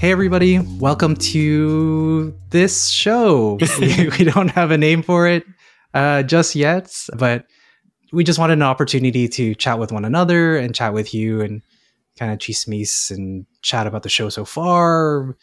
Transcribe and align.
Hey, 0.00 0.12
everybody, 0.12 0.60
welcome 0.78 1.14
to 1.14 2.34
this 2.48 2.88
show. 2.88 3.58
we, 3.78 4.08
we 4.18 4.24
don't 4.24 4.48
have 4.48 4.70
a 4.70 4.78
name 4.78 5.02
for 5.02 5.26
it 5.26 5.44
uh, 5.92 6.22
just 6.22 6.54
yet, 6.54 6.90
but 7.18 7.44
we 8.10 8.24
just 8.24 8.38
wanted 8.38 8.54
an 8.54 8.62
opportunity 8.62 9.28
to 9.28 9.54
chat 9.54 9.78
with 9.78 9.92
one 9.92 10.06
another 10.06 10.56
and 10.56 10.74
chat 10.74 10.94
with 10.94 11.12
you 11.12 11.42
and 11.42 11.60
kind 12.18 12.32
of 12.32 12.38
chismes 12.38 13.10
and 13.10 13.44
chat 13.60 13.86
about 13.86 14.02
the 14.02 14.08
show 14.08 14.30
so 14.30 14.46
far, 14.46 15.36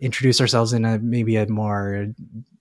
introduce 0.00 0.40
ourselves 0.40 0.72
in 0.72 0.84
a 0.84 0.98
maybe 0.98 1.36
a 1.36 1.46
more 1.46 2.08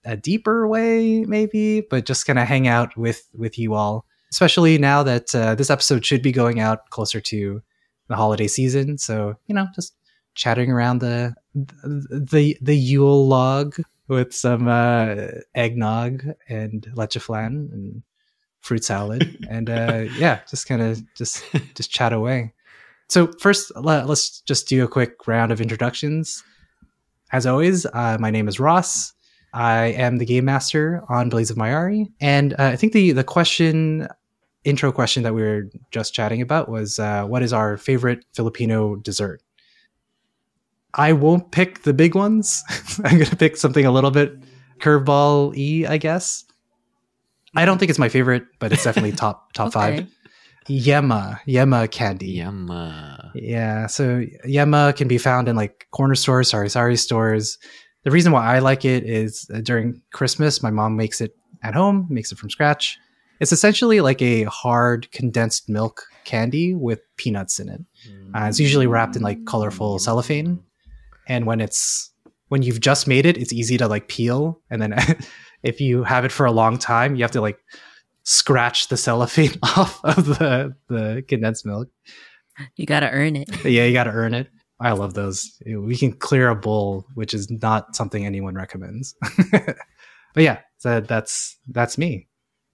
a 0.06 0.16
deeper 0.16 0.68
way, 0.68 1.22
maybe, 1.22 1.82
but 1.82 2.06
just 2.06 2.28
kind 2.28 2.38
of 2.38 2.48
hang 2.48 2.68
out 2.68 2.96
with 2.96 3.28
with 3.34 3.58
you 3.58 3.74
all, 3.74 4.06
especially 4.30 4.78
now 4.78 5.02
that 5.02 5.34
uh, 5.34 5.56
this 5.56 5.72
episode 5.72 6.06
should 6.06 6.22
be 6.22 6.32
going 6.32 6.60
out 6.60 6.92
closer 6.92 7.20
to 7.20 7.64
the 8.10 8.16
holiday 8.16 8.48
season. 8.48 9.00
So 9.00 9.38
you 9.48 9.56
know, 9.56 9.66
just 9.74 9.96
chatting 10.36 10.72
around 10.72 11.00
the 11.00 11.36
the 11.54 12.58
the 12.62 12.76
Yule 12.76 13.28
log 13.28 13.76
with 14.08 14.34
some 14.34 14.68
uh, 14.68 15.16
eggnog 15.56 16.24
and 16.50 16.88
leche 16.96 17.18
flan 17.18 17.70
and 17.72 18.04
fruit 18.62 18.84
salad, 18.84 19.38
and 19.50 19.70
uh, 19.70 20.06
yeah, 20.18 20.40
just 20.50 20.68
kind 20.68 20.82
of 20.82 21.02
just 21.16 21.44
just 21.76 21.92
chat 21.92 22.14
away. 22.14 22.54
So 23.10 23.32
first, 23.40 23.72
let, 23.76 24.10
us 24.10 24.42
just 24.46 24.70
do 24.70 24.84
a 24.86 24.88
quick 24.88 25.28
round 25.28 25.52
of 25.52 25.60
introductions. 25.60 26.44
As 27.34 27.46
always, 27.46 27.86
uh, 27.86 28.18
my 28.20 28.32
name 28.32 28.48
is 28.48 28.60
Ross. 28.60 29.14
I 29.54 29.88
am 29.88 30.18
the 30.18 30.26
game 30.26 30.46
master 30.46 31.04
on 31.10 31.28
Blades 31.28 31.52
of 31.52 31.58
Mayari, 31.58 32.10
and 32.22 32.54
uh, 32.54 32.68
I 32.68 32.76
think 32.78 32.94
the 32.94 33.12
the 33.12 33.24
question 33.24 34.08
intro 34.64 34.92
question 34.92 35.24
that 35.24 35.34
we 35.34 35.42
were 35.42 35.70
just 35.92 36.14
chatting 36.14 36.42
about 36.42 36.70
was 36.70 37.00
uh, 37.00 37.26
what 37.26 37.44
is 37.44 37.52
our 37.52 37.78
favorite 37.78 38.26
Filipino 38.34 38.96
dessert? 38.96 39.42
I 40.94 41.14
won't 41.14 41.52
pick 41.52 41.84
the 41.84 41.94
big 41.94 42.16
ones. 42.16 42.64
I'm 43.04 43.18
going 43.18 43.30
to 43.30 43.36
pick 43.36 43.58
something 43.58 43.86
a 43.86 43.92
little 43.92 44.12
bit 44.12 44.34
curveball 44.80 45.56
e, 45.56 45.86
I 45.86 45.98
guess. 45.98 46.44
I 47.56 47.66
don't 47.66 47.78
think 47.78 47.90
it's 47.90 48.00
my 48.00 48.10
favorite, 48.10 48.44
but 48.60 48.72
it's 48.72 48.84
definitely 48.84 49.12
top 49.12 49.52
top 49.54 49.76
okay. 49.76 49.98
five. 49.98 50.08
Yema, 50.70 51.40
Yema 51.48 51.90
candy. 51.90 52.38
Yema. 52.38 53.32
Yeah, 53.34 53.88
so 53.88 54.22
Yema 54.46 54.96
can 54.96 55.08
be 55.08 55.18
found 55.18 55.48
in 55.48 55.56
like 55.56 55.88
corner 55.92 56.16
stores, 56.16 56.50
sorry, 56.50 56.70
sorry 56.70 56.96
stores. 56.96 57.58
The 58.04 58.12
reason 58.12 58.32
why 58.32 58.56
I 58.56 58.60
like 58.60 58.86
it 58.86 59.04
is 59.04 59.50
uh, 59.54 59.62
during 59.62 60.02
Christmas, 60.14 60.64
my 60.64 60.72
mom 60.72 60.96
makes 60.96 61.20
it 61.20 61.36
at 61.64 61.74
home, 61.74 62.08
makes 62.10 62.32
it 62.32 62.38
from 62.38 62.50
scratch. 62.50 62.98
It's 63.40 63.52
essentially 63.52 64.02
like 64.02 64.22
a 64.22 64.44
hard 64.44 65.12
condensed 65.12 65.68
milk 65.68 66.04
candy 66.26 66.76
with 66.76 67.02
peanuts 67.18 67.60
in 67.60 67.70
it. 67.70 67.82
Uh, 68.36 68.46
it's 68.46 68.60
usually 68.60 68.88
wrapped 68.88 69.16
in 69.16 69.24
like 69.24 69.46
colorful 69.46 70.00
cellophane 70.00 70.64
and 71.28 71.46
when 71.46 71.62
it's 71.62 72.12
when 72.48 72.62
you've 72.62 72.82
just 72.82 73.08
made 73.08 73.26
it 73.26 73.38
it's 73.38 73.54
easy 73.54 73.78
to 73.78 73.88
like 73.88 74.08
peel. 74.08 74.62
And 74.70 74.82
then 74.82 74.94
if 75.64 75.80
you 75.80 76.04
have 76.04 76.26
it 76.26 76.32
for 76.32 76.46
a 76.46 76.52
long 76.52 76.78
time 76.78 77.16
you 77.16 77.24
have 77.24 77.32
to 77.32 77.42
like 77.42 77.60
scratch 78.24 78.88
the 78.90 78.98
cellophane 78.98 79.54
off 79.64 80.04
of 80.04 80.26
the 80.26 80.76
the 80.88 81.24
condensed 81.28 81.66
milk. 81.66 81.90
You 82.76 82.86
got 82.86 83.00
to 83.00 83.10
earn 83.10 83.36
it. 83.36 83.50
Yeah 83.66 83.86
you 83.86 83.94
got 83.94 84.06
to 84.06 84.12
earn 84.12 84.34
it. 84.34 84.50
I 84.80 84.94
love 84.94 85.14
those. 85.14 85.62
We 85.66 85.96
can 85.96 86.12
clear 86.14 86.50
a 86.50 86.56
bowl 86.56 87.06
which 87.14 87.34
is 87.34 87.50
not 87.50 87.96
something 87.96 88.26
anyone 88.26 88.56
recommends. 88.56 89.16
But 90.34 90.44
yeah 90.44 90.60
so 90.78 91.02
that's 91.02 91.58
that's 91.68 91.98
me. 91.98 92.30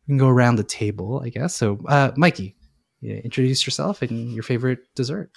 We 0.07 0.11
can 0.11 0.17
go 0.19 0.29
around 0.29 0.57
the 0.57 0.63
table 0.63 1.21
i 1.25 1.29
guess. 1.29 1.55
So 1.55 1.79
uh 1.87 2.11
Mickee 2.11 2.53
introduce 3.01 3.65
yourself 3.65 4.01
and 4.01 4.33
your 4.33 4.43
favorite 4.43 4.79
dessert 4.95 5.31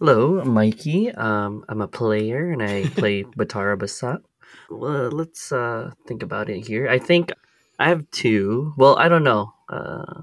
Hello, 0.00 0.38
I'm 0.38 0.54
Mickee. 0.54 1.10
Um, 1.18 1.64
I'm 1.68 1.80
a 1.80 1.88
player 1.88 2.52
and 2.52 2.62
I 2.62 2.84
play 2.84 3.24
Batara 3.36 3.76
Basa. 3.76 4.22
Well, 4.70 5.10
let's 5.10 5.50
uh, 5.50 5.90
think 6.06 6.22
about 6.22 6.48
it 6.48 6.68
here. 6.68 6.88
I 6.88 7.00
think 7.00 7.32
I 7.80 7.88
have 7.88 8.08
two. 8.12 8.74
Well, 8.76 8.96
I 8.96 9.08
don't 9.08 9.24
know. 9.24 9.54
Uh, 9.68 10.22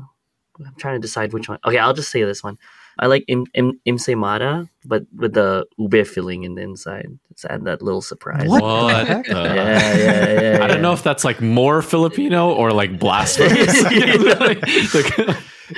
I'm 0.65 0.75
trying 0.77 0.95
to 0.95 1.01
decide 1.01 1.33
which 1.33 1.49
one. 1.49 1.59
Okay, 1.65 1.77
I'll 1.77 1.93
just 1.93 2.09
say 2.09 2.23
this 2.23 2.41
one. 2.41 2.57
I 2.99 3.07
like 3.07 3.25
im, 3.27 3.45
im, 3.53 3.79
ensaymada, 3.85 4.69
but 4.85 5.03
with 5.15 5.33
the 5.33 5.65
ube 5.77 6.07
filling 6.07 6.43
in 6.43 6.55
the 6.55 6.61
inside. 6.61 7.07
It's 7.31 7.43
add 7.45 7.65
that 7.65 7.81
little 7.81 8.01
surprise. 8.01 8.47
What? 8.47 8.63
what 8.63 9.07
yeah, 9.07 9.21
yeah, 9.27 9.95
yeah, 9.95 10.41
yeah, 10.41 10.63
I 10.63 10.67
don't 10.67 10.81
know 10.81 10.93
if 10.93 11.03
that's 11.03 11.25
like 11.25 11.41
more 11.41 11.81
Filipino 11.81 12.53
or 12.53 12.71
like 12.71 12.97
blasphemous. 12.97 13.83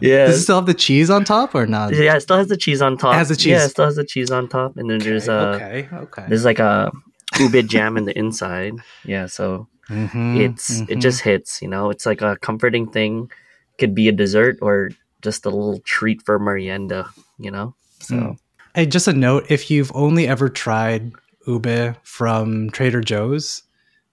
yeah. 0.00 0.26
Does 0.26 0.38
it 0.38 0.42
still 0.42 0.56
have 0.56 0.66
the 0.66 0.74
cheese 0.74 1.10
on 1.10 1.24
top 1.24 1.54
or 1.54 1.66
not? 1.66 1.94
Yeah, 1.94 2.16
it 2.16 2.20
still 2.20 2.36
has 2.36 2.48
the 2.48 2.56
cheese 2.56 2.82
on 2.82 2.96
top. 2.96 3.14
It 3.14 3.18
has 3.18 3.28
the 3.28 3.36
cheese. 3.36 3.46
Yeah, 3.46 3.64
it 3.64 3.70
still 3.70 3.86
has 3.86 3.96
the 3.96 4.04
cheese 4.04 4.30
on 4.30 4.48
top, 4.48 4.76
and 4.76 4.90
then 4.90 5.00
okay, 5.00 5.10
there's 5.10 5.28
a 5.28 5.32
okay, 5.32 5.88
okay. 5.92 6.24
There's 6.28 6.44
like 6.44 6.58
a 6.58 6.92
ube 7.38 7.66
jam 7.68 7.96
in 7.96 8.04
the 8.04 8.16
inside. 8.16 8.74
Yeah, 9.04 9.26
so 9.26 9.68
mm-hmm, 9.88 10.40
it's 10.40 10.80
mm-hmm. 10.80 10.92
it 10.92 10.96
just 11.00 11.22
hits. 11.22 11.62
You 11.62 11.68
know, 11.68 11.90
it's 11.90 12.06
like 12.06 12.20
a 12.20 12.36
comforting 12.42 12.90
thing. 12.90 13.30
Could 13.78 13.94
be 13.94 14.08
a 14.08 14.12
dessert 14.12 14.58
or 14.60 14.90
just 15.22 15.46
a 15.46 15.50
little 15.50 15.80
treat 15.80 16.22
for 16.22 16.38
merienda. 16.38 17.08
You 17.38 17.50
know, 17.50 17.74
so. 18.00 18.14
Mm. 18.14 18.38
Hey, 18.74 18.86
just 18.86 19.08
a 19.08 19.12
note: 19.12 19.46
if 19.48 19.70
you've 19.70 19.92
only 19.94 20.26
ever 20.26 20.48
tried 20.48 21.12
ube 21.46 21.96
from 22.04 22.70
Trader 22.70 23.00
Joe's, 23.00 23.62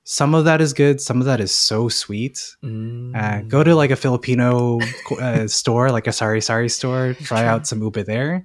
some 0.09 0.33
of 0.33 0.45
that 0.45 0.59
is 0.59 0.73
good 0.73 0.99
some 0.99 1.19
of 1.19 1.25
that 1.25 1.39
is 1.39 1.53
so 1.53 1.87
sweet 1.87 2.55
mm. 2.63 3.15
uh, 3.15 3.43
go 3.43 3.63
to 3.63 3.75
like 3.75 3.91
a 3.91 3.95
filipino 3.95 4.79
uh, 5.21 5.45
store 5.59 5.91
like 5.91 6.07
a 6.07 6.11
sari 6.11 6.41
sari 6.41 6.67
store 6.67 7.13
try 7.21 7.45
out 7.45 7.67
some 7.67 7.79
ube 7.79 7.93
there 8.07 8.43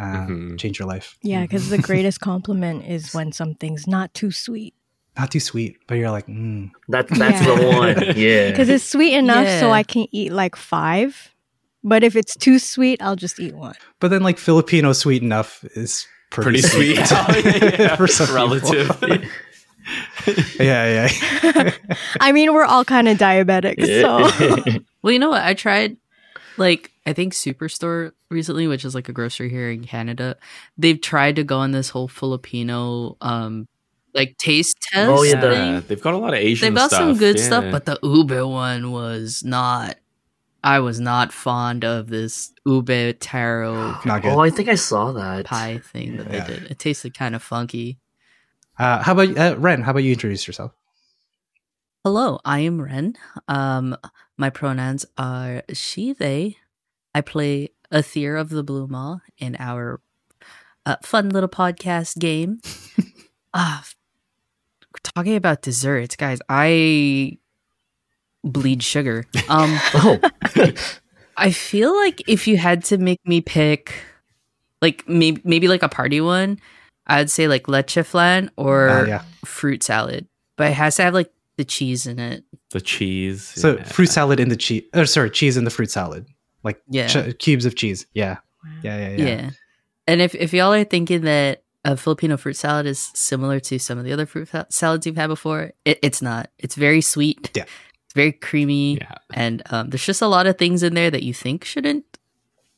uh, 0.00 0.26
mm-hmm. 0.26 0.56
change 0.56 0.80
your 0.80 0.88
life 0.88 1.16
yeah 1.22 1.42
because 1.42 1.70
the 1.70 1.78
greatest 1.90 2.20
compliment 2.20 2.84
is 2.84 3.14
when 3.14 3.30
something's 3.30 3.86
not 3.86 4.12
too 4.14 4.32
sweet 4.32 4.74
not 5.16 5.30
too 5.30 5.38
sweet 5.38 5.78
but 5.86 5.94
you're 5.94 6.10
like 6.10 6.26
mm. 6.26 6.68
that, 6.88 7.06
that's 7.06 7.40
yeah. 7.46 7.54
the 7.54 7.66
one 7.68 8.16
yeah 8.16 8.50
because 8.50 8.68
it's 8.68 8.84
sweet 8.84 9.14
enough 9.14 9.44
yeah. 9.44 9.60
so 9.60 9.70
i 9.70 9.84
can 9.84 10.08
eat 10.10 10.32
like 10.32 10.56
five 10.56 11.32
but 11.86 12.04
if 12.04 12.16
it's 12.16 12.36
too 12.36 12.58
sweet 12.58 13.00
i'll 13.02 13.16
just 13.16 13.40
eat 13.40 13.54
one 13.54 13.74
but 14.00 14.08
then 14.08 14.22
like 14.22 14.38
filipino 14.38 14.92
sweet 14.92 15.22
enough 15.22 15.64
is 15.74 16.06
pretty, 16.30 16.60
pretty 16.60 16.96
sweet, 16.96 17.06
sweet. 17.06 17.44
yeah, 17.78 17.96
for 17.96 18.06
some 18.06 18.34
relative 18.34 18.90
yeah, 20.58 21.08
yeah. 21.08 21.72
I 22.20 22.32
mean, 22.32 22.52
we're 22.52 22.64
all 22.64 22.84
kind 22.84 23.08
of 23.08 23.18
diabetic, 23.18 23.84
so. 23.84 24.80
well, 25.02 25.12
you 25.12 25.18
know 25.18 25.30
what? 25.30 25.42
I 25.42 25.54
tried, 25.54 25.96
like, 26.56 26.90
I 27.06 27.12
think 27.12 27.32
Superstore 27.32 28.12
recently, 28.30 28.66
which 28.66 28.84
is 28.84 28.94
like 28.94 29.08
a 29.08 29.12
grocery 29.12 29.48
here 29.48 29.70
in 29.70 29.84
Canada. 29.84 30.36
They've 30.76 31.00
tried 31.00 31.36
to 31.36 31.44
go 31.44 31.58
on 31.58 31.70
this 31.70 31.90
whole 31.90 32.08
Filipino, 32.08 33.16
um, 33.20 33.68
like 34.14 34.36
taste 34.38 34.80
test. 34.80 35.10
Oh 35.10 35.22
yeah, 35.22 35.40
thing. 35.40 35.84
they've 35.88 36.00
got 36.00 36.14
a 36.14 36.18
lot 36.18 36.34
of 36.34 36.40
Asian. 36.40 36.66
They've 36.66 36.74
got 36.74 36.90
stuff. 36.90 37.00
some 37.00 37.16
good 37.18 37.38
yeah. 37.38 37.44
stuff, 37.44 37.64
but 37.70 37.84
the 37.84 37.98
ube 38.02 38.32
one 38.50 38.90
was 38.90 39.44
not. 39.44 39.96
I 40.66 40.80
was 40.80 40.98
not 40.98 41.32
fond 41.32 41.84
of 41.84 42.08
this 42.08 42.52
ube 42.66 43.20
taro. 43.20 43.96
Oh, 44.24 44.40
I 44.40 44.50
think 44.50 44.68
I 44.68 44.74
saw 44.74 45.12
that 45.12 45.46
pie 45.46 45.78
thing 45.78 46.16
that 46.16 46.26
yeah. 46.32 46.44
they 46.44 46.54
did. 46.54 46.70
It 46.72 46.78
tasted 46.80 47.16
kind 47.16 47.36
of 47.36 47.42
funky. 47.42 48.00
Uh, 48.76 49.00
how 49.00 49.12
about 49.12 49.38
uh, 49.38 49.54
Ren? 49.58 49.82
How 49.82 49.92
about 49.92 50.02
you 50.02 50.12
introduce 50.12 50.44
yourself? 50.44 50.72
Hello, 52.02 52.40
I 52.44 52.60
am 52.60 52.82
Ren. 52.82 53.14
Um, 53.46 53.96
my 54.36 54.50
pronouns 54.50 55.06
are 55.16 55.62
she, 55.72 56.12
they. 56.12 56.56
I 57.14 57.20
play 57.20 57.70
a 57.92 58.00
A'thir 58.00 58.38
of 58.38 58.48
the 58.48 58.64
Blue 58.64 58.88
Maw 58.88 59.18
in 59.38 59.56
our 59.60 60.00
uh, 60.84 60.96
fun 61.00 61.28
little 61.28 61.48
podcast 61.48 62.18
game. 62.18 62.60
uh, 63.54 63.82
talking 65.04 65.36
about 65.36 65.62
desserts, 65.62 66.16
guys, 66.16 66.40
I 66.48 67.38
bleed 68.46 68.82
sugar. 68.82 69.26
Um, 69.48 69.78
oh. 69.94 70.18
I 71.36 71.50
feel 71.50 71.94
like 71.94 72.22
if 72.26 72.48
you 72.48 72.56
had 72.56 72.82
to 72.84 72.98
make 72.98 73.20
me 73.26 73.40
pick, 73.40 73.92
like 74.82 75.06
maybe 75.08 75.40
maybe 75.44 75.68
like 75.68 75.82
a 75.82 75.88
party 75.88 76.20
one, 76.20 76.58
I'd 77.06 77.30
say 77.30 77.46
like 77.46 77.68
leche 77.68 77.98
flan 78.04 78.50
or 78.56 78.88
uh, 78.88 79.06
yeah. 79.06 79.22
fruit 79.44 79.82
salad, 79.82 80.26
but 80.56 80.70
it 80.70 80.74
has 80.74 80.96
to 80.96 81.02
have 81.02 81.14
like 81.14 81.30
the 81.58 81.64
cheese 81.64 82.06
in 82.06 82.18
it. 82.18 82.44
The 82.70 82.80
cheese. 82.80 83.44
So 83.44 83.76
yeah. 83.76 83.84
fruit 83.84 84.06
salad 84.06 84.40
in 84.40 84.48
the 84.48 84.56
cheese. 84.56 84.82
Or 84.94 85.06
sorry, 85.06 85.30
cheese 85.30 85.56
in 85.56 85.64
the 85.64 85.70
fruit 85.70 85.90
salad, 85.90 86.26
like 86.64 86.82
yeah, 86.88 87.06
ch- 87.06 87.38
cubes 87.38 87.66
of 87.66 87.76
cheese. 87.76 88.06
Yeah. 88.14 88.38
yeah, 88.82 88.98
yeah, 88.98 89.16
yeah, 89.16 89.24
yeah. 89.24 89.50
And 90.08 90.20
if 90.20 90.34
if 90.34 90.52
y'all 90.52 90.72
are 90.72 90.84
thinking 90.84 91.20
that 91.22 91.62
a 91.84 91.96
Filipino 91.96 92.36
fruit 92.36 92.56
salad 92.56 92.86
is 92.86 93.12
similar 93.14 93.60
to 93.60 93.78
some 93.78 93.98
of 93.98 94.04
the 94.04 94.12
other 94.12 94.26
fruit 94.26 94.48
salads 94.70 95.06
you've 95.06 95.16
had 95.16 95.28
before, 95.28 95.72
it, 95.84 95.98
it's 96.02 96.20
not. 96.20 96.50
It's 96.58 96.74
very 96.74 97.00
sweet. 97.00 97.50
Yeah. 97.54 97.64
It's 98.16 98.22
very 98.22 98.32
creamy. 98.32 98.98
Yeah. 98.98 99.14
And 99.32 99.62
um, 99.70 99.90
there's 99.90 100.04
just 100.04 100.22
a 100.22 100.26
lot 100.26 100.46
of 100.46 100.58
things 100.58 100.82
in 100.82 100.94
there 100.94 101.10
that 101.10 101.22
you 101.22 101.34
think 101.34 101.64
shouldn't 101.64 102.04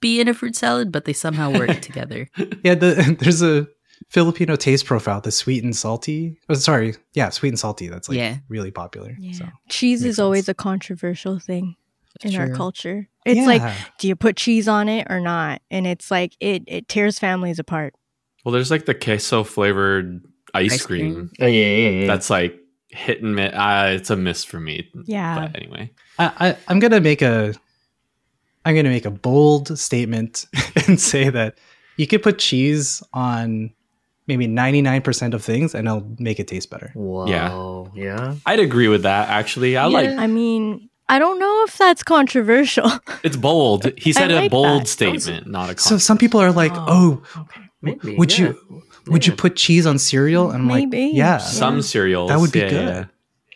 be 0.00 0.20
in 0.20 0.28
a 0.28 0.34
fruit 0.34 0.56
salad, 0.56 0.92
but 0.92 1.04
they 1.04 1.12
somehow 1.12 1.50
work 1.50 1.80
together. 1.80 2.28
Yeah, 2.62 2.74
the, 2.74 3.16
there's 3.20 3.42
a 3.42 3.66
Filipino 4.08 4.56
taste 4.56 4.86
profile, 4.86 5.20
the 5.20 5.30
sweet 5.30 5.64
and 5.64 5.76
salty. 5.76 6.38
Oh, 6.48 6.54
sorry, 6.54 6.94
yeah, 7.14 7.28
sweet 7.30 7.50
and 7.50 7.58
salty. 7.58 7.88
That's 7.88 8.08
like 8.08 8.18
yeah. 8.18 8.38
really 8.48 8.70
popular. 8.70 9.16
Yeah. 9.18 9.32
So, 9.32 9.44
cheese 9.68 10.04
is 10.04 10.16
sense. 10.16 10.24
always 10.24 10.48
a 10.48 10.54
controversial 10.54 11.38
thing 11.38 11.76
in 12.22 12.32
True. 12.32 12.40
our 12.40 12.48
culture. 12.50 13.08
It's 13.24 13.40
yeah. 13.40 13.46
like, 13.46 13.76
do 13.98 14.08
you 14.08 14.16
put 14.16 14.36
cheese 14.36 14.68
on 14.68 14.88
it 14.88 15.06
or 15.10 15.20
not? 15.20 15.62
And 15.70 15.86
it's 15.86 16.10
like 16.10 16.34
it 16.40 16.62
it 16.66 16.88
tears 16.88 17.18
families 17.18 17.58
apart. 17.58 17.94
Well, 18.44 18.52
there's 18.52 18.70
like 18.70 18.86
the 18.86 18.94
queso 18.94 19.44
flavored 19.44 20.24
ice, 20.54 20.74
Ice 20.74 20.86
cream. 20.86 21.14
cream? 21.14 21.30
Oh 21.40 21.46
yeah, 21.46 21.66
yeah, 21.66 21.88
yeah. 22.00 22.06
That's 22.06 22.30
like 22.30 22.58
hit 22.88 23.22
and 23.22 23.34
miss. 23.34 23.52
Uh, 23.52 23.92
it's 23.94 24.10
a 24.10 24.16
miss 24.16 24.44
for 24.44 24.60
me. 24.60 24.90
Yeah. 25.04 25.38
But 25.38 25.56
anyway, 25.56 25.90
I, 26.18 26.32
I 26.40 26.56
I'm 26.68 26.78
gonna 26.78 27.00
make 27.00 27.22
a 27.22 27.54
I'm 28.64 28.74
gonna 28.74 28.90
make 28.90 29.06
a 29.06 29.10
bold 29.10 29.78
statement 29.78 30.46
and 30.86 31.00
say 31.00 31.30
that 31.30 31.58
you 31.96 32.06
could 32.06 32.22
put 32.22 32.38
cheese 32.38 33.02
on 33.12 33.72
maybe 34.26 34.46
99% 34.46 35.32
of 35.32 35.42
things 35.42 35.74
and 35.74 35.88
it'll 35.88 36.06
make 36.18 36.38
it 36.38 36.46
taste 36.46 36.70
better. 36.70 36.92
Wow. 36.94 37.90
Yeah. 37.94 38.34
I'd 38.44 38.60
agree 38.60 38.88
with 38.88 39.02
that. 39.02 39.30
Actually, 39.30 39.76
I 39.76 39.86
like 39.86 40.10
I 40.10 40.26
mean, 40.26 40.90
I 41.08 41.18
don't 41.18 41.38
know 41.38 41.64
if 41.66 41.78
that's 41.78 42.02
controversial. 42.02 42.90
it's 43.22 43.36
bold. 43.36 43.90
He 43.98 44.12
said 44.12 44.30
a 44.30 44.48
bold 44.48 44.82
that. 44.82 44.88
statement, 44.88 45.46
not 45.46 45.70
a. 45.70 45.78
So 45.78 45.96
some 45.96 46.18
people 46.18 46.40
are 46.40 46.52
like, 46.52 46.72
"Oh, 46.74 47.22
Maybe. 47.80 48.16
would 48.16 48.38
yeah. 48.38 48.48
you 48.48 48.82
would 49.08 49.26
you 49.26 49.32
put 49.32 49.56
cheese 49.56 49.86
on 49.86 49.98
cereal?" 49.98 50.50
And 50.50 50.62
I'm 50.62 50.66
Maybe. 50.68 51.06
like, 51.06 51.14
"Yeah, 51.16 51.38
some 51.38 51.82
cereals 51.82 52.30
that 52.30 52.38
would 52.40 52.52
be 52.52 52.60
yeah, 52.60 52.68
good. 52.70 52.86
yeah. 52.88 53.04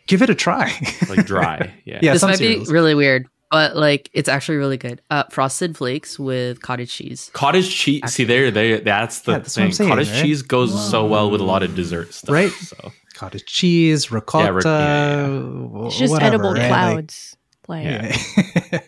give 0.07 0.21
it 0.21 0.29
a 0.29 0.35
try." 0.35 0.71
like 1.09 1.25
dry. 1.25 1.73
Yeah. 1.85 1.99
Yeah, 2.01 2.13
this 2.13 2.23
might 2.23 2.37
cereals. 2.37 2.67
be 2.67 2.73
really 2.73 2.95
weird, 2.95 3.27
but 3.51 3.75
like 3.75 4.09
it's 4.13 4.29
actually 4.29 4.57
really 4.57 4.77
good. 4.77 5.01
Uh, 5.09 5.23
frosted 5.29 5.75
flakes 5.77 6.17
with 6.19 6.61
cottage 6.61 6.91
cheese. 6.93 7.29
Cottage 7.33 7.73
cheese. 7.73 8.01
See 8.07 8.23
there, 8.23 8.51
there. 8.51 8.79
That's 8.79 9.21
the 9.21 9.33
Yeah, 9.33 9.37
that's 9.39 9.55
thing. 9.55 9.71
saying, 9.71 9.89
Cottage 9.89 10.09
right? 10.11 10.21
cheese 10.21 10.41
goes 10.41 10.89
so 10.89 11.05
well 11.05 11.29
with 11.29 11.41
a 11.41 11.45
lot 11.45 11.63
of 11.63 11.75
dessert 11.75 12.13
stuff. 12.13 12.33
Right? 12.33 12.51
So 12.51 12.91
Cottage 13.15 13.45
cheese, 13.45 14.11
ricotta, 14.11 14.51
ric- 14.53 14.65
yeah, 14.65 15.27
wh- 15.27 15.85
it's 15.87 15.97
just 15.99 16.11
whatever, 16.11 16.27
edible 16.35 16.53
right? 16.53 16.59
Like- 16.61 16.67
clouds. 16.69 17.37
Like, 17.67 17.85
Yeah. 17.85 18.79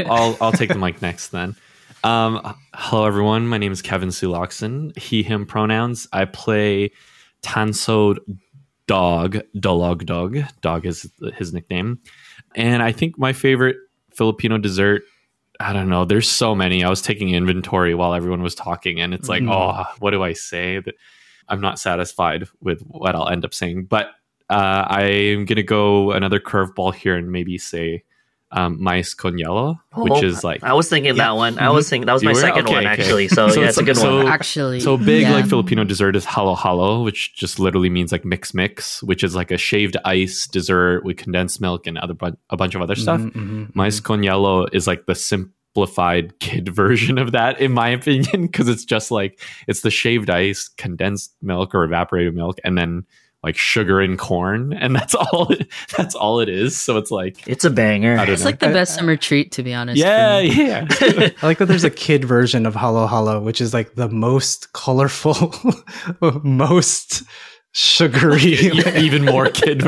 I'll 0.10 0.36
I'll 0.40 0.52
take 0.52 0.68
the 0.68 0.78
mic 0.78 1.00
next 1.00 1.28
then. 1.28 1.56
Um, 2.02 2.56
hello 2.74 3.04
everyone. 3.06 3.46
My 3.46 3.58
name 3.58 3.72
is 3.72 3.82
Kevin 3.82 4.10
Soo-Locsin. 4.10 4.92
He 4.96 5.22
him 5.22 5.44
pronouns. 5.44 6.08
I 6.12 6.24
play 6.24 6.92
Tanso 7.42 8.16
Dog. 8.86 9.38
Dolog 9.56 10.06
Dog. 10.06 10.38
Dog 10.62 10.86
is 10.86 11.10
his 11.36 11.52
nickname. 11.52 11.98
And 12.54 12.82
I 12.82 12.92
think 12.92 13.18
my 13.18 13.32
favorite 13.32 13.76
Filipino 14.14 14.58
dessert. 14.58 15.02
I 15.60 15.74
don't 15.74 15.90
know. 15.90 16.06
There's 16.06 16.28
so 16.28 16.54
many. 16.54 16.82
I 16.82 16.88
was 16.88 17.02
taking 17.02 17.34
inventory 17.34 17.94
while 17.94 18.14
everyone 18.14 18.42
was 18.42 18.54
talking, 18.54 18.98
and 18.98 19.12
it's 19.12 19.28
like, 19.28 19.42
Mm. 19.42 19.52
oh, 19.52 19.84
what 19.98 20.12
do 20.12 20.22
I 20.22 20.32
say? 20.32 20.80
That 20.80 20.94
I'm 21.50 21.60
not 21.60 21.78
satisfied 21.78 22.48
with 22.62 22.80
what 22.86 23.14
I'll 23.14 23.28
end 23.28 23.44
up 23.44 23.52
saying. 23.52 23.84
But 23.84 24.06
uh, 24.48 24.86
I'm 24.88 25.44
gonna 25.44 25.62
go 25.62 26.12
another 26.12 26.40
curveball 26.40 26.94
here 26.94 27.14
and 27.14 27.30
maybe 27.30 27.58
say 27.58 28.04
um, 28.52 28.82
mais 28.82 29.14
con 29.14 29.34
hielo, 29.34 29.78
which 29.94 30.12
Oh, 30.12 30.24
is 30.24 30.42
like 30.42 30.62
I 30.64 30.72
was 30.72 30.88
thinking 30.88 31.16
Yeah. 31.16 31.24
that 31.24 31.36
one. 31.36 31.58
I 31.58 31.70
was 31.70 31.88
thinking 31.88 32.06
that 32.06 32.12
was 32.14 32.22
You 32.22 32.30
my 32.30 32.34
were? 32.34 32.40
second 32.40 32.64
Okay, 32.66 32.72
one 32.74 32.84
okay. 32.86 32.92
actually. 33.02 33.28
So, 33.28 33.48
So 33.54 33.60
yeah, 33.60 33.68
it's- 33.68 33.70
it's 33.70 33.78
a 33.78 33.82
good 33.84 33.96
so- 33.96 34.16
one. 34.24 34.26
Actually, 34.26 34.80
so 34.80 34.96
big 34.96 35.22
yeah. 35.22 35.34
like 35.34 35.46
Filipino 35.46 35.84
dessert 35.84 36.16
is 36.16 36.24
halo 36.24 36.54
halo, 36.56 37.02
which 37.04 37.34
just 37.36 37.58
literally 37.60 37.90
means 37.90 38.10
like 38.12 38.24
mix 38.24 38.52
mix, 38.52 39.02
which 39.04 39.22
is 39.22 39.34
like 39.36 39.50
a 39.50 39.58
shaved 39.58 39.96
ice 40.04 40.46
dessert 40.48 41.04
with 41.04 41.16
condensed 41.16 41.60
milk 41.60 41.86
and 41.86 41.96
other 41.98 42.14
bun- 42.14 42.36
a 42.50 42.56
bunch 42.56 42.74
of 42.74 42.82
other 42.82 42.96
stuff. 42.96 43.20
Mhm, 43.20 43.32
mhm, 43.32 43.70
Mais 43.74 44.00
mhm. 44.00 44.04
con 44.04 44.22
hielo 44.22 44.68
is 44.72 44.86
like 44.86 45.06
the 45.06 45.14
simplified 45.14 46.38
kid 46.40 46.68
version 46.74 47.18
of 47.18 47.32
that, 47.32 47.60
in 47.60 47.72
my 47.72 47.88
opinion, 47.90 48.46
because 48.46 48.68
it's 48.68 48.84
just 48.84 49.10
like 49.10 49.40
it's 49.68 49.82
the 49.82 49.90
shaved 49.90 50.28
ice, 50.30 50.68
condensed 50.76 51.34
milk 51.40 51.74
or 51.74 51.84
evaporated 51.84 52.34
milk, 52.34 52.58
and 52.64 52.76
then 52.76 53.04
like 53.42 53.56
sugar 53.56 54.00
and 54.00 54.18
corn, 54.18 54.72
and 54.72 54.94
that's 54.96 55.14
all. 55.14 55.50
That's 55.96 56.14
all 56.14 56.40
it 56.40 56.48
is. 56.48 56.76
So 56.78 56.96
it's 56.98 57.10
like 57.10 57.46
It's 57.48 57.64
a 57.64 57.70
banger. 57.70 58.16
It's 58.28 58.42
know. 58.42 58.44
like 58.46 58.58
the 58.58 58.68
best 58.68 58.94
summer 58.94 59.16
treat, 59.16 59.52
to 59.52 59.62
be 59.62 59.72
honest. 59.72 59.98
yeah, 59.98 60.38
yeah. 60.40 60.86
I 61.00 61.32
like 61.42 61.58
that 61.58 61.66
there's 61.66 61.84
a 61.84 61.90
kid 61.90 62.24
version 62.24 62.66
of 62.66 62.74
Halo 62.74 63.06
Halo, 63.06 63.40
which 63.40 63.60
is 63.60 63.72
like 63.72 63.94
the 63.94 64.08
most 64.08 64.72
colorful, 64.74 65.54
most 66.44 67.22
sugary, 67.72 68.56
Yeah, 68.56 68.98
even 68.98 69.24
more 69.24 69.48
kid. 69.48 69.82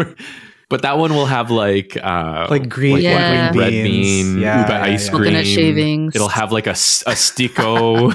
But 0.69 0.83
that 0.83 0.97
one 0.97 1.15
will 1.15 1.27
have 1.27 1.51
like 1.51 1.99
uh 2.03 2.47
like 2.49 2.67
green, 2.71 2.95
like, 2.95 3.03
Yeah. 3.03 3.49
like 3.51 3.59
red 3.59 3.71
beans. 3.73 4.33
bean, 4.33 4.39
Yeah, 4.41 4.61
ube 4.63 4.69
yeah, 4.71 4.83
ice 4.83 5.05
yeah. 5.07 5.11
cream. 5.13 5.25
Coconut 5.25 5.47
shavings. 5.47 6.15
It'll 6.17 6.29
have 6.29 6.51
like 6.53 6.67
a 6.67 6.71
a 6.71 6.75
Stick-O 7.17 8.15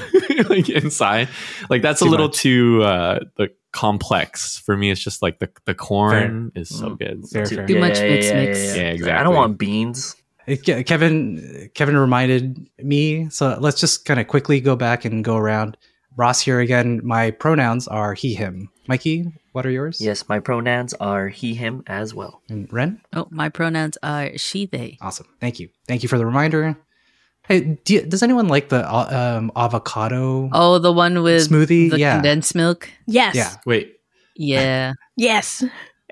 like 0.49 0.67
inside. 0.69 1.29
Like 1.69 1.83
that's 1.83 1.99
Too 1.99 2.07
a 2.07 2.09
little 2.09 2.29
much. 2.29 2.37
too 2.37 2.81
uh 2.81 3.19
the 3.37 3.49
complex 3.77 4.57
for 4.57 4.75
me. 4.75 4.89
It's 4.91 5.03
just 5.03 5.21
like 5.21 5.37
the 5.39 5.49
the 5.65 5.75
corn 5.75 6.51
is 6.55 6.69
so 6.69 6.89
Mm. 6.89 6.99
good. 6.99 7.17
Fair, 7.29 7.45
So- 7.45 7.55
fair. 7.57 7.67
Too 7.67 7.79
much 7.79 7.99
mix, 8.01 8.31
mix. 8.33 8.75
Yeah, 8.75 8.83
I 8.83 8.85
exactly. 8.97 9.23
don't 9.25 9.35
want 9.35 9.57
beans. 9.57 10.15
Kevin 10.85 11.69
Kevin 11.73 11.97
reminded 11.97 12.67
me, 12.81 13.29
so 13.29 13.57
let's 13.59 13.79
just 13.79 14.05
kind 14.05 14.19
of 14.19 14.27
quickly 14.27 14.61
go 14.61 14.75
back 14.75 15.05
and 15.05 15.23
go 15.23 15.35
around. 15.37 15.77
Ross 16.15 16.41
here 16.41 16.59
again. 16.59 16.99
My 17.03 17.29
pronouns 17.31 17.87
are 17.87 18.13
he, 18.15 18.33
him. 18.33 18.69
Mickee, 18.89 19.31
what 19.51 19.65
are 19.67 19.69
yours? 19.69 20.01
Yes, 20.01 20.27
my 20.27 20.39
pronouns 20.39 20.93
are 20.99 21.27
he, 21.27 21.53
him 21.53 21.83
as 21.85 22.15
well. 22.15 22.41
And 22.49 22.67
Ren? 22.73 23.01
Oh, 23.13 23.27
my 23.29 23.49
pronouns 23.49 23.97
are 24.01 24.31
she, 24.37 24.65
they. 24.65 24.97
Awesome. 24.99 25.27
Thank 25.39 25.59
you. 25.59 25.69
Thank 25.87 26.01
you 26.01 26.09
for 26.09 26.17
the 26.17 26.25
reminder. 26.25 26.75
Hey, 27.47 27.77
do 27.85 27.93
you- 27.95 28.01
does 28.01 28.23
anyone 28.23 28.47
like 28.47 28.69
the 28.69 28.85
uh, 28.89 29.37
um, 29.37 29.51
avocado? 29.55 30.49
Oh, 30.53 30.79
the 30.79 30.91
one 30.91 31.23
with 31.23 31.49
Smoothie? 31.49 31.89
the 31.91 31.99
Yeah. 31.99 32.15
condensed 32.15 32.55
milk. 32.55 32.89
yes. 33.05 33.35
Yeah. 33.35 33.51
Wait, 33.65 33.95
Yeah. 34.35 34.93
Yes. 35.15 35.63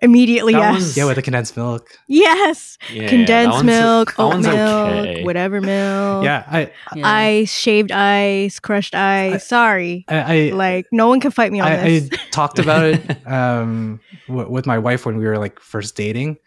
Immediately, 0.01 0.53
That 0.53 0.73
yes. 0.73 0.97
Yeah, 0.97 1.05
with 1.05 1.15
the 1.15 1.21
condensed 1.21 1.55
milk. 1.55 1.87
yes. 2.07 2.77
yeah, 2.91 3.07
Condensed 3.07 3.63
milk, 3.63 4.13
that 4.17 4.21
oat 4.21 4.39
milk, 4.41 4.97
okay. 5.07 5.23
whatever 5.23 5.61
milk. 5.61 6.25
Yeah, 6.25 6.43
I, 6.47 6.71
yeah. 6.95 7.07
Ice, 7.07 7.51
shaved 7.51 7.91
ice, 7.93 8.59
crushed 8.59 8.93
ice. 8.93 9.47
Sorry. 9.47 10.03
I, 10.09 10.49
I 10.49 10.51
like, 10.53 10.85
no 10.91 11.07
one 11.07 11.21
can 11.21 11.31
fight 11.31 11.51
me 11.51 11.61
on 11.61 11.71
I, 11.71 11.77
this. 11.99 12.09
I 12.11 12.17
talked 12.31 12.59
about 12.59 12.83
it 12.83 13.27
um, 13.27 14.01
w- 14.27 14.49
with 14.49 14.65
my 14.65 14.77
wife 14.77 15.05
when 15.05 15.15
we 15.17 15.25
were 15.25 15.37
like 15.37 15.59
first 15.61 15.95
dating, 15.95 16.37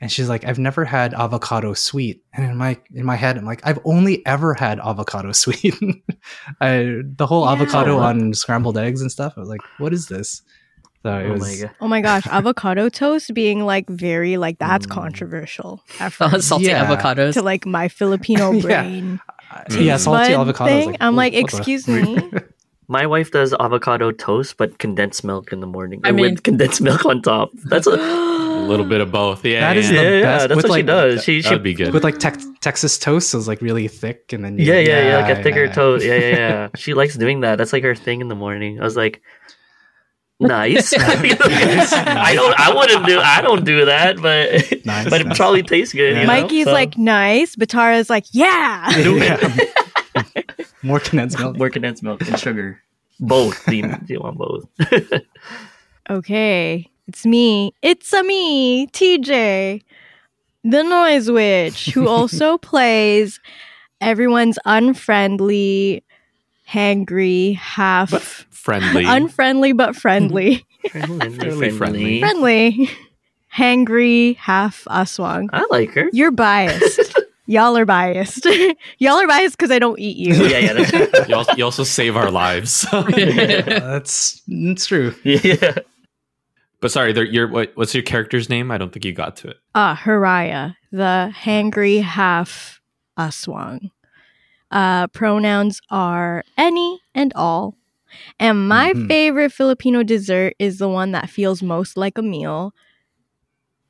and 0.00 0.10
she's 0.12 0.28
like, 0.28 0.44
"I've 0.44 0.58
never 0.58 0.84
had 0.84 1.14
avocado 1.14 1.74
sweet." 1.74 2.22
And 2.34 2.44
in 2.50 2.56
my 2.56 2.78
in 2.94 3.04
my 3.06 3.16
head, 3.16 3.36
I'm 3.38 3.44
like, 3.46 3.60
"I've 3.64 3.78
only 3.84 4.24
ever 4.26 4.54
had 4.54 4.78
avocado 4.80 5.32
sweet." 5.44 5.74
I, 6.60 7.02
the 7.16 7.26
whole 7.26 7.44
Yeah. 7.44 7.52
avocado 7.52 7.98
on 7.98 8.34
scrambled 8.34 8.78
eggs 8.78 9.00
and 9.00 9.10
stuff. 9.10 9.34
I 9.36 9.40
was 9.40 9.48
like, 9.48 9.60
"What 9.78 9.92
is 9.92 10.06
this?" 10.08 10.42
So 11.02 11.16
it 11.16 11.26
Oh 11.28 11.32
was. 11.34 11.40
my 11.40 11.56
god. 11.66 11.70
oh 11.80 11.88
my 11.88 12.00
gosh, 12.00 12.26
avocado 12.30 12.88
toast 12.88 13.32
being 13.34 13.64
like 13.64 13.88
very 13.88 14.36
like 14.38 14.58
that's 14.58 14.86
Mm. 14.86 14.90
controversial 14.90 15.82
at 16.00 16.12
first. 16.12 16.48
salty 16.48 16.64
Yeah. 16.66 16.84
avocados. 16.86 17.34
to 17.34 17.42
like 17.42 17.64
my 17.66 17.88
Filipino 17.88 18.52
Yeah. 18.54 18.60
brain. 18.82 19.20
uh, 19.52 19.62
yeah, 19.78 19.96
salty 19.98 20.32
bud 20.32 20.40
avocado. 20.40 20.70
thing, 20.70 20.96
I'm 21.00 21.14
like, 21.16 21.32
excuse 21.34 21.86
me. 21.86 22.18
My 22.88 23.06
wife 23.06 23.30
does 23.32 23.52
avocado 23.58 24.10
toast, 24.12 24.56
but 24.58 24.78
condensed 24.78 25.24
milk 25.24 25.52
in 25.52 25.58
the 25.60 25.66
morning. 25.66 26.00
I 26.04 26.12
mean- 26.12 26.34
with 26.34 26.42
condensed 26.42 26.80
milk 26.80 27.04
on 27.04 27.22
top. 27.22 27.50
That's 27.64 27.86
a, 27.86 27.90
a 27.98 28.45
little 28.66 28.86
bit 28.86 29.00
of 29.00 29.10
both. 29.10 29.44
Yeah, 29.44 29.60
That 29.60 29.76
is 29.76 29.90
yeah. 29.90 29.96
the 29.96 30.02
yeah, 30.02 30.10
yeah, 30.16 30.22
best 30.22 30.48
that's 30.48 30.56
with, 30.56 30.68
what 30.70 30.76
she 30.76 30.82
does. 30.82 31.24
She, 31.24 31.40
she 31.40 31.48
That'd 31.48 31.62
be 31.62 31.74
good. 31.74 31.92
with 31.94 32.04
like 32.04 32.18
tex 32.18 32.44
Texas 32.60 32.98
toast, 32.98 33.30
so 33.30 33.38
it's 33.38 33.48
like 33.48 33.60
really 33.62 33.88
thick, 33.88 34.32
and 34.32 34.44
then 34.44 34.58
you, 34.58 34.64
yeah, 34.64 34.78
yeah, 34.80 35.08
yeah, 35.08 35.16
like 35.26 35.38
a 35.38 35.42
thicker 35.42 35.64
yeah. 35.66 35.72
toast. 35.72 36.04
Yeah, 36.04 36.14
yeah, 36.16 36.36
yeah. 36.36 36.68
she 36.76 36.94
likes 36.94 37.14
doing 37.16 37.40
that. 37.40 37.56
That's 37.56 37.72
like 37.72 37.82
her 37.84 37.94
thing 37.94 38.20
in 38.20 38.28
the 38.28 38.34
morning. 38.34 38.80
I 38.80 38.84
was 38.84 38.96
like, 38.96 39.22
nice. 40.40 40.92
I 40.98 42.32
don't. 42.34 42.60
I 42.60 42.74
wouldn't 42.74 43.06
do. 43.06 43.20
I 43.20 43.40
don't 43.40 43.64
do 43.64 43.84
that, 43.86 44.16
but 44.20 44.50
Nice, 44.84 45.08
but 45.10 45.20
it 45.20 45.26
nice. 45.28 45.36
probably 45.36 45.62
tastes 45.62 45.94
good. 45.94 46.14
Yeah. 46.14 46.20
you 46.22 46.26
know? 46.26 46.42
Mickee's 46.42 46.64
So, 46.66 46.72
like 46.72 46.96
nice, 46.98 47.56
Batara's 47.56 48.10
like, 48.10 48.24
yeah. 48.32 48.90
Yeah. 48.98 49.58
More 50.82 51.00
condensed 51.00 51.38
milk. 51.38 51.56
more 51.56 51.70
condensed 51.70 52.02
milk 52.02 52.20
and 52.28 52.38
sugar. 52.38 52.80
Both. 53.18 53.66
You, 53.68 53.82
do 53.82 54.12
you 54.12 54.20
want 54.20 54.38
both? 54.38 54.68
Okay, 56.08 56.88
it's 57.06 57.24
me. 57.26 57.72
It's 57.82 58.12
a 58.12 58.22
me, 58.22 58.86
TJ, 58.88 59.82
the 60.64 60.82
noise 60.82 61.30
witch, 61.30 61.86
who 61.94 62.08
also 62.16 62.58
plays 62.58 63.40
everyone's 64.00 64.58
unfriendly, 64.64 66.02
hangry, 66.68 67.56
half 67.56 68.10
friendly. 68.50 69.04
unfriendly 69.06 69.72
but 69.72 69.94
friendly, 69.96 70.64
Fairly 70.90 71.70
friendly. 71.70 72.20
friendly, 72.20 72.90
hangry, 73.54 74.36
half 74.36 74.84
aswang. 74.90 75.48
I 75.52 75.66
like 75.70 75.90
her. 75.92 76.10
You're 76.12 76.30
biased. 76.32 77.18
Y'all 77.48 77.76
are 77.76 77.84
biased. 77.84 78.44
Y'all 78.98 79.20
are 79.20 79.26
biased 79.28 79.56
because 79.56 79.70
I 79.70 79.78
don't 79.78 80.00
eat 80.00 80.16
you. 80.16 80.34
yeah, 80.46 80.58
yeah, 80.58 80.72
that's, 80.72 81.28
you, 81.28 81.34
also, 81.36 81.52
you 81.54 81.64
also 81.64 81.84
save 81.84 82.16
our 82.16 82.28
lives. 82.32 82.84
Uh, 82.90 83.02
that's 83.02 84.42
that's 84.48 84.86
true. 84.86 85.14
yeah. 85.22 85.78
But 86.80 86.90
sorry, 86.92 87.12
there- 87.12 87.24
your 87.24 87.48
what, 87.48 87.72
what's 87.74 87.94
your 87.94 88.02
character's 88.02 88.48
name? 88.48 88.70
I 88.70 88.78
don't 88.78 88.92
think 88.92 89.04
you 89.04 89.12
got 89.12 89.36
to 89.36 89.48
it. 89.48 89.56
Ah, 89.74 90.00
Hiraya, 90.04 90.76
the 90.92 91.32
hangry 91.34 92.02
half 92.02 92.80
aswang. 93.18 93.90
Uh, 94.70 95.06
pronouns 95.08 95.80
are 95.90 96.42
any 96.58 97.00
and 97.14 97.32
all. 97.34 97.76
And 98.40 98.68
my 98.68 98.92
Mhm. 98.92 99.08
favorite 99.08 99.52
Filipino 99.52 100.02
dessert 100.02 100.54
is 100.58 100.78
the 100.78 100.88
one 100.88 101.12
that 101.12 101.30
feels 101.30 101.62
most 101.62 101.96
like 101.96 102.18
a 102.18 102.22
meal 102.22 102.72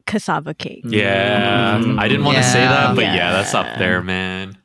cassava 0.06 0.54
cake. 0.54 0.82
Yeah, 0.86 1.78
Mm. 1.78 1.98
I 1.98 2.08
didn't 2.08 2.24
want 2.24 2.36
to 2.38 2.42
say 2.44 2.60
that, 2.60 2.94
but 2.94 3.04
yeah. 3.04 3.14
Yeah. 3.16 3.32
that's 3.32 3.54
up 3.54 3.78
there, 3.78 4.02
man. 4.02 4.55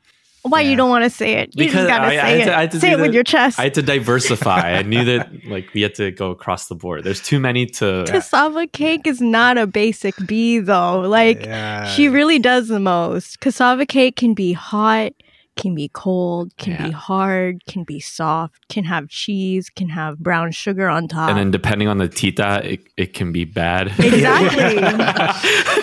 Why 0.42 0.60
Yeah. 0.62 0.70
you 0.70 0.76
don't 0.76 0.90
want 0.90 1.04
to 1.04 1.10
say 1.10 1.34
it? 1.34 1.50
You 1.54 1.66
Because 1.66 1.74
just 1.86 1.88
gotta 1.88 2.04
I- 2.04 2.08
I 2.08 2.10
say 2.10 2.16
had 2.16 2.40
it. 2.40 2.44
to- 2.46 2.56
I 2.56 2.60
had 2.62 2.70
to 2.72 2.80
say 2.80 2.90
it 2.92 2.98
with 3.00 3.14
your 3.14 3.22
chest. 3.22 3.60
I 3.60 3.62
had 3.64 3.74
to 3.74 3.82
diversify. 3.82 4.72
I 4.76 4.82
knew 4.82 5.04
that 5.04 5.30
like 5.46 5.72
we 5.72 5.82
had 5.82 5.94
to 5.96 6.10
go 6.10 6.30
across 6.32 6.66
the 6.66 6.74
board. 6.74 7.04
There's 7.04 7.20
too 7.20 7.38
many 7.38 7.66
to. 7.66 8.04
Cassava 8.08 8.66
cake 8.66 9.06
is 9.06 9.20
not 9.20 9.56
a 9.56 9.66
basic 9.68 10.14
B 10.26 10.58
though. 10.58 11.00
Like 11.00 11.44
Yeah. 11.44 11.86
she 11.86 12.08
really 12.08 12.38
does 12.40 12.68
the 12.68 12.80
most. 12.80 13.38
Cassava 13.40 13.86
cake 13.86 14.16
can 14.16 14.34
be 14.34 14.52
hot, 14.52 15.12
can 15.56 15.74
be 15.74 15.88
cold, 15.92 16.56
can 16.56 16.82
be 16.82 16.90
hard, 16.90 17.64
can 17.66 17.84
be 17.84 18.00
soft, 18.00 18.68
can 18.68 18.84
have 18.84 19.08
cheese, 19.08 19.68
can 19.68 19.88
have 19.90 20.18
brown 20.18 20.50
sugar 20.50 20.88
on 20.88 21.08
top. 21.08 21.28
And 21.28 21.38
then 21.38 21.50
depending 21.50 21.88
on 21.88 21.98
the 21.98 22.08
tita, 22.08 22.62
it, 22.64 22.88
it 22.96 23.14
can 23.14 23.32
be 23.32 23.44
bad. 23.44 23.88
Exactly. 23.98 24.80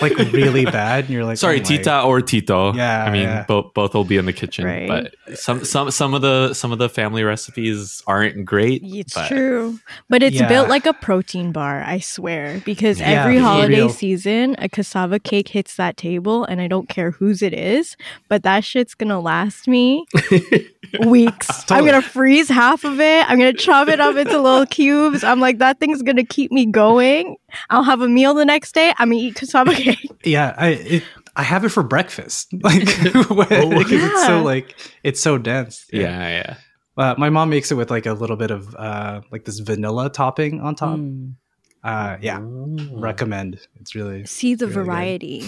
like 0.00 0.32
really 0.32 0.64
bad, 0.64 1.04
and 1.04 1.10
you're 1.14 1.24
like, 1.24 1.36
Sorry, 1.38 1.60
oh 1.60 1.64
tita 1.64 2.02
or 2.02 2.20
tito. 2.20 2.74
Yeah, 2.74 3.04
I 3.04 3.10
mean 3.10 3.22
yeah. 3.22 3.44
both 3.44 3.72
both 3.74 3.94
will 3.94 4.04
be 4.04 4.16
in 4.16 4.26
the 4.26 4.32
kitchen. 4.32 4.64
Right. 4.64 4.88
But 4.88 5.38
some 5.38 5.64
some 5.64 5.90
some 5.90 6.14
of 6.14 6.22
the 6.22 6.52
some 6.54 6.72
of 6.72 6.78
the 6.78 6.88
family 6.88 7.22
recipes 7.22 8.02
aren't 8.06 8.44
great. 8.44 8.82
It's 8.84 9.14
but 9.14 9.28
true. 9.28 9.78
But 10.08 10.22
it's 10.22 10.36
Yeah. 10.36 10.48
built 10.48 10.68
like 10.68 10.86
a 10.86 10.92
protein 10.92 11.52
bar, 11.52 11.82
I 11.86 12.00
swear. 12.00 12.60
Because 12.64 12.98
Yeah, 13.00 13.10
every 13.22 13.38
holiday 13.38 13.76
real. 13.76 13.88
season, 13.90 14.56
a 14.58 14.68
cassava 14.68 15.18
cake 15.18 15.48
hits 15.48 15.76
that 15.76 15.96
table, 15.96 16.44
and 16.44 16.60
I 16.60 16.66
don't 16.66 16.88
care 16.88 17.12
whose 17.12 17.42
it 17.42 17.54
is, 17.54 17.96
but 18.28 18.42
that 18.42 18.64
shit's 18.64 18.94
gonna 18.94 19.20
last 19.20 19.59
me 19.68 20.04
weeks. 21.06 21.64
I'm 21.70 21.84
gonna 21.84 22.02
freeze 22.02 22.48
half 22.48 22.84
of 22.84 23.00
it. 23.00 23.30
I'm 23.30 23.38
gonna 23.38 23.52
chop 23.52 23.88
it 23.88 24.00
up 24.00 24.16
into 24.16 24.38
little 24.40 24.66
cubes. 24.66 25.22
I'm 25.24 25.40
like, 25.40 25.58
that 25.58 25.78
thing's 25.80 26.02
gonna 26.02 26.24
keep 26.24 26.50
me 26.52 26.66
going. 26.66 27.36
I'll 27.70 27.82
have 27.82 28.00
a 28.00 28.08
meal 28.08 28.34
the 28.34 28.44
next 28.44 28.72
day. 28.74 28.92
I'm 28.98 29.10
gonna 29.10 29.20
eat 29.22 29.34
cassava 29.36 29.72
cake. 29.74 29.98
Yeah, 30.24 30.54
I 30.56 30.68
it, 30.68 31.02
I 31.36 31.42
have 31.42 31.64
it 31.64 31.70
for 31.70 31.82
breakfast. 31.82 32.52
Like, 32.62 32.80
because 32.84 34.02
it's 34.02 34.26
so 34.26 34.42
like 34.42 34.76
it's 35.04 35.20
so 35.20 35.38
dense. 35.38 35.86
yeah, 35.92 36.28
yeah. 36.28 36.56
Uh, 36.96 37.14
my 37.16 37.30
mom 37.30 37.48
makes 37.50 37.70
it 37.70 37.76
with 37.76 37.90
like 37.90 38.04
a 38.06 38.12
little 38.12 38.36
bit 38.36 38.50
of 38.50 38.74
uh 38.74 39.20
like 39.30 39.44
this 39.44 39.58
vanilla 39.60 40.10
topping 40.10 40.60
on 40.60 40.74
top. 40.74 40.98
Mm. 40.98 41.34
Uh, 41.82 42.18
yeah, 42.20 42.38
Mm. 42.40 43.00
recommend. 43.00 43.58
It's 43.80 43.94
really 43.94 44.26
See 44.26 44.54
the 44.54 44.66
Really 44.66 44.74
variety. 44.84 45.44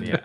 yeah. 0.00 0.20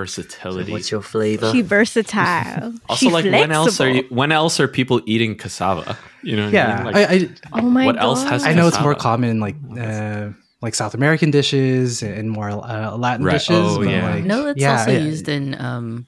Versatility. 0.00 0.72
What's 0.72 0.90
your 0.90 1.02
flavor? 1.02 1.50
She 1.52 1.60
versatile. 1.60 2.72
also, 2.88 3.06
She 3.06 3.10
like 3.10 3.24
when 3.26 3.52
else 3.52 3.80
are 3.80 3.88
you, 3.88 4.04
when 4.08 4.32
else 4.32 4.58
are 4.58 4.66
people 4.68 5.02
eating 5.04 5.36
cassava? 5.36 5.98
You 6.22 6.36
know, 6.36 6.44
what 6.46 6.54
I 6.54 6.56
yeah. 6.56 6.76
mean? 6.76 6.84
Like, 6.86 6.96
I, 6.96 7.14
I 7.14 7.60
Oh 7.60 7.62
my 7.62 7.84
What 7.84 7.96
god. 7.96 8.02
else 8.02 8.24
has 8.24 8.44
I 8.46 8.54
know 8.54 8.66
it's 8.68 8.80
more 8.80 8.94
common 8.94 9.28
in 9.30 9.40
like 9.40 9.56
uh 9.78 10.30
like 10.62 10.74
South 10.74 10.94
American 10.94 11.30
dishes 11.30 12.02
and 12.02 12.30
more 12.30 12.48
uh, 12.48 12.96
Latin 12.96 13.26
Right. 13.26 13.34
dishes. 13.34 13.50
Oh, 13.50 13.78
but 13.84 13.90
yeah. 13.90 14.14
like, 14.14 14.24
No, 14.24 14.46
it's 14.46 14.60
yeah, 14.60 14.72
also 14.72 14.90
I- 14.92 14.96
used 14.98 15.28
in 15.28 15.54
um 15.60 16.06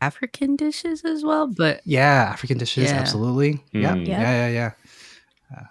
African 0.00 0.54
dishes 0.56 1.04
as 1.04 1.24
well, 1.24 1.46
but 1.48 1.80
Yeah, 1.84 2.28
African 2.32 2.58
dishes, 2.58 2.90
Yeah. 2.92 2.98
absolutely. 2.98 3.60
Yeah, 3.72 3.94
Mm. 3.94 4.06
yeah, 4.06 4.20
yeah, 4.20 4.48
yeah. 4.48 4.70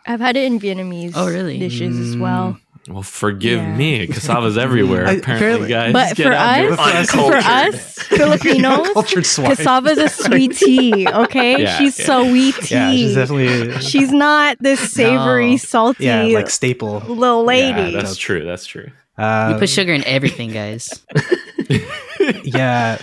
I've 0.05 0.19
had 0.19 0.35
it 0.37 0.43
in 0.45 0.59
Vietnamese 0.59 1.13
Oh, 1.15 1.27
really? 1.27 1.57
dishes 1.57 1.97
as 1.99 2.17
well. 2.17 2.57
Well, 2.89 3.03
forgive 3.03 3.59
Yeah. 3.61 3.75
me. 3.75 4.07
Cassava's 4.07 4.57
everywhere. 4.57 5.07
I- 5.07 5.13
apparently, 5.13 5.67
apparently- 5.67 5.69
guys. 5.69 5.93
But 5.93 6.15
Get 6.17 6.23
for 6.27 6.33
out 6.33 6.55
there. 6.55 6.71
us, 6.73 7.11
for 7.11 7.35
us 7.35 7.93
Filipinos, 8.11 8.89
Cultured 8.93 9.25
swine. 9.25 9.55
cassava's 9.55 9.97
a 9.99 10.09
sweet 10.23 10.53
tea. 10.57 11.07
Okay, 11.07 11.61
Yeah, 11.61 11.77
she's 11.77 11.99
yeah. 11.99 12.05
sweet 12.23 12.55
tea. 12.55 12.75
Yeah, 12.75 12.91
she's 12.91 13.15
definitely 13.15 13.79
She's 13.81 14.11
not 14.11 14.57
this 14.59 14.79
savory, 14.91 15.51
No. 15.51 15.57
salty 15.57 16.05
yeah, 16.05 16.23
like 16.23 16.49
staple. 16.49 16.99
little 17.01 17.43
lady. 17.43 17.91
Yeah, 17.91 18.01
that's 18.01 18.17
true. 18.17 18.43
That's 18.45 18.65
true. 18.65 18.89
Uh, 19.17 19.51
we 19.53 19.59
put 19.59 19.69
sugar 19.69 19.93
in 19.93 20.03
everything, 20.05 20.51
guys. 20.51 21.05
yeah, 22.43 22.97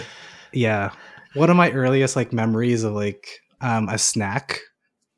yeah. 0.52 0.90
One 1.34 1.50
of 1.50 1.56
my 1.56 1.70
earliest 1.70 2.16
like 2.16 2.32
memories 2.32 2.82
of 2.84 2.94
like 2.94 3.26
um, 3.60 3.88
a 3.88 3.98
snack 3.98 4.60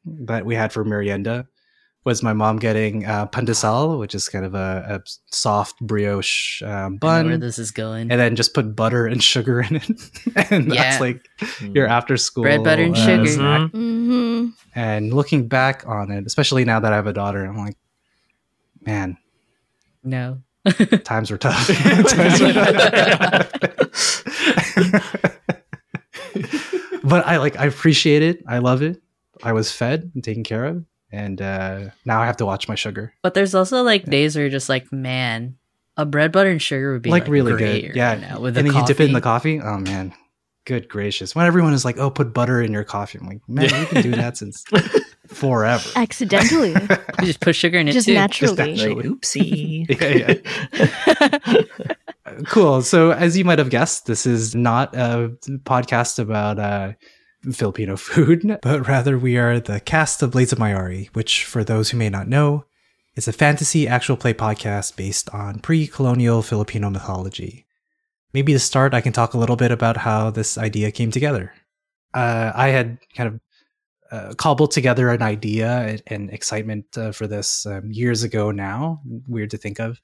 that 0.05 0.45
we 0.45 0.55
had 0.55 0.73
for 0.73 0.85
merienda 0.85 1.47
was 2.05 2.23
my 2.23 2.33
mom 2.33 2.59
getting 2.59 3.05
uh, 3.05 3.27
pandesal, 3.27 3.99
which 3.99 4.15
is 4.15 4.29
kind 4.29 4.45
of 4.45 4.55
a, 4.55 4.85
a 4.89 5.01
soft 5.31 5.79
brioche 5.81 6.63
um, 6.63 6.71
I 6.71 6.89
know 6.89 6.97
bun, 6.99 7.27
where 7.27 7.39
this 7.39 7.59
is 7.59 7.71
going. 7.71 8.11
and 8.11 8.19
then 8.21 8.37
just 8.37 8.55
put 8.55 8.75
butter 8.75 9.07
and 9.07 9.23
sugar 9.23 9.61
in 9.61 9.77
it, 9.77 9.91
and 10.51 10.73
Yeah. 10.73 10.83
that's 10.83 11.01
like 11.01 11.29
your 11.61 11.87
after 11.87 12.17
school 12.17 12.45
Bread, 12.45 12.65
butter, 12.65 12.83
and 12.85 12.97
uh, 12.97 13.05
sugar. 13.07 13.27
snack. 13.27 13.71
hmm 13.73 14.47
And 14.75 15.13
looking 15.13 15.47
back 15.49 15.85
on 15.87 16.11
it, 16.11 16.25
especially 16.27 16.65
now 16.65 16.81
that 16.81 16.93
I 16.93 16.97
have 16.97 17.07
a 17.07 17.13
daughter, 17.13 17.45
I'm 17.45 17.59
like, 17.59 17.77
man, 18.87 19.19
No. 20.03 20.41
times 21.05 21.31
were 21.31 21.39
tough. 21.39 21.67
times 21.67 22.41
were 22.41 22.53
tough. 22.53 23.51
but 27.05 27.27
I 27.27 27.39
like 27.39 27.59
I 27.59 27.67
appreciate 27.67 28.23
it. 28.23 28.43
I 28.47 28.59
love 28.59 28.83
it. 28.83 29.03
I 29.43 29.53
was 29.53 29.73
fed 29.73 30.11
and 30.15 30.23
taken 30.23 30.45
care 30.45 30.65
of, 30.67 30.85
and 31.13 31.41
uh, 31.43 31.91
now 32.05 32.21
I 32.23 32.27
have 32.27 32.37
to 32.39 32.47
watch 32.47 32.69
my 32.69 32.75
sugar. 32.75 33.13
But 33.23 33.35
there's 33.35 33.55
also 33.55 33.83
like 33.83 34.05
days 34.05 34.37
where 34.37 34.45
you're 34.45 34.51
just 34.51 34.69
like, 34.69 34.93
man, 34.93 35.57
a 35.97 36.07
bread, 36.07 36.33
butter, 36.33 36.51
and 36.51 36.61
sugar 36.63 36.93
would 36.93 37.03
be 37.03 37.11
like, 37.11 37.25
like, 37.25 37.31
really 37.33 37.53
great 37.53 37.81
good. 37.83 37.89
right 37.89 37.97
Yeah, 37.97 38.15
now 38.15 38.41
with 38.41 38.57
and 38.57 38.67
the 38.69 38.73
then 38.73 38.81
you 38.81 38.87
dip 38.87 39.01
it 39.01 39.05
in 39.07 39.13
the 39.13 39.21
coffee. 39.21 39.59
coffee. 39.59 39.69
Oh 39.69 39.79
man, 39.79 40.15
good 40.67 40.89
gracious! 40.89 41.35
When 41.35 41.47
everyone 41.47 41.73
is 41.75 41.85
like, 41.85 41.99
"Oh, 41.99 42.11
put 42.11 42.33
butter 42.33 42.63
in 42.63 42.73
your 42.73 42.85
coffee," 42.85 43.19
I'm 43.19 43.27
like, 43.27 43.41
man, 43.49 43.71
we 43.81 43.87
can 43.87 44.03
do 44.03 44.11
that 44.13 44.37
since 44.37 44.65
forever. 45.27 45.89
Accidentally, 45.97 46.71
You 46.71 47.27
just 47.27 47.41
put 47.41 47.55
sugar 47.57 47.79
in 47.79 47.89
it 47.89 47.93
just 47.93 48.07
too. 48.07 48.15
naturally. 48.15 48.57
naturally. 48.57 48.95
Like, 48.95 49.05
oopsie. 49.07 49.87
yeah, 50.01 50.35
yeah. 52.37 52.45
cool. 52.47 52.83
So, 52.83 53.11
as 53.11 53.37
you 53.37 53.45
might 53.45 53.59
have 53.59 53.71
guessed, 53.71 54.07
this 54.07 54.27
is 54.27 54.55
not 54.55 54.95
a 54.97 55.37
podcast 55.65 56.19
about 56.19 56.59
uh, 56.59 56.93
Filipino 57.53 57.97
food, 57.97 58.59
but 58.63 58.87
rather 58.87 59.19
we 59.19 59.37
are 59.37 59.61
the 59.61 59.81
cast 59.81 60.23
of 60.23 60.33
Blades 60.33 60.53
of 60.53 60.59
Mayari, 60.59 61.09
which, 61.15 61.45
for 61.45 61.65
those 61.65 61.91
who 61.91 61.97
may 61.99 62.09
not 62.09 62.29
know, 62.29 62.65
is 63.17 63.29
a 63.29 63.33
fantasy 63.33 63.89
actual 63.89 64.17
play 64.17 64.35
podcast 64.35 64.97
based 64.97 65.29
on 65.31 65.61
pre 65.61 65.87
colonial 65.87 66.43
Filipino 66.43 66.91
mythology. 66.91 67.67
Maybe 68.33 68.53
to 68.53 68.59
start, 68.59 68.95
I 68.95 69.01
can 69.01 69.13
talk 69.13 69.35
a 69.35 69.39
little 69.39 69.57
bit 69.57 69.73
about 69.73 69.97
how 69.97 70.31
this 70.31 70.57
idea 70.57 70.93
came 70.93 71.11
together. 71.11 71.53
Uh, 72.15 72.53
I 72.55 72.69
had 72.69 72.99
kind 73.17 73.29
of 73.29 73.41
uh, 74.13 74.35
cobbled 74.35 74.71
together 74.71 75.11
an 75.11 75.23
idea 75.23 75.69
and, 75.69 76.03
and 76.07 76.31
excitement 76.31 76.87
uh, 76.97 77.13
for 77.13 77.27
this 77.27 77.67
um, 77.67 77.91
years 77.91 78.23
ago 78.23 78.51
now. 78.51 79.01
Weird 79.27 79.51
to 79.51 79.57
think 79.57 79.81
of 79.81 80.01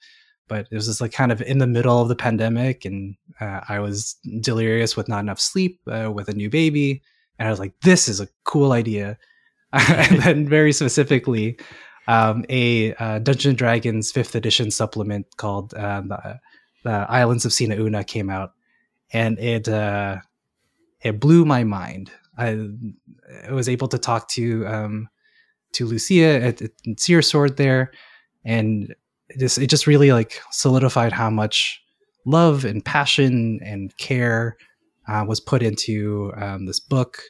but 0.49 0.67
it 0.71 0.75
was 0.75 0.87
just 0.87 1.01
like 1.01 1.13
kind 1.13 1.33
of 1.33 1.43
in 1.43 1.59
the 1.59 1.67
middle 1.67 2.01
of 2.01 2.09
the 2.09 2.17
pandemic 2.17 2.85
and 2.85 3.17
uh, 3.41 3.61
i 3.69 3.79
was 3.79 4.17
delirious 4.41 4.97
with 4.97 5.09
not 5.09 5.21
enough 5.21 5.41
sleep 5.41 5.81
uh, 5.89 6.11
with 6.13 6.29
a 6.29 6.35
new 6.35 6.49
baby 6.51 7.03
and 7.39 7.49
i 7.49 7.51
was 7.51 7.61
like 7.61 7.79
this 7.81 8.09
is 8.09 8.21
a 8.21 8.29
cool 8.45 8.73
idea. 8.73 9.19
And 9.73 10.23
then 10.23 10.49
very 10.49 10.73
specifically 10.73 11.59
um, 12.09 12.45
a 12.49 12.95
uh, 12.95 13.19
dungeon 13.19 13.51
and 13.51 13.59
dragons 13.59 14.13
fifth 14.13 14.35
edition 14.35 14.71
supplement 14.71 15.27
called 15.37 15.75
um, 15.75 16.09
the, 16.09 16.41
the 16.85 17.07
islands 17.11 17.45
of 17.45 17.53
Sina 17.53 17.77
Una 17.77 18.05
came 18.05 18.31
out. 18.31 18.53
And 19.13 19.39
it 19.39 19.69
uh, 19.69 20.19
it 21.03 21.21
blew 21.21 21.45
my 21.45 21.65
mind. 21.65 22.11
I, 22.39 22.69
I 23.49 23.53
was 23.53 23.69
able 23.69 23.89
to 23.89 23.99
talk 23.99 24.29
to 24.31 24.67
um, 24.67 25.09
to 25.73 25.87
lucia 25.87 26.41
at, 26.43 26.63
at 26.63 26.71
seer 26.97 27.23
sword 27.23 27.57
there. 27.57 27.93
And 28.45 28.95
it 29.29 29.41
just 29.41 29.59
it 29.59 29.69
just 29.69 29.87
really 29.87 30.13
like 30.13 30.41
solidified 30.53 31.13
how 31.13 31.29
much 31.29 31.83
love 32.25 32.65
and 32.65 32.85
passion 32.85 33.61
and 33.63 33.97
care 33.99 34.57
uh, 35.09 35.25
was 35.27 35.41
put 35.41 35.63
into 35.63 36.33
um, 36.37 36.67
this 36.67 36.81
book 36.81 37.23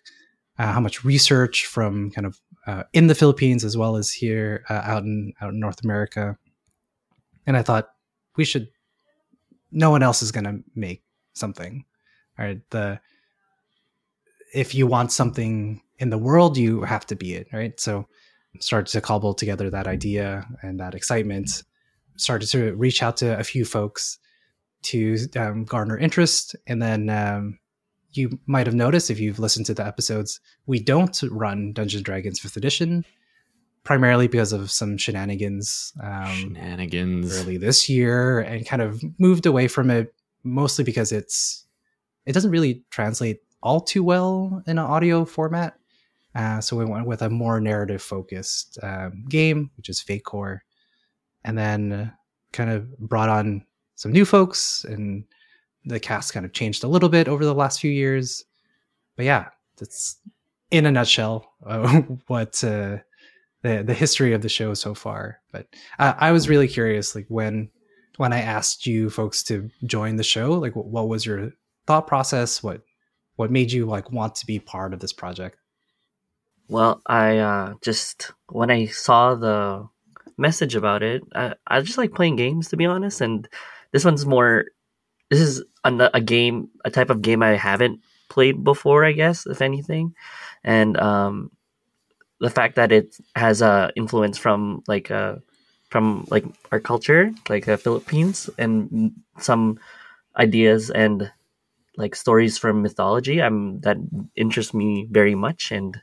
uh, 0.59 0.73
how 0.73 0.81
much 0.81 1.05
research 1.05 1.67
from 1.67 2.11
kind 2.11 2.27
of 2.27 2.41
uh, 2.67 2.83
in 2.93 3.07
the 3.07 3.15
philippines 3.15 3.65
as 3.65 3.77
well 3.77 3.97
as 3.97 4.13
here 4.13 4.65
uh, 4.69 4.83
out 4.85 5.03
in 5.03 5.33
out 5.41 5.53
in 5.53 5.61
north 5.61 5.85
america. 5.85 6.37
And 7.47 7.57
i 7.57 7.63
thought 7.63 7.89
we 8.37 8.45
should 8.45 8.69
no 9.71 9.91
one 9.91 10.03
else 10.03 10.23
is 10.23 10.33
going 10.33 10.45
to 10.45 10.61
make 10.75 11.03
something 11.35 11.85
all 12.39 12.45
right? 12.45 12.61
The 12.71 13.01
if 14.55 14.75
you 14.75 14.87
want 14.87 15.13
something 15.13 15.83
in 15.99 16.11
the 16.11 16.19
world 16.19 16.57
you 16.57 16.83
have 16.83 17.07
to 17.07 17.17
be 17.17 17.35
it 17.35 17.49
right? 17.53 17.79
So 17.81 18.07
started 18.61 18.91
to 18.93 19.01
cobble 19.01 19.35
together 19.35 19.71
that 19.71 19.87
idea 19.87 20.47
and 20.63 20.81
that 20.81 20.95
excitement 20.95 21.63
started 22.17 22.49
to 22.51 22.75
reach 22.75 23.03
out 23.03 23.19
to 23.19 23.39
a 23.39 23.45
few 23.45 23.65
folks 23.65 24.19
to 24.83 25.19
um, 25.37 25.65
garner 25.65 25.97
interest. 25.99 26.57
And 26.67 26.81
then 26.81 27.09
um, 27.11 27.59
you 28.17 28.39
might 28.47 28.67
have 28.67 28.75
noticed 28.75 29.11
if 29.11 29.19
you've 29.21 29.39
listened 29.39 29.67
to 29.67 29.75
the 29.75 29.87
episodes 29.87 30.41
we 30.67 30.79
don't 30.79 31.23
run 31.31 31.73
dungeons 31.73 32.01
and 32.01 32.05
dragons 32.05 32.41
5th 32.41 32.57
edition 32.57 33.05
primarily 33.85 34.29
because 34.29 34.53
of 34.53 34.71
some 34.71 34.97
shenanigans 34.97 35.93
um, 36.03 36.27
Shenanigans. 36.35 37.37
early 37.39 37.57
this 37.57 37.89
year 37.89 38.41
and 38.41 38.67
kind 38.67 38.83
of 38.83 39.03
moved 39.19 39.47
away 39.47 39.69
from 39.69 39.91
it 39.91 40.15
mostly 40.45 40.85
because 40.85 41.13
it's 41.13 41.67
it 42.25 42.33
doesn't 42.33 42.51
really 42.51 42.85
translate 42.91 43.41
all 43.63 43.81
too 43.81 44.03
well 44.03 44.63
in 44.67 44.79
an 44.79 44.85
audio 44.85 45.25
format 45.25 45.75
uh, 46.35 46.61
so 46.61 46.77
we 46.77 46.85
went 46.85 47.07
with 47.07 47.23
a 47.23 47.31
more 47.31 47.61
narrative 47.61 48.03
focused 48.03 48.79
um, 48.83 49.25
game 49.29 49.71
which 49.77 49.89
is 49.89 50.01
Fate 50.01 50.25
Core 50.25 50.63
and 51.45 51.57
then 51.57 52.13
kind 52.53 52.71
of 52.71 52.99
brought 52.99 53.29
on 53.29 53.65
some 53.95 54.13
new 54.13 54.25
folks 54.25 54.85
and 54.85 55.25
the 55.87 56.01
cast 56.01 56.35
kind 56.35 56.45
of 56.45 56.53
changed 56.53 56.85
a 56.85 56.89
little 56.89 57.09
bit 57.09 57.29
over 57.29 57.45
the 57.45 57.55
last 57.55 57.81
few 57.81 57.91
years 57.91 58.45
but 59.17 59.25
yeah, 59.25 59.49
that's 59.79 60.19
in 60.71 60.87
a 60.87 60.93
nutshell 60.93 61.53
uh, 61.65 62.01
what 62.27 62.63
uh, 62.63 62.99
the 63.63 63.83
the 63.85 63.95
history 63.95 64.33
of 64.33 64.43
the 64.43 64.49
show 64.49 64.75
so 64.75 64.95
far. 64.95 65.41
But 65.51 65.67
uh, 65.99 66.15
I 66.17 66.33
was 66.33 66.49
really 66.49 66.69
curious, 66.69 67.15
like 67.15 67.27
when 67.29 67.71
when 68.19 68.33
I 68.33 68.41
asked 68.41 68.87
you 68.87 69.11
folks 69.11 69.43
to 69.45 69.71
join 69.85 70.17
the 70.17 70.23
show, 70.23 70.53
like 70.53 70.77
what, 70.77 70.87
what 70.87 71.09
was 71.09 71.27
your 71.27 71.51
thought 71.87 72.07
process? 72.07 72.63
What 72.63 72.83
what 73.37 73.51
made 73.51 73.73
you 73.73 73.87
like 73.87 74.13
want 74.13 74.35
to 74.37 74.47
be 74.47 74.59
part 74.59 74.93
of 74.93 75.01
this 75.01 75.13
project? 75.13 75.59
Well, 76.69 77.01
I 77.07 77.39
uh, 77.39 77.75
just 77.83 78.33
when 78.51 78.71
I 78.71 78.87
saw 78.87 79.35
the 79.35 79.89
message 80.37 80.75
about 80.75 81.03
it, 81.03 81.23
I, 81.35 81.55
I 81.67 81.81
just 81.81 81.97
like 81.97 82.13
playing 82.13 82.37
games 82.37 82.69
to 82.69 82.77
be 82.77 82.87
honest, 82.87 83.21
and 83.21 83.49
this 83.93 84.05
one's 84.05 84.27
more. 84.27 84.67
This 85.31 85.41
is 85.41 85.65
a, 85.85 86.11
a 86.15 86.21
game, 86.21 86.71
a 86.85 86.91
type 86.91 87.11
of 87.11 87.23
game 87.23 87.43
I 87.43 87.57
haven't 87.57 88.01
played 88.29 88.63
before, 88.65 89.05
I 89.05 89.13
guess, 89.13 89.47
if 89.47 89.63
anything, 89.63 90.15
and 90.65 90.97
um, 90.99 91.51
the 92.41 92.51
fact 92.51 92.77
that 92.77 92.93
it 92.93 93.17
has 93.35 93.63
a 93.63 93.91
influence 93.97 94.39
from 94.39 94.83
like 94.87 95.11
uh, 95.11 95.37
from 95.91 96.27
like 96.31 96.45
our 96.73 96.81
culture, 96.81 97.33
like 97.49 97.69
uh, 97.69 97.77
Philippines, 97.77 98.51
and 98.59 99.13
some 99.39 99.79
ideas 100.37 100.91
and 100.91 101.31
like 101.97 102.15
stories 102.15 102.59
from 102.59 102.83
mythology. 102.83 103.43
I'm 103.43 103.81
that 103.81 103.99
interests 104.37 104.75
me 104.75 105.09
very 105.11 105.35
much, 105.35 105.73
and 105.73 105.97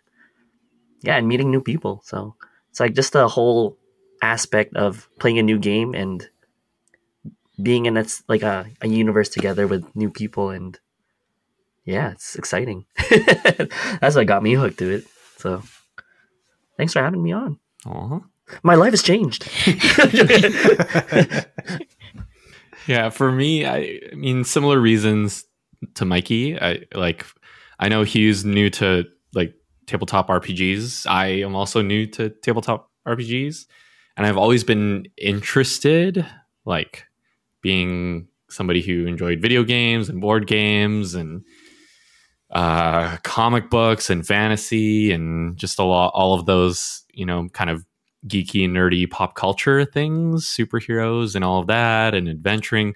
yeah, 1.02 1.18
and 1.18 1.28
meeting 1.28 1.52
new 1.52 1.62
people. 1.62 2.02
So 2.06 2.36
it's 2.70 2.80
like 2.80 2.94
just 2.94 3.14
the 3.14 3.28
whole 3.28 3.78
aspect 4.22 4.76
of 4.76 5.10
playing 5.20 5.40
a 5.40 5.44
new 5.44 5.60
game 5.60 5.94
and 5.94 6.28
being 7.62 7.86
in 7.86 7.98
it's 7.98 8.24
like 8.28 8.42
a, 8.42 8.66
a 8.82 8.88
universe 8.88 9.30
together 9.30 9.68
with 9.68 9.86
new 9.96 10.10
people 10.10 10.50
and 10.50 10.80
yeah 11.86 12.12
it's 12.12 12.36
exciting 12.36 12.86
that's 14.02 14.16
what 14.16 14.28
got 14.28 14.44
me 14.44 14.54
hooked 14.54 14.80
to 14.80 14.90
it 14.90 15.06
so 15.38 15.62
thanks 16.78 16.94
for 16.94 17.02
having 17.04 17.22
me 17.22 17.32
on 17.32 17.60
Aw. 17.86 18.20
my 18.64 18.76
life 18.76 18.92
has 18.92 19.04
changed 19.04 19.48
Yeah, 22.88 23.10
for 23.10 23.32
me, 23.32 23.66
I, 23.66 24.00
I 24.12 24.16
mean 24.16 24.44
similar 24.44 24.80
reasons 24.80 25.46
to 25.96 26.06
Mickee. 26.06 26.62
I 26.62 26.86
like 26.98 27.26
I 27.80 27.90
know 27.90 28.04
he's 28.04 28.44
new 28.44 28.70
to 28.72 29.06
like 29.34 29.54
tabletop 29.88 30.28
RPGs. 30.28 31.08
I 31.08 31.28
am 31.28 31.56
also 31.56 31.82
new 31.82 32.06
to 32.08 32.30
tabletop 32.30 32.90
RPGs, 33.08 33.66
and 34.18 34.26
I've 34.26 34.38
always 34.38 34.64
been 34.64 35.08
interested, 35.18 36.26
like 36.66 37.06
being 37.64 38.28
somebody 38.50 38.82
who 38.84 39.08
enjoyed 39.08 39.42
video 39.42 39.64
games 39.64 40.10
and 40.10 40.22
board 40.22 40.46
games 40.46 41.16
and 41.16 41.44
uh, 42.52 43.18
comic 43.24 43.72
books 43.72 44.12
and 44.12 44.28
fantasy 44.28 45.12
and 45.12 45.58
just 45.58 45.80
a 45.80 45.84
lot 45.84 46.12
all 46.14 46.36
of 46.36 46.46
those 46.46 47.04
you 47.12 47.26
know 47.26 47.48
kind 47.50 47.72
of 47.72 47.84
geeky 48.28 48.64
and 48.64 48.76
nerdy 48.76 49.10
pop 49.10 49.34
culture 49.36 49.84
things 49.84 50.46
superheroes 50.46 51.34
and 51.36 51.44
all 51.44 51.60
of 51.60 51.68
that 51.68 52.14
and 52.14 52.30
adventuring. 52.30 52.94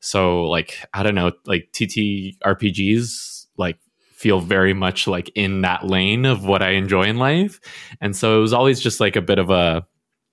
So 0.00 0.42
like 0.44 0.84
i 0.92 1.02
don't 1.02 1.14
know 1.14 1.32
like 1.46 1.70
tt 1.72 2.36
rpgs 2.40 3.46
like 3.56 3.78
feel 4.12 4.40
very 4.40 4.74
much 4.74 5.06
like 5.06 5.30
in 5.34 5.60
that 5.60 5.86
lane 5.86 6.24
of 6.24 6.44
what 6.44 6.62
i 6.62 6.70
enjoy 6.70 7.04
in 7.04 7.16
life. 7.16 7.60
And 8.00 8.16
so 8.16 8.38
it 8.38 8.40
was 8.40 8.52
always 8.52 8.80
just 8.80 8.98
like 8.98 9.14
a 9.14 9.22
bit 9.22 9.38
of 9.38 9.50
a 9.50 9.86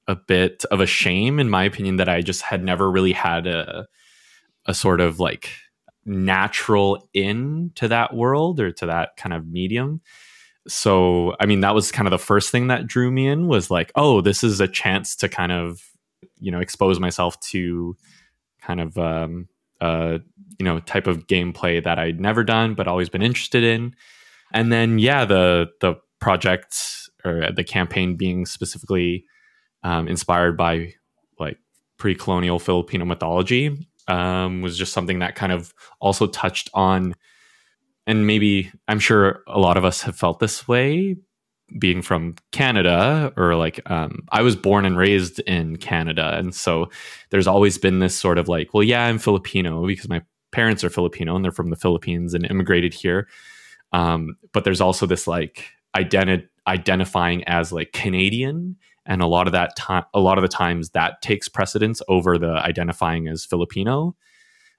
a 0.08 0.16
bit 0.16 0.66
of 0.72 0.82
a 0.82 0.86
shame 0.86 1.40
in 1.40 1.50
my 1.50 1.64
opinion 1.64 1.96
that 1.98 2.10
i 2.10 2.22
just 2.22 2.42
had 2.42 2.64
never 2.64 2.90
really 2.92 3.14
had 3.14 3.48
a 3.48 3.88
a 4.66 4.74
sort 4.74 5.02
of 5.02 5.20
like 5.20 5.50
natural 6.06 7.10
in 7.14 7.72
to 7.76 7.88
that 7.88 8.14
world 8.14 8.60
or 8.60 8.72
to 8.72 8.86
that 8.86 9.16
kind 9.18 9.34
of 9.34 9.48
medium. 9.48 10.02
So 10.68 11.36
i 11.40 11.46
mean 11.46 11.62
that 11.62 11.76
was 11.76 11.92
kind 11.92 12.08
of 12.08 12.12
the 12.12 12.18
first 12.18 12.50
thing 12.50 12.68
that 12.68 12.88
drew 12.88 13.12
me 13.12 13.28
in 13.28 13.48
was 13.48 13.70
like 13.70 13.92
oh 13.96 14.22
this 14.22 14.44
is 14.44 14.62
a 14.62 14.68
chance 14.68 15.16
to 15.18 15.28
kind 15.28 15.52
of 15.52 15.82
you 16.40 16.52
know 16.52 16.60
expose 16.60 17.00
myself 17.00 17.38
to 17.52 17.98
kind 18.62 18.80
of 18.80 18.98
um 18.98 19.50
uh 19.82 20.20
you 20.58 20.64
know 20.64 20.80
type 20.80 21.08
of 21.08 21.28
gameplay 21.28 21.84
that 21.84 22.00
i'd 22.00 22.22
never 22.22 22.46
done 22.46 22.76
but 22.76 22.88
always 22.88 23.10
been 23.10 23.22
interested 23.22 23.64
in. 23.64 23.94
And 24.54 24.72
then 24.72 25.00
yeah 25.00 25.26
the 25.26 25.68
the 25.82 25.96
project 26.22 26.78
or 27.26 27.52
the 27.54 27.64
campaign 27.66 28.16
being 28.16 28.46
specifically 28.46 29.26
um, 29.84 30.08
inspired 30.08 30.58
by 30.58 30.94
like 31.40 31.58
pre-colonial 31.98 32.60
filipino 32.60 33.06
mythology 33.06 33.88
um, 34.08 34.62
was 34.62 34.78
just 34.78 34.94
something 34.94 35.20
that 35.20 35.36
kind 35.36 35.52
of 35.52 35.74
also 36.00 36.28
touched 36.28 36.70
on 36.74 37.16
and 38.06 38.28
maybe 38.28 38.72
I'm 38.88 39.00
sure 39.00 39.44
a 39.48 39.60
lot 39.60 39.78
of 39.78 39.86
us 39.86 40.02
have 40.02 40.18
felt 40.18 40.40
this 40.40 40.68
way 40.68 41.16
being 41.80 42.02
from 42.02 42.36
Canada 42.52 43.34
or 43.38 43.56
like 43.56 43.80
um, 43.90 44.24
I 44.32 44.42
was 44.42 44.56
born 44.56 44.86
and 44.86 44.98
raised 44.98 45.40
in 45.42 45.78
Canada 45.78 46.36
and 46.38 46.54
so 46.54 46.90
there's 47.30 47.48
always 47.48 47.78
been 47.78 48.00
this 48.00 48.18
sort 48.18 48.38
of 48.38 48.48
like 48.48 48.74
well 48.74 48.84
yeah 48.84 49.06
I'm 49.06 49.18
Filipino 49.18 49.86
because 49.88 50.10
my 50.10 50.22
parents 50.52 50.84
are 50.84 50.90
Filipino 50.90 51.36
and 51.36 51.44
they're 51.44 51.52
from 51.52 51.70
the 51.70 51.76
Philippines 51.76 52.34
and 52.34 52.46
immigrated 52.46 52.94
here 52.94 53.28
um, 53.92 54.36
but 54.52 54.64
there's 54.64 54.82
also 54.82 55.06
this 55.06 55.28
like 55.28 55.66
identi- 55.96 56.48
identifying 56.68 57.44
as 57.46 57.72
like 57.72 57.92
Canadian 57.94 58.76
and 59.06 59.22
a 59.22 59.28
lot 59.28 59.48
of 59.48 59.54
that 59.54 59.76
time 59.76 60.04
a 60.14 60.20
lot 60.20 60.38
of 60.38 60.42
the 60.42 60.48
times 60.48 60.92
that 60.92 61.22
takes 61.22 61.48
precedence 61.48 62.02
over 62.08 62.38
the 62.38 62.52
identifying 62.52 63.28
as 63.28 63.46
Filipino. 63.46 64.16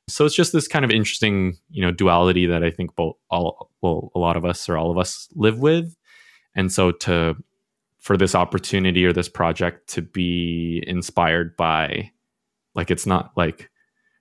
So 0.09 0.27
it's 0.27 0.35
just 0.35 0.53
this 0.53 0.69
kind 0.69 0.85
of 0.85 0.91
interesting 0.91 1.57
you 1.71 1.83
know 1.83 1.91
duality 1.91 2.47
that 2.47 2.63
i 2.63 2.71
think 2.71 2.95
both 2.95 3.17
all 3.31 3.71
well 3.81 4.11
a 4.15 4.19
lot 4.19 4.37
of 4.37 4.45
us 4.45 4.69
or 4.69 4.77
all 4.77 4.91
of 4.91 4.99
us 4.99 5.29
live 5.35 5.59
with. 5.59 5.97
And 6.55 6.73
so 6.73 6.93
to 6.93 7.37
for 8.01 8.17
this 8.17 8.35
opportunity 8.35 9.05
or 9.07 9.13
this 9.13 9.31
project 9.31 9.89
to 9.89 10.03
be 10.03 10.85
inspired 10.87 11.57
by 11.57 12.11
like 12.75 12.91
it's 12.91 13.07
not 13.07 13.33
like 13.37 13.71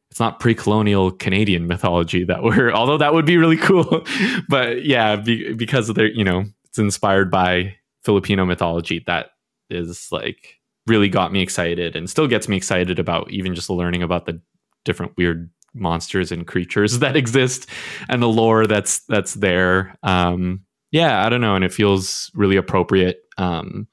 it's 0.10 0.20
not 0.20 0.40
pre-colonial 0.40 1.12
canadian 1.12 1.68
mythology 1.68 2.24
that 2.24 2.44
we're 2.44 2.72
although 2.74 2.98
that 2.98 3.14
would 3.14 3.26
be 3.26 3.38
really 3.38 3.58
cool. 3.58 4.06
But 4.50 4.86
yeah 4.86 5.18
be, 5.18 5.54
because 5.54 5.90
of 5.90 5.96
their 5.96 6.08
you 6.08 6.24
know 6.24 6.46
it's 6.66 6.80
inspired 6.80 7.30
by 7.30 7.76
filipino 8.04 8.46
mythology 8.46 9.04
that 9.06 9.32
is 9.74 10.08
like 10.12 10.60
really 10.88 11.10
got 11.10 11.32
me 11.32 11.42
excited 11.42 11.96
and 11.96 12.10
still 12.10 12.28
gets 12.28 12.48
me 12.48 12.58
excited 12.58 13.00
about 13.00 13.32
even 13.32 13.56
just 13.56 13.70
learning 13.70 14.04
about 14.04 14.26
the 14.26 14.40
different 14.84 15.16
weird 15.18 15.50
monsters 15.74 16.32
and 16.32 16.46
creatures 16.48 17.00
that 17.00 17.16
exist 17.16 17.68
and 18.10 18.22
the 18.22 18.28
lore 18.28 18.68
that's 18.68 19.00
that's 19.08 19.34
there. 19.36 19.96
Um 20.04 20.62
yeah 20.92 21.26
i 21.26 21.30
don't 21.30 21.42
know 21.42 21.56
and 21.56 21.66
it 21.66 21.74
feels 21.74 22.30
really 22.36 22.56
appropriate 22.56 23.22
um 23.40 23.88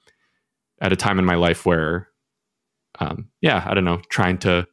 at 0.82 0.92
a 0.92 0.96
time 0.96 1.18
in 1.18 1.24
my 1.24 1.36
life 1.36 1.64
where 1.64 2.08
um 2.98 3.30
yeah 3.40 3.64
i 3.66 3.72
don't 3.72 3.86
know 3.86 4.02
trying 4.10 4.36
to 4.36 4.66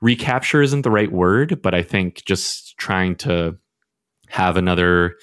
recapture 0.00 0.60
isn't 0.60 0.82
the 0.82 0.90
right 0.90 1.12
word 1.12 1.62
but 1.62 1.74
i 1.74 1.82
think 1.82 2.24
just 2.24 2.76
trying 2.78 3.14
to 3.14 3.56
have 4.28 4.56
another 4.56 5.14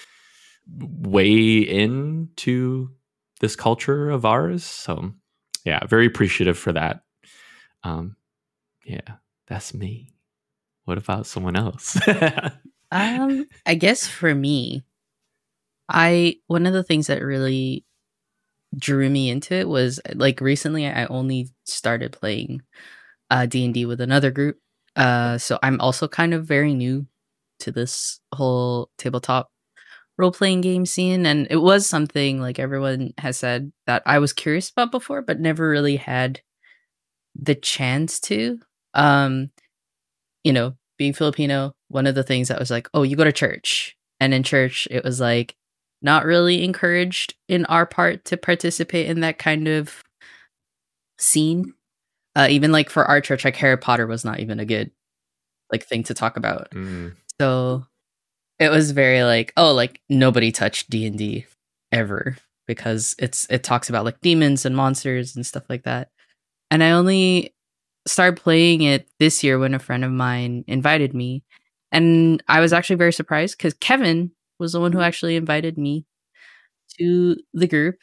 way 0.67 1.57
into 1.57 2.89
this 3.39 3.55
culture 3.55 4.09
of 4.09 4.25
ours. 4.25 4.63
So 4.63 5.13
yeah 5.65 5.85
very 5.87 6.05
appreciative 6.05 6.57
for 6.57 6.71
that 6.71 7.01
um 7.83 8.15
yeah 8.85 9.17
that's 9.47 9.73
me 9.73 10.15
what 10.85 10.99
about 10.99 11.25
someone 11.25 11.55
else? 11.55 11.99
um, 12.91 13.45
I 13.65 13.75
guess 13.75 14.07
for 14.07 14.33
me, 14.33 14.85
I 15.89 16.37
one 16.47 16.65
of 16.65 16.73
the 16.73 16.83
things 16.83 17.07
that 17.07 17.21
really 17.21 17.83
drew 18.77 19.09
me 19.09 19.29
into 19.29 19.55
it 19.55 19.67
was 19.67 19.99
like 20.13 20.41
recently 20.41 20.85
I 20.85 21.05
only 21.05 21.49
started 21.65 22.11
playing 22.11 22.61
uh 23.29 23.45
D&D 23.45 23.85
with 23.85 24.01
another 24.01 24.31
group. 24.31 24.59
Uh 24.95 25.37
so 25.37 25.59
I'm 25.63 25.79
also 25.81 26.07
kind 26.07 26.33
of 26.33 26.45
very 26.45 26.73
new 26.73 27.07
to 27.59 27.71
this 27.71 28.19
whole 28.33 28.89
tabletop 28.97 29.49
role 30.17 30.31
playing 30.31 30.61
game 30.61 30.85
scene 30.85 31.25
and 31.25 31.47
it 31.49 31.57
was 31.57 31.87
something 31.87 32.39
like 32.39 32.57
everyone 32.57 33.13
has 33.17 33.37
said 33.37 33.71
that 33.85 34.01
I 34.05 34.19
was 34.19 34.33
curious 34.33 34.69
about 34.69 34.91
before 34.91 35.21
but 35.21 35.39
never 35.39 35.69
really 35.69 35.97
had 35.97 36.41
the 37.35 37.55
chance 37.55 38.19
to. 38.21 38.59
Um 38.93 39.51
you 40.45 40.53
know, 40.53 40.75
being 40.97 41.11
Filipino, 41.11 41.73
one 41.89 42.07
of 42.07 42.15
the 42.15 42.23
things 42.23 42.47
that 42.47 42.59
was 42.59 42.71
like, 42.71 42.87
oh, 42.93 43.03
you 43.03 43.15
go 43.15 43.23
to 43.23 43.31
church. 43.31 43.97
And 44.19 44.33
in 44.33 44.43
church, 44.43 44.87
it 44.91 45.03
was 45.03 45.19
like 45.19 45.55
not 46.01 46.23
really 46.23 46.63
encouraged 46.63 47.33
in 47.49 47.65
our 47.65 47.85
part 47.85 48.25
to 48.25 48.37
participate 48.37 49.07
in 49.07 49.21
that 49.21 49.39
kind 49.39 49.67
of 49.67 50.03
scene. 51.17 51.73
Uh, 52.35 52.47
even 52.49 52.71
like 52.71 52.89
for 52.89 53.05
our 53.05 53.21
church, 53.21 53.43
like 53.43 53.55
Harry 53.55 53.77
Potter 53.77 54.05
was 54.05 54.23
not 54.23 54.39
even 54.39 54.59
a 54.59 54.65
good 54.65 54.91
like 55.71 55.85
thing 55.85 56.03
to 56.03 56.13
talk 56.13 56.37
about. 56.37 56.69
Mm. 56.71 57.15
So 57.39 57.85
it 58.59 58.69
was 58.69 58.91
very 58.91 59.23
like, 59.23 59.53
oh, 59.57 59.73
like 59.73 60.01
nobody 60.09 60.51
touched 60.51 60.89
D 60.89 61.05
and 61.05 61.17
D 61.17 61.45
ever 61.91 62.37
because 62.67 63.15
it's 63.19 63.47
it 63.49 63.63
talks 63.63 63.89
about 63.89 64.05
like 64.05 64.19
demons 64.21 64.65
and 64.65 64.75
monsters 64.75 65.35
and 65.35 65.45
stuff 65.45 65.63
like 65.69 65.83
that. 65.83 66.09
And 66.71 66.83
I 66.83 66.91
only 66.91 67.53
started 68.07 68.41
playing 68.41 68.81
it 68.81 69.07
this 69.19 69.43
year 69.43 69.59
when 69.59 69.73
a 69.73 69.79
friend 69.79 70.03
of 70.03 70.11
mine 70.11 70.63
invited 70.67 71.13
me. 71.13 71.43
And 71.91 72.43
I 72.47 72.59
was 72.59 72.73
actually 72.73 72.97
very 72.97 73.13
surprised 73.13 73.57
because 73.57 73.73
Kevin 73.73 74.31
was 74.59 74.73
the 74.73 74.79
one 74.79 74.91
who 74.91 75.01
actually 75.01 75.35
invited 75.35 75.77
me 75.77 76.05
to 76.97 77.35
the 77.53 77.67
group 77.67 77.95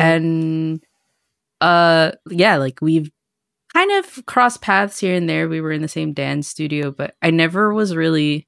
and 0.00 0.82
uh 1.60 2.12
yeah 2.30 2.56
like 2.56 2.78
we've 2.80 3.10
kind 3.72 3.90
of 3.92 4.24
crossed 4.26 4.62
paths 4.62 5.00
here 5.00 5.14
and 5.14 5.28
there 5.28 5.48
we 5.48 5.60
were 5.60 5.72
in 5.72 5.82
the 5.82 5.88
same 5.88 6.12
dance 6.12 6.46
studio 6.46 6.90
but 6.90 7.14
i 7.22 7.30
never 7.30 7.72
was 7.72 7.96
really 7.96 8.46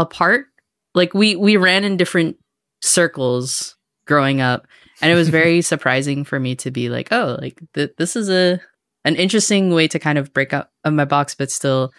apart 0.00 0.46
like 0.94 1.14
we 1.14 1.36
we 1.36 1.56
ran 1.56 1.84
in 1.84 1.96
different 1.96 2.36
circles 2.82 3.76
growing 4.06 4.40
up 4.40 4.66
and 5.00 5.12
it 5.12 5.14
was 5.14 5.28
very 5.28 5.60
surprising 5.72 6.24
for 6.24 6.40
me 6.40 6.56
to 6.56 6.70
be 6.70 6.88
like 6.88 7.08
oh 7.12 7.38
like 7.40 7.60
th- 7.74 7.94
this 7.98 8.16
is 8.16 8.28
a 8.28 8.60
an 9.04 9.16
interesting 9.16 9.72
way 9.72 9.86
to 9.88 9.98
kind 9.98 10.18
of 10.18 10.32
break 10.32 10.52
out 10.52 10.70
of 10.84 10.92
my 10.92 11.04
box 11.04 11.34
but 11.34 11.50
still 11.50 11.92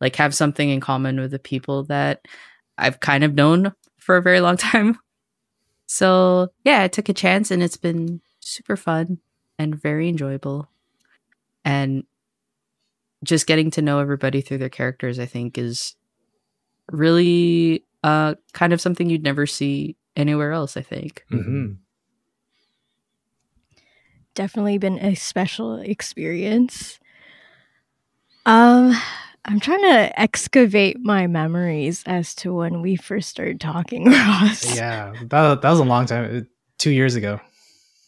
like 0.00 0.16
have 0.16 0.34
something 0.34 0.68
in 0.68 0.80
common 0.80 1.18
with 1.18 1.30
the 1.30 1.38
people 1.38 1.84
that 1.84 2.20
i've 2.76 3.00
kind 3.00 3.24
of 3.24 3.34
known 3.34 3.72
for 3.98 4.16
a 4.16 4.22
very 4.22 4.40
long 4.40 4.56
time 4.58 4.98
so 5.86 6.48
yeah, 6.64 6.82
I 6.82 6.88
took 6.88 7.08
a 7.08 7.14
chance 7.14 7.50
and 7.50 7.62
it's 7.62 7.76
been 7.76 8.20
super 8.40 8.76
fun 8.76 9.18
and 9.58 9.80
very 9.80 10.08
enjoyable. 10.08 10.68
And 11.64 12.04
just 13.22 13.46
getting 13.46 13.70
to 13.72 13.82
know 13.82 14.00
everybody 14.00 14.40
through 14.40 14.58
their 14.58 14.68
characters, 14.68 15.18
I 15.18 15.26
think, 15.26 15.56
is 15.56 15.96
really 16.90 17.84
uh 18.02 18.34
kind 18.52 18.72
of 18.72 18.80
something 18.80 19.08
you'd 19.08 19.22
never 19.22 19.46
see 19.46 19.96
anywhere 20.16 20.52
else, 20.52 20.76
I 20.76 20.82
think. 20.82 21.24
Mhm. 21.30 21.78
Definitely 24.34 24.78
been 24.78 24.98
a 24.98 25.14
special 25.14 25.76
experience. 25.76 26.98
Um, 28.46 28.94
I'm 29.44 29.60
trying 29.60 29.82
to 29.82 30.20
excavate 30.20 30.98
my 31.00 31.26
memories 31.26 32.02
as 32.06 32.34
to 32.36 32.52
when 32.52 32.82
we 32.82 32.96
first 32.96 33.28
started 33.28 33.60
talking, 33.60 34.06
Ross. 34.10 34.74
Yeah, 34.76 35.14
that, 35.28 35.62
that 35.62 35.70
was 35.70 35.78
a 35.78 35.84
long 35.84 36.06
time. 36.06 36.48
Two 36.78 36.90
years 36.90 37.14
ago. 37.14 37.40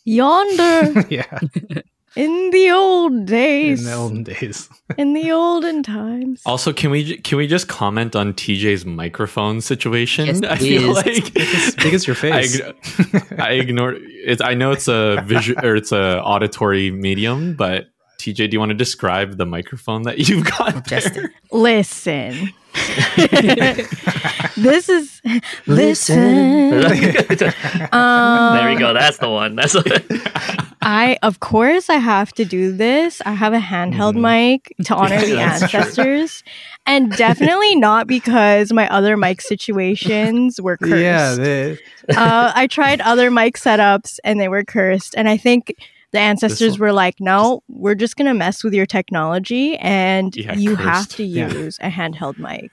Yonder 0.04 1.06
yeah, 1.10 1.40
in 2.16 2.50
the 2.50 2.70
old 2.70 3.26
days, 3.26 3.80
in 3.80 3.86
the 3.90 3.94
olden 3.96 4.22
days. 4.24 4.68
in 4.98 5.12
the 5.12 5.30
olden 5.32 5.82
times. 5.82 6.42
Also, 6.46 6.72
can 6.72 6.90
we 6.90 7.18
can 7.18 7.38
we 7.38 7.46
just 7.46 7.68
comment 7.68 8.16
on 8.16 8.32
TJ's 8.32 8.84
microphone 8.86 9.60
situation? 9.60 10.26
Yes, 10.26 10.40
I 10.48 10.56
feel 10.56 10.94
please. 10.94 11.22
like 11.24 11.36
As 11.38 11.74
big 11.76 11.94
as 11.94 12.06
your 12.06 12.16
face. 12.26 12.60
ign- 12.60 13.38
I 13.40 13.52
ignored 13.52 13.98
it. 14.00 14.40
I 14.42 14.54
know 14.54 14.72
it's 14.72 14.88
a 14.88 15.22
visual 15.26 15.64
or 15.64 15.76
it's 15.76 15.92
a 15.92 16.20
auditory 16.22 16.90
medium, 16.90 17.54
but 17.54 17.86
TJ, 18.18 18.36
do 18.50 18.54
you 18.54 18.58
want 18.58 18.70
to 18.70 18.74
describe 18.74 19.36
the 19.36 19.44
microphone 19.46 20.02
that 20.04 20.18
you've 20.28 20.44
got 20.58 20.86
Just 20.88 21.12
there? 21.14 21.32
Listen. 21.52 22.50
this 24.56 24.88
is 24.88 25.20
listen. 25.66 26.72
Um, 27.92 28.56
there 28.56 28.68
we 28.70 28.76
go. 28.76 28.92
That's 28.94 29.18
the 29.18 29.28
one. 29.30 29.54
That's 29.56 29.72
the 29.74 30.65
I, 30.88 31.18
of 31.22 31.40
course, 31.40 31.90
I 31.90 31.96
have 31.96 32.32
to 32.34 32.44
do 32.44 32.70
this. 32.70 33.20
I 33.26 33.32
have 33.32 33.52
a 33.52 33.58
handheld 33.58 34.14
Mhm. 34.14 34.20
mic 34.22 34.72
to 34.86 34.94
honor 35.00 35.18
the 35.20 35.34
That's 35.34 35.68
true. 35.68 35.80
ancestors, 35.80 36.44
and 36.86 37.10
definitely 37.16 37.74
not 37.74 38.06
because 38.06 38.72
my 38.72 38.88
other 38.88 39.16
mic 39.16 39.40
situations 39.40 40.60
were 40.60 40.76
cursed. 40.82 40.92
yeah, 41.02 41.34
the, 41.34 41.78
uh, 42.16 42.52
I 42.54 42.68
tried 42.68 43.00
other 43.00 43.30
mic 43.32 43.56
setups 43.56 44.18
and 44.22 44.38
they 44.40 44.48
were 44.48 44.62
cursed, 44.64 45.14
and 45.16 45.28
I 45.28 45.36
think 45.36 45.74
the 46.12 46.20
ancestors 46.20 46.78
were 46.78 46.92
like, 46.92 47.16
"No, 47.18 47.62
we're 47.68 47.96
just 47.96 48.16
gonna 48.16 48.32
mess 48.34 48.62
with 48.62 48.72
your 48.72 48.86
technology, 48.86 49.76
and 49.78 50.34
Yeah, 50.36 50.54
you 50.54 50.76
have 50.76 51.06
cursed. 51.08 51.16
to 51.16 51.24
Yeah. 51.24 51.48
use 51.52 51.78
a 51.82 51.90
handheld 51.90 52.38
mic." 52.38 52.70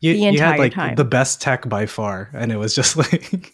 you, 0.00 0.14
The 0.14 0.18
you 0.20 0.24
had 0.40 0.52
entire 0.52 0.58
like 0.58 0.72
time. 0.72 0.94
the 0.94 1.04
best 1.04 1.42
tech 1.42 1.68
by 1.68 1.84
far, 1.84 2.30
and 2.32 2.50
it 2.50 2.56
was 2.56 2.74
just 2.74 2.96
like 3.02 3.52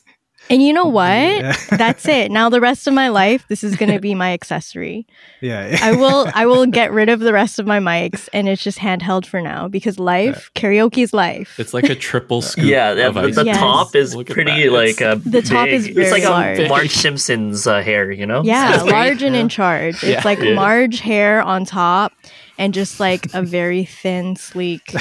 And 0.48 0.62
you 0.62 0.72
know 0.72 0.84
what? 0.86 1.08
Yeah. 1.10 1.56
That's 1.76 2.06
it. 2.06 2.30
Now 2.30 2.48
the 2.48 2.60
rest 2.60 2.86
of 2.86 2.94
my 2.94 3.08
life, 3.08 3.44
this 3.48 3.64
is 3.64 3.74
gonna 3.76 3.98
be 3.98 4.14
my 4.14 4.32
accessory. 4.32 5.06
yeah. 5.40 5.76
I 5.82 5.92
will 5.96 6.28
I 6.34 6.46
will 6.46 6.66
get 6.66 6.92
rid 6.92 7.08
of 7.08 7.20
the 7.20 7.32
rest 7.32 7.58
of 7.58 7.66
my 7.66 7.80
mics 7.80 8.28
and 8.32 8.48
it's 8.48 8.62
just 8.62 8.78
handheld 8.78 9.26
for 9.26 9.40
now 9.40 9.66
because 9.68 9.98
life, 9.98 10.50
karaoke 10.54 11.02
is 11.02 11.12
life. 11.12 11.58
It's 11.58 11.74
like 11.74 11.88
a 11.88 11.94
triple 11.96 12.42
scoop. 12.42 12.64
yeah. 12.64 12.94
The, 12.94 13.08
of 13.08 13.14
the, 13.14 13.20
ice 13.22 13.34
the. 13.34 13.44
Yes. 13.46 13.58
top 13.58 13.94
is 13.96 14.14
Look 14.14 14.28
pretty 14.28 14.64
that. 14.68 14.72
like 14.72 15.02
uh, 15.02 15.16
The 15.24 15.42
top 15.42 15.68
is 15.68 15.88
big. 15.88 15.98
It's 15.98 16.12
like 16.12 16.22
very 16.22 16.32
a 16.32 16.58
large. 16.60 16.68
Marge 16.68 16.90
Simpson's 16.92 17.66
uh, 17.66 17.82
hair. 17.82 18.10
You 18.12 18.26
know? 18.26 18.42
yeah, 18.44 18.82
large 18.82 19.22
and 19.22 19.34
Yeah. 19.34 19.40
in 19.40 19.48
charge. 19.48 20.02
Yeah. 20.04 20.10
It's 20.16 20.24
like 20.24 20.38
Yeah. 20.40 20.54
Marge 20.54 21.00
hair 21.00 21.42
on 21.42 21.64
top 21.64 22.12
and 22.58 22.72
just 22.72 23.00
like 23.00 23.26
a 23.34 23.42
very 23.42 23.84
thin, 23.84 24.36
sleek 24.36 24.94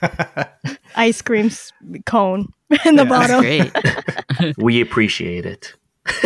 ice 0.96 1.22
cream 1.22 1.46
s- 1.46 1.72
cone 2.06 2.52
in 2.86 2.96
the 2.96 3.04
Yeah. 3.04 3.04
That's 3.04 3.28
bottom. 3.28 3.40
great. 3.40 3.72
we 4.58 4.80
appreciate 4.80 5.46
it. 5.46 5.74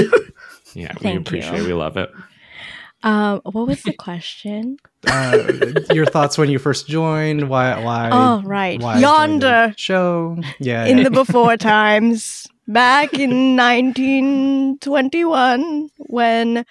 Yeah, 0.77 0.93
we 1.01 1.13
appreciate. 1.15 1.55
you. 1.57 1.63
it. 1.65 1.69
We 1.69 1.73
love 1.73 1.97
it. 1.97 2.11
Um, 3.05 3.41
what 3.45 3.69
was 3.69 3.83
the 3.83 3.93
question? 3.93 4.79
uh, 5.09 5.47
your 5.93 6.05
thoughts 6.05 6.37
when 6.37 6.51
you 6.51 6.59
first 6.59 6.89
joined? 6.89 7.49
Why? 7.49 7.81
Why? 7.81 8.09
oh, 8.11 8.43
right. 8.43 8.83
why 8.83 8.99
Yonder 8.99 9.73
show. 9.77 10.37
Yeah, 10.59 10.85
in 10.87 10.99
yeah. 10.99 11.05
the 11.05 11.11
before 11.13 11.57
times, 11.57 12.49
back 12.67 13.15
in 13.15 13.55
1921, 13.57 15.91
when 15.99 16.65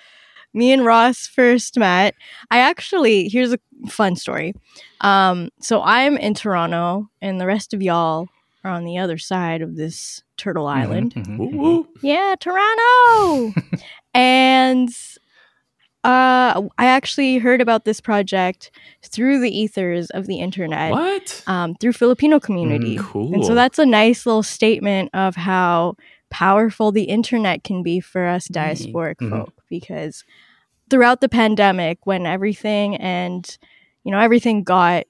me 0.54 0.72
and 0.74 0.86
Ross 0.86 1.28
first 1.28 1.78
met. 1.78 2.16
I 2.52 2.60
actually, 2.60 3.30
here's 3.30 3.54
a 3.54 3.60
fun 3.88 4.16
story. 4.16 4.54
Um, 5.02 5.50
so 5.62 5.82
I'm 5.82 6.18
in 6.18 6.34
Toronto, 6.34 7.10
and 7.22 7.40
the 7.40 7.46
rest 7.48 7.74
of 7.74 7.82
y'all 7.82 8.28
are 8.64 8.72
on 8.72 8.86
the 8.86 8.98
other 8.98 9.18
side 9.18 9.62
of 9.62 9.76
this 9.76 10.24
turtle 10.38 10.66
Mhm, 10.66 10.72
island. 10.78 11.14
mhm, 11.16 11.38
Woo 11.38 11.50
mhm. 11.52 11.58
woo. 11.60 11.88
Yeah, 12.02 12.36
Toronto. 12.40 13.54
and 14.14 14.90
uh, 16.04 16.62
I 16.78 16.86
actually 16.86 17.38
heard 17.38 17.62
about 17.62 17.86
this 17.86 18.02
project 18.02 18.72
through 19.06 19.40
the 19.40 19.58
ethers 19.58 20.10
of 20.10 20.28
the 20.28 20.40
internet, 20.40 20.92
What? 20.92 21.44
um, 21.48 21.76
through 21.76 21.94
Filipino 21.94 22.40
community. 22.40 22.98
Cool. 23.00 23.34
And 23.34 23.46
so 23.46 23.56
that's 23.56 23.80
a 23.80 23.86
nice 23.86 24.26
little 24.26 24.44
statement 24.44 25.10
of 25.14 25.36
how 25.36 25.96
powerful 26.30 26.92
the 26.92 27.04
internet 27.04 27.64
can 27.64 27.84
be 27.84 28.00
for 28.00 28.26
us 28.28 28.48
diasporic 28.50 29.18
Mhm. 29.18 29.30
folk 29.30 29.54
because 29.70 30.24
throughout 30.90 31.22
the 31.22 31.30
pandemic 31.30 32.06
when 32.06 32.26
everything 32.26 32.98
and 32.98 33.58
you 34.04 34.12
know 34.12 34.20
everything 34.20 34.64
got 34.64 35.06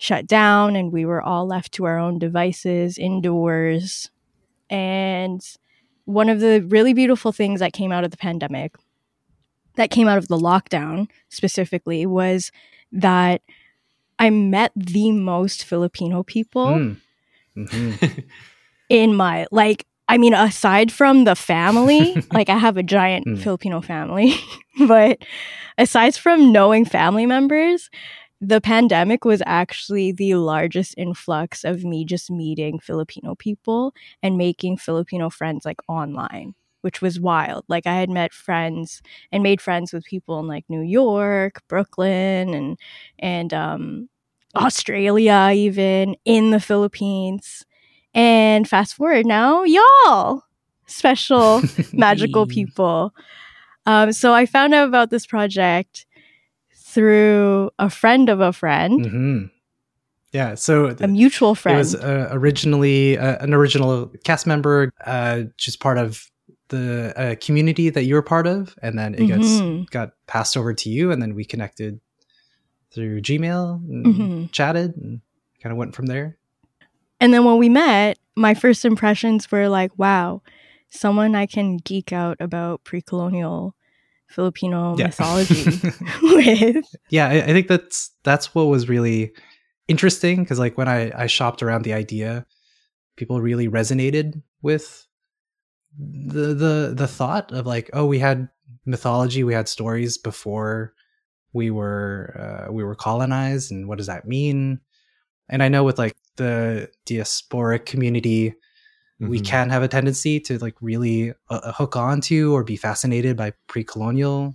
shut 0.00 0.26
down 0.26 0.76
and 0.76 0.92
we 0.92 1.04
were 1.04 1.20
all 1.20 1.46
left 1.46 1.72
to 1.72 1.84
our 1.84 1.98
own 1.98 2.18
devices 2.18 2.96
indoors 2.96 4.10
and 4.70 5.42
one 6.06 6.28
of 6.30 6.40
the 6.40 6.60
really 6.68 6.94
beautiful 6.94 7.32
things 7.32 7.60
that 7.60 7.72
came 7.74 7.92
out 7.92 8.02
of 8.02 8.10
the 8.10 8.16
pandemic 8.16 8.74
that 9.76 9.90
came 9.90 10.08
out 10.08 10.16
of 10.18 10.26
the 10.28 10.38
lockdown 10.38 11.06
specifically 11.28 12.06
was 12.06 12.50
that 12.90 13.42
I 14.18 14.30
met 14.30 14.72
the 14.74 15.12
most 15.12 15.64
Filipino 15.64 16.22
people 16.22 16.66
Mm. 16.66 16.96
Mhm. 17.56 18.24
in 18.88 19.14
my 19.14 19.46
like 19.52 19.84
I 20.08 20.16
mean 20.18 20.34
aside 20.34 20.90
from 20.90 21.24
the 21.24 21.36
family, 21.36 22.24
like 22.32 22.48
I 22.48 22.56
have 22.58 22.76
a 22.78 22.82
giant 22.82 23.26
Mm. 23.26 23.38
Filipino 23.38 23.80
family, 23.82 24.34
but 24.88 25.18
aside 25.78 26.16
from 26.16 26.52
knowing 26.52 26.84
family 26.84 27.26
members, 27.26 27.90
the 28.40 28.60
pandemic 28.60 29.24
was 29.24 29.42
actually 29.44 30.12
the 30.12 30.34
largest 30.34 30.94
influx 30.96 31.62
of 31.62 31.84
me 31.84 32.04
just 32.04 32.30
meeting 32.30 32.78
Filipino 32.78 33.34
people 33.34 33.94
and 34.22 34.38
making 34.38 34.78
Filipino 34.78 35.28
friends 35.28 35.66
like 35.66 35.80
online, 35.88 36.54
which 36.80 37.02
was 37.02 37.20
wild. 37.20 37.64
Like 37.68 37.86
I 37.86 37.96
had 37.96 38.08
met 38.08 38.32
friends 38.32 39.02
and 39.30 39.42
made 39.42 39.60
friends 39.60 39.92
with 39.92 40.04
people 40.04 40.40
in 40.40 40.46
like 40.46 40.64
New 40.68 40.80
York, 40.80 41.62
Brooklyn 41.68 42.54
and 42.54 42.78
and 43.18 43.52
um 43.52 44.08
Australia 44.56 45.50
even 45.54 46.16
in 46.24 46.50
the 46.50 46.60
Philippines. 46.60 47.66
And 48.14 48.66
fast 48.66 48.94
forward 48.94 49.26
now, 49.26 49.64
y'all, 49.64 50.42
special 50.86 51.62
magical 51.92 52.46
people. 52.46 53.14
Um, 53.86 54.12
so 54.12 54.32
I 54.32 54.46
found 54.46 54.74
out 54.74 54.88
about 54.88 55.10
this 55.10 55.26
project 55.26 56.06
through 56.90 57.70
a 57.78 57.88
friend 57.90 58.28
of 58.28 58.40
a 58.40 58.52
friend, 58.52 59.00
Mhm. 59.06 59.50
Yeah. 60.32 60.54
So 60.54 60.94
a 61.00 61.08
mutual 61.08 61.52
it 61.52 61.58
friend. 61.58 61.78
was 61.78 61.94
uh, 61.94 62.28
originally 62.30 63.18
uh, 63.18 63.42
an 63.42 63.52
original 63.52 64.06
cast 64.24 64.46
member, 64.46 64.92
uh, 65.04 65.42
just 65.56 65.80
part 65.80 65.98
of 65.98 66.30
the 66.68 67.12
uh, 67.16 67.34
community 67.44 67.90
that 67.90 68.04
you 68.04 68.14
were 68.14 68.22
part 68.22 68.46
of, 68.46 68.76
and 68.82 68.96
then 68.98 69.14
it 69.14 69.26
gets 69.26 69.60
Mhm. 69.60 69.90
got 69.90 70.10
passed 70.26 70.56
over 70.56 70.72
to 70.74 70.88
you, 70.88 71.10
and 71.10 71.20
then 71.20 71.34
we 71.34 71.44
connected 71.44 72.00
through 72.92 73.20
Gmail, 73.22 73.82
and 73.90 74.06
Mhm. 74.06 74.52
chatted, 74.52 74.96
and 74.96 75.20
kind 75.62 75.72
of 75.72 75.78
went 75.78 75.94
from 75.96 76.06
there. 76.06 76.36
And 77.20 77.34
then 77.34 77.44
when 77.44 77.58
we 77.58 77.68
met, 77.68 78.18
my 78.36 78.54
first 78.54 78.84
impressions 78.84 79.50
were 79.50 79.68
like, 79.68 79.90
wow, 79.98 80.42
someone 80.90 81.34
I 81.34 81.46
can 81.46 81.76
geek 81.78 82.12
out 82.12 82.36
about 82.40 82.84
pre 82.84 83.02
colonial 83.02 83.74
Filipino 84.30 84.96
Yeah. 84.96 85.06
mythology 85.06 85.64
with. 86.22 86.84
yeah, 87.10 87.28
I, 87.28 87.34
I 87.42 87.46
think 87.46 87.68
that's 87.68 88.10
that's 88.24 88.54
what 88.54 88.64
was 88.64 88.88
really 88.88 89.32
interesting 89.88 90.42
because 90.42 90.58
like 90.58 90.78
when 90.78 90.88
I 90.88 91.10
I 91.14 91.26
shopped 91.26 91.62
around 91.62 91.84
the 91.84 91.92
idea, 91.92 92.46
people 93.16 93.40
really 93.40 93.68
resonated 93.68 94.40
with 94.62 95.06
the 95.98 96.54
the 96.54 96.92
the 96.96 97.08
thought 97.08 97.52
of 97.52 97.66
like 97.66 97.90
oh 97.92 98.06
we 98.06 98.18
had 98.20 98.48
mythology 98.86 99.42
we 99.44 99.52
had 99.52 99.68
stories 99.68 100.16
before 100.16 100.94
we 101.52 101.70
were 101.70 102.66
uh, 102.68 102.72
we 102.72 102.84
were 102.84 102.94
colonized 102.94 103.72
and 103.72 103.88
what 103.88 103.98
does 103.98 104.06
that 104.06 104.26
mean 104.26 104.78
and 105.48 105.62
i 105.64 105.68
know 105.68 105.82
with 105.82 105.98
like 105.98 106.16
the 106.36 106.88
diasporic 107.06 107.84
community 107.86 108.54
we 109.20 109.38
Mhm. 109.40 109.44
can 109.44 109.70
have 109.70 109.82
a 109.82 109.88
tendency 109.88 110.40
to 110.40 110.58
like 110.58 110.74
really 110.80 111.32
uh, 111.50 111.72
hook 111.72 111.96
on 111.96 112.20
to 112.22 112.54
or 112.54 112.64
be 112.64 112.76
fascinated 112.76 113.36
by 113.36 113.52
pre-colonial 113.66 114.54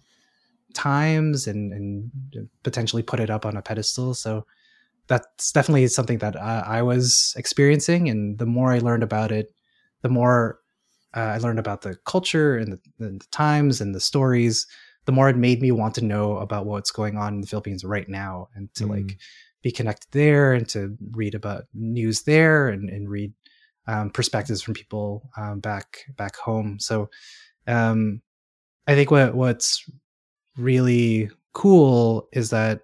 times 0.73 1.47
and 1.47 1.71
and 1.71 2.11
potentially 2.63 3.03
put 3.03 3.19
it 3.19 3.29
up 3.29 3.45
on 3.45 3.55
a 3.55 3.61
pedestal 3.61 4.13
so 4.13 4.45
that's 5.07 5.51
definitely 5.51 5.87
something 5.87 6.17
that 6.17 6.35
I, 6.41 6.79
I 6.79 6.81
was 6.81 7.33
experiencing 7.37 8.09
and 8.09 8.37
the 8.37 8.45
more 8.45 8.73
i 8.73 8.79
learned 8.79 9.03
about 9.03 9.31
it 9.31 9.53
the 10.01 10.09
more 10.09 10.59
uh, 11.15 11.19
i 11.21 11.37
learned 11.37 11.59
about 11.59 11.81
the 11.81 11.95
culture 12.05 12.57
and 12.57 12.73
the, 12.73 12.79
the 12.99 13.19
times 13.31 13.79
and 13.79 13.95
the 13.95 14.01
stories 14.01 14.67
the 15.05 15.11
more 15.11 15.29
it 15.29 15.37
made 15.37 15.61
me 15.61 15.71
want 15.71 15.95
to 15.95 16.03
know 16.03 16.37
about 16.39 16.65
what's 16.65 16.91
going 16.91 17.17
on 17.17 17.35
in 17.35 17.41
the 17.41 17.47
philippines 17.47 17.85
right 17.85 18.09
now 18.09 18.49
and 18.55 18.73
to 18.73 18.85
Mm. 18.85 18.89
like 18.89 19.17
be 19.61 19.71
connected 19.71 20.09
there 20.11 20.53
and 20.53 20.67
to 20.69 20.95
read 21.11 21.33
about 21.33 21.63
news 21.73 22.23
there 22.23 22.67
and, 22.67 22.89
and 22.89 23.09
read 23.09 23.33
um, 23.87 24.09
perspectives 24.09 24.61
from 24.61 24.73
people 24.73 25.29
um, 25.37 25.59
back 25.59 26.05
back 26.17 26.35
home. 26.35 26.79
So 26.79 27.09
um, 27.67 28.21
i 28.87 28.93
think 28.93 29.09
what 29.09 29.33
what's 29.33 29.89
really 30.57 31.29
cool 31.53 32.27
is 32.33 32.51
that 32.51 32.81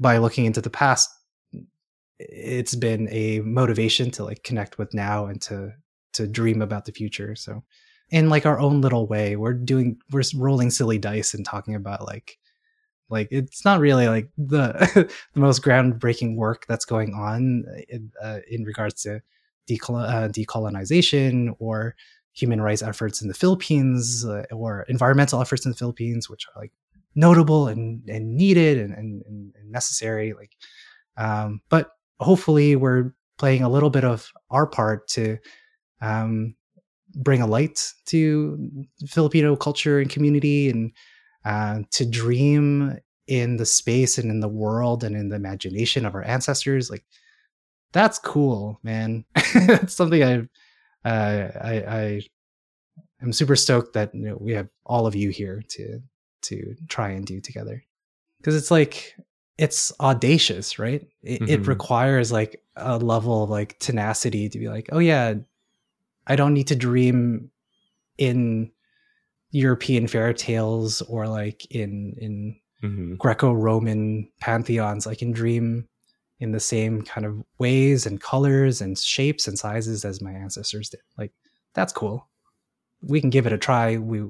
by 0.00 0.18
looking 0.18 0.46
into 0.46 0.60
the 0.60 0.70
past 0.70 1.10
it's 2.18 2.74
been 2.74 3.08
a 3.10 3.40
motivation 3.40 4.10
to 4.10 4.24
like 4.24 4.42
connect 4.42 4.78
with 4.78 4.92
now 4.92 5.26
and 5.26 5.40
to 5.42 5.72
to 6.14 6.26
dream 6.26 6.62
about 6.62 6.84
the 6.84 6.92
future. 6.92 7.36
So 7.36 7.62
in 8.10 8.28
like 8.28 8.46
our 8.46 8.58
own 8.58 8.80
little 8.80 9.06
way 9.06 9.36
we're 9.36 9.52
doing 9.52 9.98
we're 10.10 10.22
rolling 10.34 10.70
silly 10.70 10.98
dice 10.98 11.34
and 11.34 11.44
talking 11.44 11.74
about 11.74 12.06
like 12.06 12.38
like 13.10 13.28
it's 13.30 13.64
not 13.64 13.80
really 13.80 14.08
like 14.08 14.30
the 14.36 14.72
the 15.34 15.40
most 15.40 15.62
groundbreaking 15.62 16.36
work 16.36 16.64
that's 16.66 16.84
going 16.84 17.14
on 17.14 17.64
in, 17.88 18.10
uh, 18.22 18.38
in 18.50 18.64
regards 18.64 19.02
to 19.02 19.16
uh, 19.16 19.18
decolonization 19.68 21.54
or 21.58 21.94
human 22.32 22.60
rights 22.60 22.82
efforts 22.82 23.20
in 23.20 23.28
the 23.28 23.34
Philippines 23.34 24.24
uh, 24.24 24.44
or 24.52 24.82
environmental 24.88 25.40
efforts 25.40 25.64
in 25.64 25.72
the 25.72 25.76
Philippines, 25.76 26.30
which 26.30 26.46
are 26.46 26.60
like 26.62 26.72
notable 27.14 27.66
and, 27.66 28.08
and 28.08 28.36
needed 28.36 28.78
and, 28.78 28.92
and, 28.94 29.22
and 29.26 29.70
necessary. 29.70 30.32
Like, 30.32 30.52
um, 31.16 31.60
but 31.68 31.90
hopefully 32.20 32.76
we're 32.76 33.12
playing 33.38 33.62
a 33.62 33.68
little 33.68 33.90
bit 33.90 34.04
of 34.04 34.30
our 34.50 34.66
part 34.66 35.08
to 35.08 35.38
um, 36.00 36.54
bring 37.14 37.42
a 37.42 37.46
light 37.46 37.92
to 38.06 38.84
Filipino 39.06 39.56
culture 39.56 39.98
and 39.98 40.10
community 40.10 40.70
and 40.70 40.92
uh, 41.44 41.80
to 41.90 42.06
dream 42.06 42.98
in 43.26 43.56
the 43.56 43.66
space 43.66 44.16
and 44.16 44.30
in 44.30 44.40
the 44.40 44.48
world 44.48 45.04
and 45.04 45.16
in 45.16 45.28
the 45.28 45.36
imagination 45.36 46.06
of 46.06 46.14
our 46.14 46.22
ancestors. 46.22 46.90
Like, 46.90 47.04
that's 47.92 48.18
cool, 48.18 48.78
man. 48.82 49.24
it's 49.36 49.94
something 49.94 50.22
I, 50.22 51.08
uh, 51.08 51.50
I, 51.62 51.72
I 51.72 52.20
am 53.22 53.32
super 53.32 53.56
stoked 53.56 53.94
that 53.94 54.14
you 54.14 54.22
know, 54.22 54.36
we 54.40 54.52
have 54.52 54.68
all 54.84 55.06
of 55.06 55.14
you 55.14 55.30
here 55.30 55.62
to 55.70 56.00
to 56.40 56.74
try 56.88 57.10
and 57.10 57.26
do 57.26 57.40
together 57.40 57.82
because 58.38 58.54
it's 58.54 58.70
like 58.70 59.14
it's 59.56 59.92
audacious, 60.00 60.78
right? 60.78 61.04
It, 61.22 61.42
it 61.48 61.62
Mhm. 61.62 61.66
requires 61.66 62.30
like 62.30 62.62
a 62.76 62.96
level 62.98 63.42
of 63.42 63.50
like 63.50 63.78
tenacity 63.80 64.48
to 64.48 64.58
be 64.58 64.68
like, 64.68 64.88
oh 64.92 65.00
yeah, 65.00 65.34
I 66.26 66.36
don't 66.36 66.54
need 66.54 66.68
to 66.68 66.76
dream 66.76 67.50
in 68.18 68.70
European 69.50 70.06
fairy 70.06 70.34
tales 70.34 71.02
or 71.02 71.26
like 71.26 71.66
in 71.70 72.14
in 72.18 72.60
Mhm. 72.82 73.18
Greco-Roman 73.18 74.30
pantheons. 74.40 75.06
I 75.08 75.16
can 75.16 75.32
dream 75.32 75.88
in 76.40 76.52
the 76.52 76.60
same 76.60 77.02
kind 77.02 77.26
of 77.26 77.42
ways 77.58 78.06
and 78.06 78.20
colors 78.20 78.80
and 78.80 78.96
shapes 78.98 79.48
and 79.48 79.58
sizes 79.58 80.04
as 80.04 80.20
my 80.20 80.32
ancestors 80.32 80.90
did. 80.90 81.00
Like 81.16 81.32
that's 81.74 81.92
cool. 81.92 82.28
We 83.02 83.20
can 83.20 83.30
give 83.30 83.46
it 83.46 83.52
a 83.52 83.58
try. 83.58 83.96
We 83.96 84.24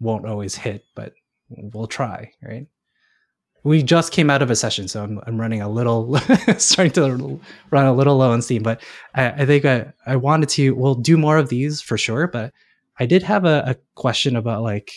won't 0.00 0.26
always 0.26 0.54
hit, 0.54 0.84
but 0.94 1.14
we'll 1.50 1.86
try, 1.86 2.32
right? 2.42 2.66
We 3.64 3.82
just 3.82 4.12
came 4.12 4.30
out 4.30 4.42
of 4.42 4.50
a 4.50 4.56
session, 4.56 4.86
so 4.86 5.02
I'm, 5.02 5.20
I'm 5.26 5.40
running 5.40 5.60
a 5.60 5.68
little, 5.68 6.16
starting 6.58 6.92
to 6.92 7.40
run 7.70 7.86
a 7.86 7.92
little 7.92 8.16
low 8.16 8.30
on 8.30 8.40
steam. 8.40 8.62
But 8.62 8.82
I, 9.14 9.30
I 9.30 9.46
think 9.46 9.64
I, 9.64 9.92
I 10.06 10.16
wanted 10.16 10.48
to. 10.50 10.74
We'll 10.74 10.94
do 10.94 11.16
more 11.16 11.38
of 11.38 11.48
these 11.48 11.80
for 11.80 11.98
sure. 11.98 12.28
But 12.28 12.52
I 12.98 13.06
did 13.06 13.24
have 13.24 13.44
a, 13.44 13.64
a 13.66 13.76
question 13.94 14.36
about 14.36 14.62
like 14.62 14.92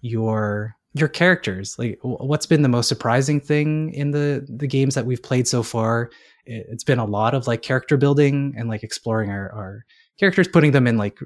your 0.00 0.76
your 0.96 1.08
characters 1.08 1.76
like 1.78 1.98
what's 2.02 2.46
been 2.46 2.62
the 2.62 2.68
most 2.68 2.88
surprising 2.88 3.40
thing 3.40 3.92
in 3.92 4.12
the 4.12 4.46
the 4.48 4.66
games 4.68 4.94
that 4.94 5.06
we've 5.06 5.22
played 5.22 5.48
so 5.48 5.62
far? 5.62 6.10
It- 6.46 6.66
it's 6.70 6.84
been 6.84 6.98
a 7.00 7.04
lot 7.04 7.34
of 7.34 7.46
like 7.46 7.62
character 7.62 7.96
building 7.96 8.54
and 8.56 8.68
like 8.68 8.82
exploring 8.84 9.30
our, 9.30 9.50
our 9.52 9.84
characters 10.18 10.46
putting 10.48 10.72
them 10.72 10.86
in 10.86 10.96
like 10.96 11.18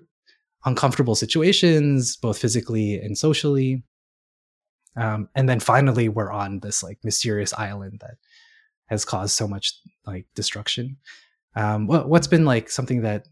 uncomfortable 0.64 1.14
situations 1.14 2.16
both 2.16 2.38
physically 2.38 2.96
and 2.98 3.16
socially. 3.16 3.84
Um, 4.96 5.28
and 5.34 5.48
then 5.48 5.60
finally 5.60 6.08
we're 6.08 6.32
on 6.32 6.60
this 6.60 6.82
like 6.82 6.98
mysterious 7.04 7.52
island 7.54 7.98
that 8.00 8.16
has 8.86 9.04
caused 9.04 9.36
so 9.36 9.46
much 9.46 9.74
like 10.06 10.26
destruction. 10.34 10.96
Um, 11.54 11.86
what, 11.86 12.08
what's 12.08 12.26
been 12.26 12.44
like 12.44 12.70
something 12.70 13.02
that 13.02 13.26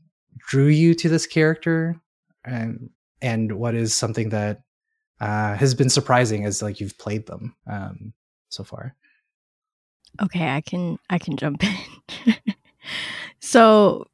drew 0.48 0.66
you 0.68 0.94
to 0.94 1.08
this 1.08 1.26
character? 1.26 1.96
And 2.44 2.90
and 3.22 3.52
what 3.58 3.74
is 3.74 3.94
something 3.94 4.28
that 4.28 4.60
uh, 5.20 5.54
has 5.54 5.74
been 5.74 5.90
surprising 5.90 6.44
as 6.44 6.62
like 6.62 6.80
you've 6.80 6.98
played 6.98 7.26
them 7.26 7.54
um, 7.66 8.12
so 8.48 8.64
far. 8.64 8.94
Okay, 10.22 10.48
I 10.48 10.60
can 10.60 10.98
I 11.10 11.18
can 11.18 11.36
jump 11.36 11.62
in. 11.64 12.34
so 13.40 14.06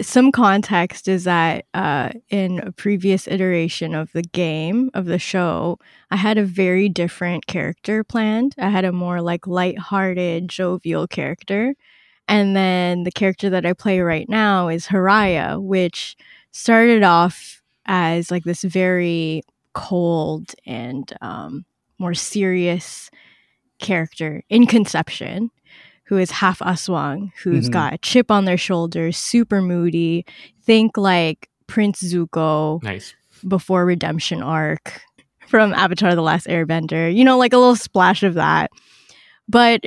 some 0.00 0.32
context 0.32 1.06
is 1.06 1.24
that 1.24 1.66
uh, 1.72 2.10
in 2.28 2.58
a 2.58 2.72
previous 2.72 3.28
iteration 3.28 3.94
of 3.94 4.10
the 4.12 4.22
game 4.22 4.90
of 4.94 5.06
the 5.06 5.18
show, 5.18 5.78
I 6.10 6.16
had 6.16 6.36
a 6.36 6.44
very 6.44 6.88
different 6.88 7.46
character 7.46 8.02
planned. 8.02 8.54
I 8.58 8.70
had 8.70 8.84
a 8.84 8.92
more 8.92 9.20
like 9.22 9.46
light-hearted, 9.46 10.48
jovial 10.48 11.06
character, 11.06 11.74
and 12.26 12.56
then 12.56 13.04
the 13.04 13.12
character 13.12 13.50
that 13.50 13.66
I 13.66 13.72
play 13.72 14.00
right 14.00 14.28
now 14.28 14.68
is 14.68 14.88
Hiraya, 14.88 15.62
which 15.62 16.16
started 16.50 17.02
off 17.02 17.62
as 17.86 18.30
like 18.30 18.44
this 18.44 18.62
very 18.62 19.42
cold 19.74 20.54
and 20.66 21.12
um, 21.20 21.64
more 21.98 22.14
serious 22.14 23.10
character 23.78 24.42
in 24.48 24.66
conception 24.66 25.50
who 26.06 26.18
is 26.18 26.30
half 26.30 26.58
Aswang, 26.60 27.32
who's 27.42 27.68
Mhm. 27.68 27.72
got 27.72 27.94
a 27.94 27.98
chip 27.98 28.30
on 28.30 28.44
their 28.44 28.58
shoulder, 28.58 29.10
super 29.10 29.62
moody. 29.62 30.24
Think 30.62 30.96
like 30.98 31.48
Prince 31.66 32.02
Zuko 32.02 32.82
Nice. 32.82 33.14
before 33.48 33.86
redemption 33.86 34.42
arc 34.42 35.00
from 35.48 35.72
Avatar 35.72 36.14
The 36.14 36.20
Last 36.22 36.46
Airbender. 36.46 37.14
You 37.14 37.24
know, 37.24 37.38
like 37.38 37.52
a 37.54 37.58
little 37.58 37.74
splash 37.76 38.22
of 38.22 38.34
that. 38.34 38.70
But 39.48 39.80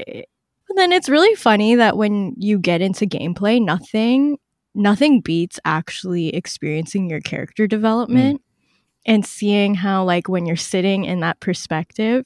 then 0.75 0.91
it's 0.91 1.07
really 1.09 1.35
funny 1.35 1.75
that 1.75 1.97
when 1.97 2.33
you 2.37 2.57
get 2.59 2.81
into 2.81 3.05
gameplay, 3.05 3.63
nothing 3.63 4.37
nothing 4.75 5.21
beats 5.21 5.59
actually 5.65 6.29
experiencing 6.35 7.09
your 7.09 7.19
character 7.21 7.65
development 7.67 8.41
and 9.07 9.25
seeing 9.25 9.73
how 9.73 10.03
like 10.03 10.27
when 10.27 10.45
you're 10.45 10.55
sitting 10.55 11.05
in 11.05 11.21
that 11.21 11.39
perspective, 11.39 12.25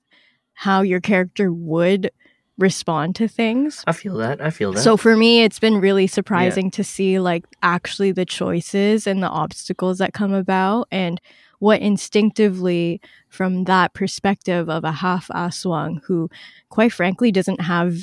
how 0.53 0.81
your 0.81 0.99
character 0.99 1.51
would 1.53 2.11
respond 2.57 3.15
to 3.15 3.27
things. 3.27 3.83
I 3.87 3.93
feel 3.93 4.17
that. 4.17 4.41
I 4.41 4.49
feel 4.49 4.73
that. 4.73 4.81
So 4.81 4.97
for 4.97 5.15
me, 5.15 5.43
it's 5.43 5.59
been 5.59 5.77
really 5.77 6.07
surprising 6.07 6.69
to 6.71 6.83
see 6.83 7.19
like 7.19 7.45
actually 7.63 8.11
the 8.11 8.25
choices 8.25 9.07
and 9.07 9.23
the 9.23 9.29
obstacles 9.29 9.99
that 9.99 10.13
come 10.13 10.33
about 10.33 10.87
and 10.91 11.19
what 11.59 11.79
instinctively 11.81 12.99
from 13.29 13.65
that 13.65 13.93
perspective 13.93 14.69
of 14.69 14.83
a 14.83 14.91
half 14.91 15.27
aswang 15.29 16.01
who 16.05 16.29
quite 16.69 16.91
frankly 16.91 17.31
doesn't 17.31 17.61
have 17.61 17.95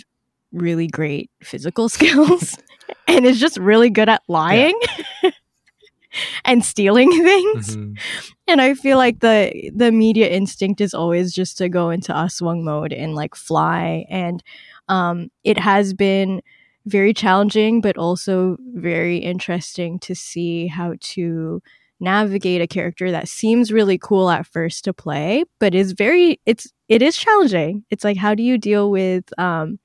really 0.53 0.87
great 0.87 1.31
physical 1.43 1.89
skills 1.97 2.57
and 3.09 3.27
is 3.27 3.41
just 3.41 3.59
really 3.59 3.91
good 3.91 4.09
at 4.09 4.23
lying 4.29 4.79
and 6.45 6.65
stealing 6.65 7.11
things. 7.25 7.77
Mhm. 7.77 7.99
And 8.47 8.61
I 8.61 8.75
feel 8.75 8.97
like 8.97 9.21
the 9.21 9.71
the 9.75 9.93
media 9.93 10.29
instinct 10.29 10.81
is 10.81 10.95
always 10.95 11.33
just 11.33 11.59
to 11.59 11.69
go 11.69 11.91
into 11.91 12.13
Aswang 12.13 12.63
mode 12.63 12.93
and 12.93 13.15
like 13.15 13.35
fly. 13.35 14.07
And 14.09 14.43
um, 14.89 15.31
it 15.45 15.59
has 15.59 15.93
been 15.95 16.41
very 16.87 17.13
challenging, 17.13 17.81
but 17.83 17.99
also 17.99 18.57
very 18.75 19.19
interesting 19.19 19.99
to 20.01 20.15
see 20.15 20.67
how 20.69 20.95
to 21.01 21.61
navigate 22.01 22.63
a 22.63 22.67
character 22.67 23.11
that 23.11 23.29
seems 23.29 23.73
really 23.73 23.99
cool 23.99 24.31
at 24.31 24.47
first 24.47 24.85
to 24.85 24.93
play, 24.95 25.45
but 25.59 25.75
is 25.75 25.93
very 25.93 26.41
it's 26.47 26.73
it 26.89 27.03
is 27.03 27.17
challenging. 27.17 27.85
It's 27.91 28.05
like 28.05 28.17
how 28.17 28.35
do 28.35 28.43
you 28.43 28.57
deal 28.57 28.91
with 28.91 29.25
um, 29.39 29.79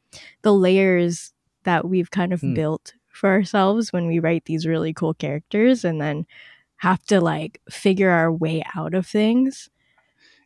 the 0.43 0.53
layers 0.53 1.33
that 1.63 1.88
we've 1.89 2.12
kind 2.12 2.31
of 2.31 2.39
Hmm. 2.41 2.53
built 2.53 2.93
for 3.13 3.30
ourselves 3.30 3.93
when 3.93 4.08
we 4.08 4.19
write 4.19 4.45
these 4.45 4.67
really 4.67 4.93
cool 4.93 5.13
characters 5.13 5.86
and 5.86 6.02
then 6.02 6.26
have 6.78 7.04
to 7.06 7.21
like 7.21 7.62
figure 7.69 8.10
our 8.10 8.32
way 8.32 8.63
out 8.76 8.93
of 8.93 9.08
things. 9.08 9.69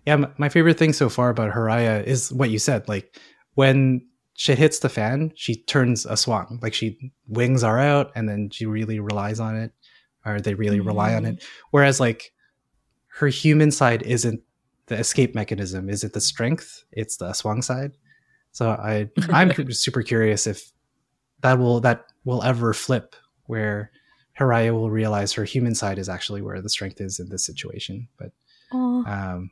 Yeah, 0.06 0.26
my 0.38 0.50
favorite 0.50 0.78
thing 0.78 0.94
so 0.94 1.10
far 1.10 1.30
about 1.30 1.54
Hiraya 1.54 2.04
is 2.04 2.32
what 2.32 2.50
you 2.50 2.60
said. 2.60 2.88
Like 2.88 3.20
when 3.56 4.06
shit 4.36 4.58
hits 4.58 4.80
the 4.80 4.90
fan, 4.90 5.32
she 5.36 5.56
turns 5.56 6.06
aswang. 6.06 6.62
Like 6.62 6.74
she 6.74 7.12
wings 7.28 7.64
are 7.64 7.80
out, 7.80 8.12
and 8.16 8.30
then 8.30 8.50
she 8.50 8.66
really 8.66 9.00
relies 9.00 9.40
on 9.40 9.56
it, 9.58 9.74
or 10.26 10.40
they 10.40 10.54
really 10.54 10.80
rely 10.80 11.16
on 11.16 11.26
it. 11.26 11.38
Mm-hmm. 11.38 11.68
Whereas 11.72 12.00
like 12.00 12.32
her 13.18 13.28
human 13.28 13.72
side 13.72 14.04
isn't 14.04 14.42
the 14.86 14.96
escape 14.96 15.36
mechanism. 15.36 15.90
Is 15.90 16.04
it 16.04 16.14
the 16.14 16.22
strength? 16.22 16.84
It's 16.92 17.18
the 17.18 17.34
swang 17.34 17.62
side. 17.62 17.94
So 18.52 18.70
I 18.70 19.10
I'm 19.30 19.52
super 19.72 20.04
curious 20.04 20.48
if 20.48 20.72
that 21.42 21.60
will 21.60 21.80
that 21.82 22.06
will 22.26 22.44
ever 22.44 22.74
flip 22.74 23.16
where 23.46 23.92
Hiraya 24.40 24.72
will 24.74 24.90
realize 24.92 25.34
her 25.34 25.44
human 25.46 25.74
side 25.76 25.98
is 25.98 26.10
actually 26.10 26.42
where 26.42 26.62
the 26.62 26.70
strength 26.70 27.02
is 27.02 27.20
in 27.20 27.30
this 27.30 27.46
situation. 27.46 28.08
But 28.18 28.32
um 28.72 29.52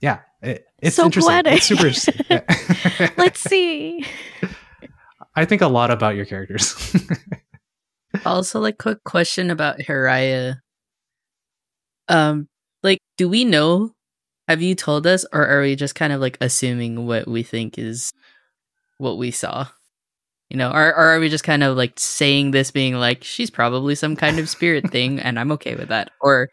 yeah 0.00 0.20
it, 0.42 0.64
it's 0.80 0.96
So 0.96 1.04
interesting 1.04 1.32
poetic. 1.34 1.52
it's 1.54 1.66
super 1.66 1.86
interesting 1.88 2.14
Yeah. 2.30 3.10
let's 3.18 3.40
see. 3.40 4.06
i 5.36 5.44
think 5.44 5.60
a 5.60 5.66
lot 5.66 5.90
about 5.90 6.14
your 6.16 6.24
characters 6.24 6.74
Also, 8.24 8.58
like, 8.58 8.78
quick 8.78 9.04
question 9.04 9.50
about 9.50 9.78
Hiraya. 9.80 10.60
Um, 12.08 12.48
like, 12.82 12.98
do 13.18 13.28
we 13.28 13.44
know? 13.44 13.92
Have 14.48 14.62
you 14.62 14.74
told 14.74 15.06
us, 15.06 15.26
or 15.30 15.46
are 15.46 15.60
we 15.60 15.76
just 15.76 15.94
kind 15.94 16.12
of 16.12 16.20
like 16.20 16.38
assuming 16.40 17.06
what 17.06 17.28
we 17.28 17.42
think 17.42 17.78
is 17.78 18.10
what 18.96 19.18
we 19.18 19.30
saw? 19.30 19.66
You 20.50 20.56
know, 20.56 20.70
or, 20.70 20.88
or 20.88 21.14
are 21.14 21.20
we 21.20 21.28
just 21.28 21.44
kind 21.44 21.62
of 21.62 21.76
like 21.76 21.92
saying 21.98 22.52
this, 22.52 22.70
being 22.70 22.94
like, 22.94 23.22
she's 23.22 23.50
probably 23.50 23.94
some 23.94 24.16
kind 24.16 24.38
of 24.38 24.48
spirit 24.48 24.90
thing, 24.92 25.20
and 25.20 25.38
I'm 25.38 25.52
okay 25.52 25.74
with 25.74 25.88
that? 25.88 26.10
Or 26.20 26.48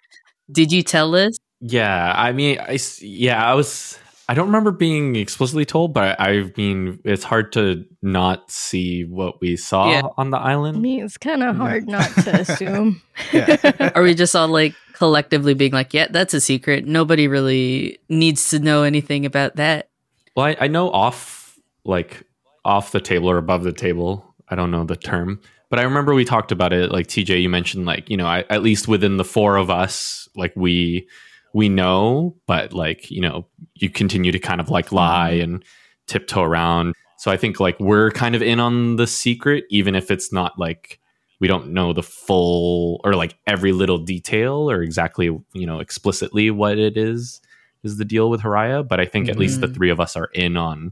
did 0.51 0.71
you 0.71 0.83
tell 0.83 1.15
us? 1.15 1.37
Yeah, 1.61 2.13
I 2.15 2.31
mean, 2.33 2.59
I 2.59 2.77
yeah, 2.99 3.43
I 3.43 3.53
was. 3.53 3.97
I 4.27 4.33
don't 4.33 4.47
remember 4.47 4.71
being 4.71 5.15
explicitly 5.15 5.65
told, 5.65 5.93
but 5.93 6.19
I 6.19 6.51
mean, 6.57 6.99
it's 7.05 7.23
hard 7.23 7.51
to 7.53 7.85
not 8.01 8.49
see 8.49 9.03
what 9.03 9.39
we 9.39 9.55
saw 9.55 9.91
Yeah. 9.91 10.01
on 10.17 10.31
the 10.31 10.37
island. 10.37 10.77
I 10.77 10.79
mean, 10.79 11.05
it's 11.05 11.17
kind 11.17 11.43
of 11.43 11.55
Yeah. 11.55 11.61
hard 11.61 11.85
mm-hmm. 11.85 11.91
not 11.91 12.23
to 12.23 12.41
assume. 12.41 13.01
Are 13.95 14.01
we 14.01 14.15
just 14.15 14.35
all 14.35 14.47
like 14.47 14.73
collectively 14.93 15.53
being 15.53 15.73
like, 15.73 15.93
yeah, 15.93 16.07
that's 16.09 16.33
a 16.33 16.41
secret. 16.41 16.87
Nobody 16.87 17.27
really 17.27 17.99
needs 18.09 18.49
to 18.49 18.57
know 18.59 18.81
anything 18.81 19.27
about 19.27 19.57
that. 19.57 19.89
Well, 20.35 20.47
I, 20.47 20.57
I 20.61 20.67
know 20.69 20.89
off 20.89 21.57
like 21.83 22.23
off 22.65 22.91
the 22.91 22.99
table 22.99 23.29
or 23.29 23.37
above 23.37 23.63
the 23.63 23.71
table. 23.71 24.35
I 24.49 24.55
don't 24.55 24.71
know 24.71 24.83
the 24.83 24.95
term, 24.95 25.39
but 25.69 25.79
I 25.79 25.83
remember 25.83 26.13
we 26.13 26.25
talked 26.25 26.51
about 26.51 26.73
it. 26.73 26.91
Like 26.91 27.07
TJ, 27.07 27.41
you 27.41 27.49
mentioned 27.49 27.85
like 27.85 28.09
you 28.09 28.17
know 28.17 28.27
I, 28.27 28.43
at 28.49 28.61
least 28.63 28.87
within 28.87 29.17
the 29.17 29.23
four 29.23 29.55
of 29.55 29.69
us, 29.69 30.27
like 30.35 30.53
we 30.55 31.07
we 31.53 31.69
know, 31.69 32.35
but 32.47 32.73
like 32.73 33.09
you 33.09 33.21
know 33.21 33.47
you 33.75 33.89
continue 33.89 34.31
to 34.31 34.39
kind 34.39 34.59
of 34.59 34.69
like 34.69 34.91
lie 34.91 35.29
and 35.31 35.63
tiptoe 36.07 36.43
around. 36.43 36.93
So 37.17 37.31
I 37.31 37.37
think 37.37 37.59
like 37.59 37.79
we're 37.79 38.11
kind 38.11 38.35
of 38.35 38.41
in 38.41 38.59
on 38.59 38.97
the 38.97 39.07
secret, 39.07 39.63
even 39.69 39.95
if 39.95 40.11
it's 40.11 40.31
not 40.33 40.59
like 40.59 40.99
we 41.39 41.47
don't 41.47 41.69
know 41.69 41.91
the 41.93 42.03
full 42.03 43.01
or 43.03 43.15
like 43.15 43.37
every 43.47 43.71
little 43.71 43.97
detail 43.97 44.69
or 44.69 44.81
exactly 44.83 45.25
you 45.25 45.65
know 45.65 45.79
explicitly 45.79 46.51
what 46.51 46.77
it 46.77 46.97
is 46.97 47.41
is 47.83 47.97
the 47.97 48.05
deal 48.05 48.29
with 48.29 48.41
Hiraya, 48.41 48.87
but 48.87 48.99
I 48.99 49.05
think 49.05 49.29
at 49.29 49.37
least 49.37 49.61
the 49.61 49.67
Mhm. 49.67 49.73
three 49.75 49.89
of 49.91 49.99
us 49.99 50.15
are 50.15 50.29
in 50.33 50.57
on 50.57 50.91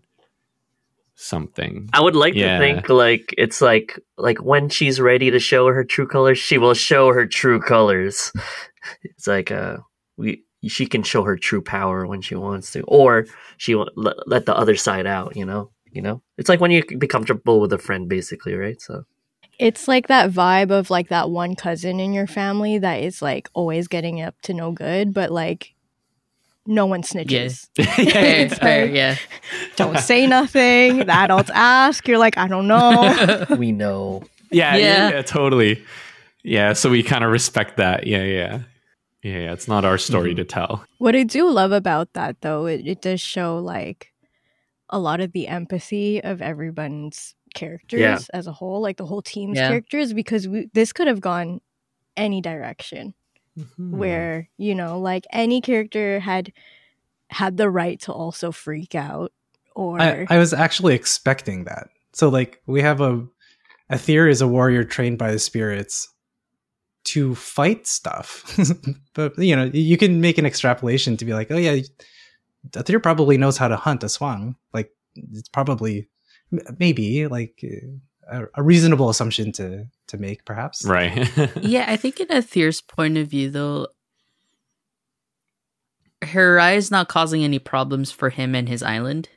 something. 1.24 1.90
I 1.94 2.02
would 2.02 2.16
like 2.16 2.36
Yeah. 2.36 2.58
to 2.58 2.64
think 2.64 2.90
like 2.90 3.34
it's 3.38 3.62
like 3.62 4.00
like 4.18 4.40
when 4.44 4.70
she's 4.70 5.00
ready 5.00 5.32
to 5.32 5.40
show 5.40 5.68
her 5.68 5.84
true 5.84 6.08
colors, 6.08 6.38
she 6.38 6.58
will 6.58 6.74
show 6.74 7.14
her 7.14 7.26
true 7.26 7.60
colors. 7.60 8.32
It's 9.04 9.28
like 9.28 9.50
uh 9.50 9.78
we 10.18 10.44
she 10.68 10.86
can 10.86 11.04
show 11.04 11.24
her 11.24 11.38
true 11.38 11.62
power 11.62 12.06
when 12.06 12.22
she 12.22 12.36
wants 12.36 12.72
to, 12.72 12.82
or 12.84 13.26
she 13.58 13.76
will 13.76 13.90
let, 13.96 14.16
let 14.28 14.46
the 14.46 14.56
other 14.56 14.76
side 14.76 15.08
out. 15.08 15.36
You 15.38 15.46
know, 15.46 15.72
you 15.92 16.02
know. 16.02 16.22
It's 16.38 16.50
like 16.50 16.60
when 16.60 16.72
you 16.72 16.84
be 16.84 17.08
comfortable 17.08 17.62
with 17.62 17.72
a 17.72 17.78
friend, 17.78 18.10
basically, 18.10 18.56
right? 18.56 18.80
So 18.82 19.04
It's 19.58 19.88
like 19.88 20.08
that 20.08 20.32
vibe 20.32 20.72
of 20.72 20.90
like 20.90 21.08
that 21.10 21.30
one 21.30 21.56
cousin 21.56 22.00
in 22.02 22.12
your 22.14 22.28
family 22.28 22.78
that 22.80 23.02
is 23.04 23.22
like 23.22 23.50
always 23.54 23.88
getting 23.88 24.22
up 24.22 24.36
to 24.44 24.54
no 24.54 24.72
good, 24.74 25.14
but 25.14 25.32
like 25.32 25.74
no 26.66 26.86
one 26.86 27.02
snitches. 27.04 27.68
Fair, 27.76 27.86
It's 28.46 28.56
fair, 28.58 28.86
like- 28.86 28.96
yeah. 28.96 29.16
Don't 29.76 30.00
say 30.00 30.28
nothing. 30.28 31.00
The 31.00 31.12
adults 31.14 31.50
ask. 31.54 32.08
You're 32.08 32.18
like, 32.18 32.38
I 32.38 32.48
don't 32.48 32.68
know. 32.68 33.46
we 33.58 33.72
know. 33.72 34.24
Yeah, 34.52 34.76
yeah, 34.76 34.86
Yeah. 34.86 35.10
yeah, 35.10 35.22
totally. 35.24 35.84
Yeah, 36.44 36.74
so 36.74 36.90
we 36.90 37.04
kind 37.04 37.24
of 37.24 37.32
respect 37.32 37.78
that. 37.78 38.06
Yeah, 38.08 38.24
yeah. 38.24 38.60
Yeah, 39.24 39.38
yeah, 39.40 39.54
it's 39.54 39.68
not 39.70 39.86
our 39.86 39.98
story 39.98 40.34
Mhm. 40.34 40.38
to 40.38 40.44
tell. 40.44 40.86
What 40.98 41.16
I 41.16 41.24
do 41.24 41.50
love 41.50 41.72
about 41.72 42.12
that 42.14 42.42
though, 42.42 42.66
it, 42.66 42.86
it 42.86 43.02
does 43.02 43.22
show 43.22 43.58
like 43.58 44.12
a 44.90 45.00
lot 45.00 45.22
of 45.22 45.32
the 45.32 45.48
empathy 45.48 46.22
of 46.24 46.42
everyone's 46.42 47.34
characters 47.56 48.00
Yeah. 48.02 48.20
as 48.34 48.48
a 48.48 48.52
whole, 48.52 48.82
like 48.82 48.98
the 48.98 49.06
whole 49.06 49.22
team's 49.22 49.58
Yeah. 49.58 49.70
characters, 49.70 50.14
because 50.14 50.48
we, 50.48 50.70
this 50.74 50.92
could 50.92 51.08
have 51.08 51.22
gone 51.22 51.62
any 52.18 52.42
direction 52.42 53.14
Hmm. 53.56 53.98
where, 53.98 54.50
you 54.58 54.74
know, 54.74 55.00
like 55.00 55.26
any 55.32 55.62
character 55.62 56.20
had 56.20 56.52
had 57.30 57.58
the 57.58 57.70
right 57.70 58.00
to 58.02 58.12
also 58.12 58.52
freak 58.52 58.96
out 58.96 59.32
or 59.76 60.00
I, 60.00 60.26
I 60.30 60.38
was 60.38 60.54
actually 60.54 60.96
expecting 60.96 61.66
that. 61.66 61.90
So 62.14 62.30
like 62.30 62.62
we 62.66 62.82
have 62.82 63.02
a 63.02 63.26
A'thir 63.92 64.30
is 64.30 64.42
a 64.42 64.48
warrior 64.48 64.84
trained 64.84 65.18
by 65.18 65.32
the 65.32 65.40
spirits 65.40 66.10
to 67.06 67.36
fight 67.36 67.86
stuff. 67.88 68.58
But 69.14 69.38
you 69.38 69.56
know 69.56 69.70
you 69.74 69.98
can 69.98 70.22
make 70.22 70.38
an 70.40 70.46
extrapolation 70.46 71.18
to 71.18 71.26
be 71.26 71.34
like 71.34 71.52
oh 71.52 71.58
yeah 71.58 71.82
A'thir 72.72 73.02
probably 73.02 73.38
knows 73.38 73.58
how 73.58 73.68
to 73.68 73.76
hunt 73.76 74.02
aswang 74.02 74.56
like 74.74 74.90
it's 75.16 75.50
probably 75.50 76.10
maybe 76.80 77.28
like 77.28 77.64
a, 78.30 78.44
a 78.56 78.64
reasonable 78.64 79.10
assumption 79.10 79.52
to 79.54 79.86
to 80.08 80.18
make 80.18 80.46
perhaps 80.46 80.86
Right. 80.86 81.30
yeah, 81.62 81.86
I 81.88 81.98
think 81.98 82.20
in 82.20 82.32
a 82.32 82.36
A'thir's 82.42 82.82
point 82.82 83.18
of 83.18 83.28
view, 83.28 83.50
though, 83.50 83.88
her 86.24 86.60
eye 86.60 86.74
is 86.74 86.90
not 86.92 87.08
causing 87.10 87.44
any 87.44 87.60
problems 87.60 88.12
for 88.12 88.30
him 88.30 88.56
and 88.56 88.68
his 88.70 88.82
island. 88.84 89.30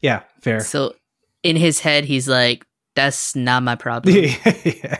yeah 0.00 0.22
fair 0.40 0.60
So 0.60 0.94
in 1.42 1.56
his 1.56 1.80
head, 1.80 2.04
he's 2.04 2.28
like, 2.28 2.64
that's 2.94 3.34
not 3.34 3.62
my 3.62 3.74
problem. 3.74 4.14
yeah. 4.64 4.98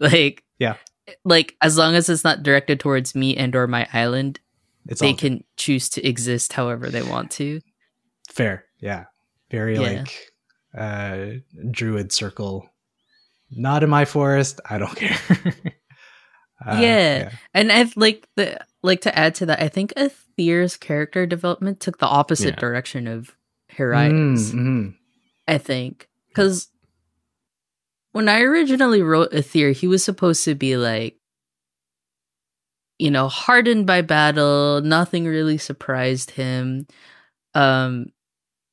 like, 0.00 0.42
Yeah. 0.58 0.76
Like, 1.24 1.56
as 1.60 1.76
long 1.76 1.94
as 1.96 2.08
it's 2.08 2.22
not 2.24 2.42
directed 2.42 2.78
towards 2.80 3.14
me 3.14 3.36
and 3.36 3.54
or 3.56 3.66
my 3.66 3.86
island, 3.92 4.38
it's 4.86 5.00
they 5.00 5.08
all 5.08 5.16
can 5.16 5.44
choose 5.56 5.88
to 5.90 6.06
exist 6.06 6.52
however 6.54 6.88
they 6.88 7.02
want 7.02 7.30
to. 7.32 7.60
fair 8.28 8.64
yeah 8.78 9.04
very 9.50 9.74
Yeah. 9.74 9.80
like 10.00 10.29
uh 10.76 11.26
druid 11.70 12.12
circle 12.12 12.68
not 13.50 13.82
in 13.82 13.90
my 13.90 14.04
forest 14.04 14.60
i 14.68 14.78
don't 14.78 14.94
care 14.96 15.18
Uh, 16.64 16.76
Yeah. 16.78 17.30
And 17.54 17.72
I've 17.72 17.96
like 17.96 18.28
the 18.36 18.60
like 18.82 19.00
to 19.02 19.18
add 19.18 19.34
to 19.36 19.46
that, 19.46 19.62
I 19.62 19.68
think 19.68 19.94
A'thir's 19.96 20.76
character 20.76 21.24
development 21.24 21.80
took 21.80 21.96
the 21.98 22.06
opposite 22.06 22.54
Yeah. 22.56 22.60
direction 22.60 23.06
of 23.06 23.34
Mm, 23.72 23.76
Hiraya's. 23.76 24.52
mhm. 24.52 24.94
I 25.48 25.56
think 25.56 26.06
because 26.28 26.68
when 28.12 28.28
I 28.28 28.40
originally 28.42 29.00
wrote 29.02 29.32
Aether, 29.32 29.70
he 29.72 29.86
was 29.86 30.04
supposed 30.04 30.44
to 30.44 30.54
be 30.54 30.76
like, 30.76 31.16
you 32.98 33.10
know, 33.10 33.28
hardened 33.28 33.86
by 33.86 34.02
battle. 34.02 34.82
Nothing 34.82 35.24
really 35.24 35.56
surprised 35.58 36.32
him. 36.32 36.86
Um, 37.54 38.12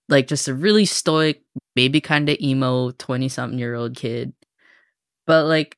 like 0.10 0.28
just 0.28 0.48
a 0.50 0.54
really 0.54 0.86
stoic, 0.86 1.42
maybe 1.78 2.02
kind 2.02 2.28
of 2.28 2.38
emo 2.42 2.92
twenty 2.92 3.30
something 3.30 3.60
year 3.60 3.76
old 3.76 3.96
kid. 3.96 4.34
But 5.28 5.46
like, 5.46 5.78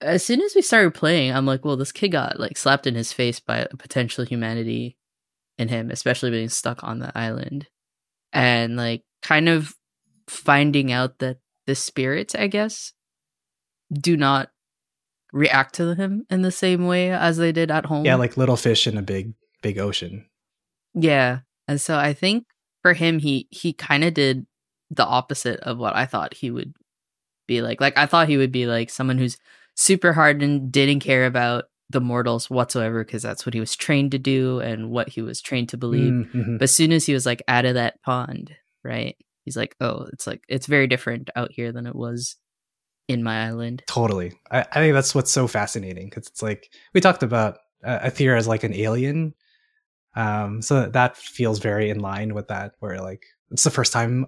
as 0.00 0.24
soon 0.24 0.40
as 0.42 0.54
we 0.54 0.62
started 0.62 0.92
playing, 0.92 1.32
I'm 1.32 1.46
like, 1.46 1.64
well, 1.64 1.76
this 1.76 1.92
kid 1.92 2.08
got 2.08 2.40
like 2.40 2.58
slapped 2.58 2.86
in 2.86 2.96
his 2.96 3.12
face 3.12 3.38
by 3.40 3.58
a 3.58 3.76
potential 3.76 4.24
humanity 4.24 4.96
in 5.56 5.68
him, 5.68 5.90
especially 5.90 6.30
being 6.30 6.48
stuck 6.48 6.82
on 6.82 6.98
the 6.98 7.16
island, 7.16 7.68
and 8.32 8.76
like 8.76 9.04
kind 9.22 9.48
of 9.48 9.74
finding 10.28 10.90
out 10.92 11.18
that 11.20 11.38
the 11.66 11.74
spirits, 11.74 12.34
I 12.34 12.48
guess, 12.48 12.92
do 13.92 14.16
not 14.16 14.50
react 15.32 15.74
to 15.76 15.94
him 15.94 16.24
in 16.28 16.42
the 16.42 16.50
same 16.50 16.86
way 16.86 17.12
as 17.12 17.36
they 17.36 17.52
did 17.52 17.70
at 17.70 17.86
home. 17.86 18.04
yeah 18.04 18.16
like 18.16 18.36
little 18.36 18.56
fish 18.56 18.88
in 18.88 18.98
a 18.98 19.02
big 19.02 19.32
big 19.62 19.78
ocean 19.78 20.26
Yeah. 20.92 21.40
And 21.68 21.80
so 21.80 21.96
I 21.96 22.14
think 22.14 22.46
for 22.82 22.94
him 22.94 23.20
he 23.20 23.46
he 23.50 23.72
kind 23.72 24.02
of 24.02 24.12
did 24.12 24.44
the 24.90 25.06
opposite 25.06 25.60
of 25.60 25.78
what 25.78 25.94
I 25.94 26.06
thought 26.06 26.34
he 26.34 26.50
would 26.50 26.74
be 27.46 27.62
like. 27.62 27.80
Like 27.80 27.96
I 27.96 28.06
thought 28.06 28.28
he 28.28 28.36
would 28.36 28.52
be 28.52 28.66
like 28.66 28.90
someone 28.90 29.18
who's 29.18 29.38
super 29.76 30.12
hardened, 30.12 30.72
didn't 30.72 31.00
care 31.00 31.26
about 31.26 31.64
the 31.88 32.00
mortals 32.00 32.48
whatsoever 32.48 33.04
because 33.04 33.22
that's 33.22 33.44
what 33.44 33.54
he 33.54 33.60
was 33.60 33.74
trained 33.74 34.12
to 34.12 34.18
do 34.18 34.60
and 34.60 34.90
what 34.90 35.08
he 35.08 35.22
was 35.22 35.40
trained 35.40 35.68
to 35.70 35.76
believe. 35.76 36.12
Mm, 36.12 36.32
mhm. 36.32 36.58
But 36.58 36.64
as 36.64 36.74
soon 36.74 36.92
as 36.92 37.06
he 37.06 37.14
was 37.14 37.26
like 37.26 37.42
out 37.48 37.64
of 37.64 37.74
that 37.74 38.00
pond, 38.02 38.54
right? 38.84 39.16
He's 39.44 39.56
like, 39.56 39.74
"Oh, 39.80 40.06
it's 40.12 40.26
like 40.26 40.42
it's 40.48 40.66
very 40.66 40.86
different 40.86 41.30
out 41.34 41.50
here 41.50 41.72
than 41.72 41.86
it 41.86 41.96
was 41.96 42.36
in 43.10 43.24
my 43.24 43.46
island. 43.46 43.82
Totally. 43.88 44.32
I, 44.52 44.60
I 44.60 44.74
think 44.74 44.94
that's 44.94 45.16
what's 45.16 45.32
so 45.32 45.48
fascinating 45.48 46.08
because 46.08 46.28
it's 46.28 46.42
like 46.42 46.70
we 46.94 47.00
talked 47.00 47.24
about 47.24 47.58
uh, 47.82 47.98
A'thir 48.08 48.38
as 48.38 48.46
like 48.46 48.62
an 48.62 48.72
alien. 48.72 49.34
Um, 50.14 50.62
so 50.62 50.86
that 50.86 51.16
feels 51.16 51.58
very 51.58 51.90
in 51.90 51.98
line 51.98 52.34
with 52.34 52.48
that, 52.48 52.74
where 52.78 53.00
like 53.00 53.24
it's 53.50 53.64
the 53.64 53.70
first 53.70 53.92
time 53.92 54.26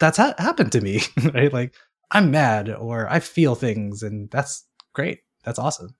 that's 0.00 0.16
ha- 0.18 0.34
happened 0.38 0.72
to 0.72 0.80
me, 0.80 1.02
right? 1.34 1.52
Like 1.52 1.74
I'm 2.10 2.30
mad 2.32 2.68
or 2.70 3.08
I 3.08 3.20
feel 3.20 3.54
things, 3.54 4.02
and 4.02 4.28
that's 4.30 4.64
great. 4.92 5.20
That's 5.44 5.58
awesome. 5.58 5.94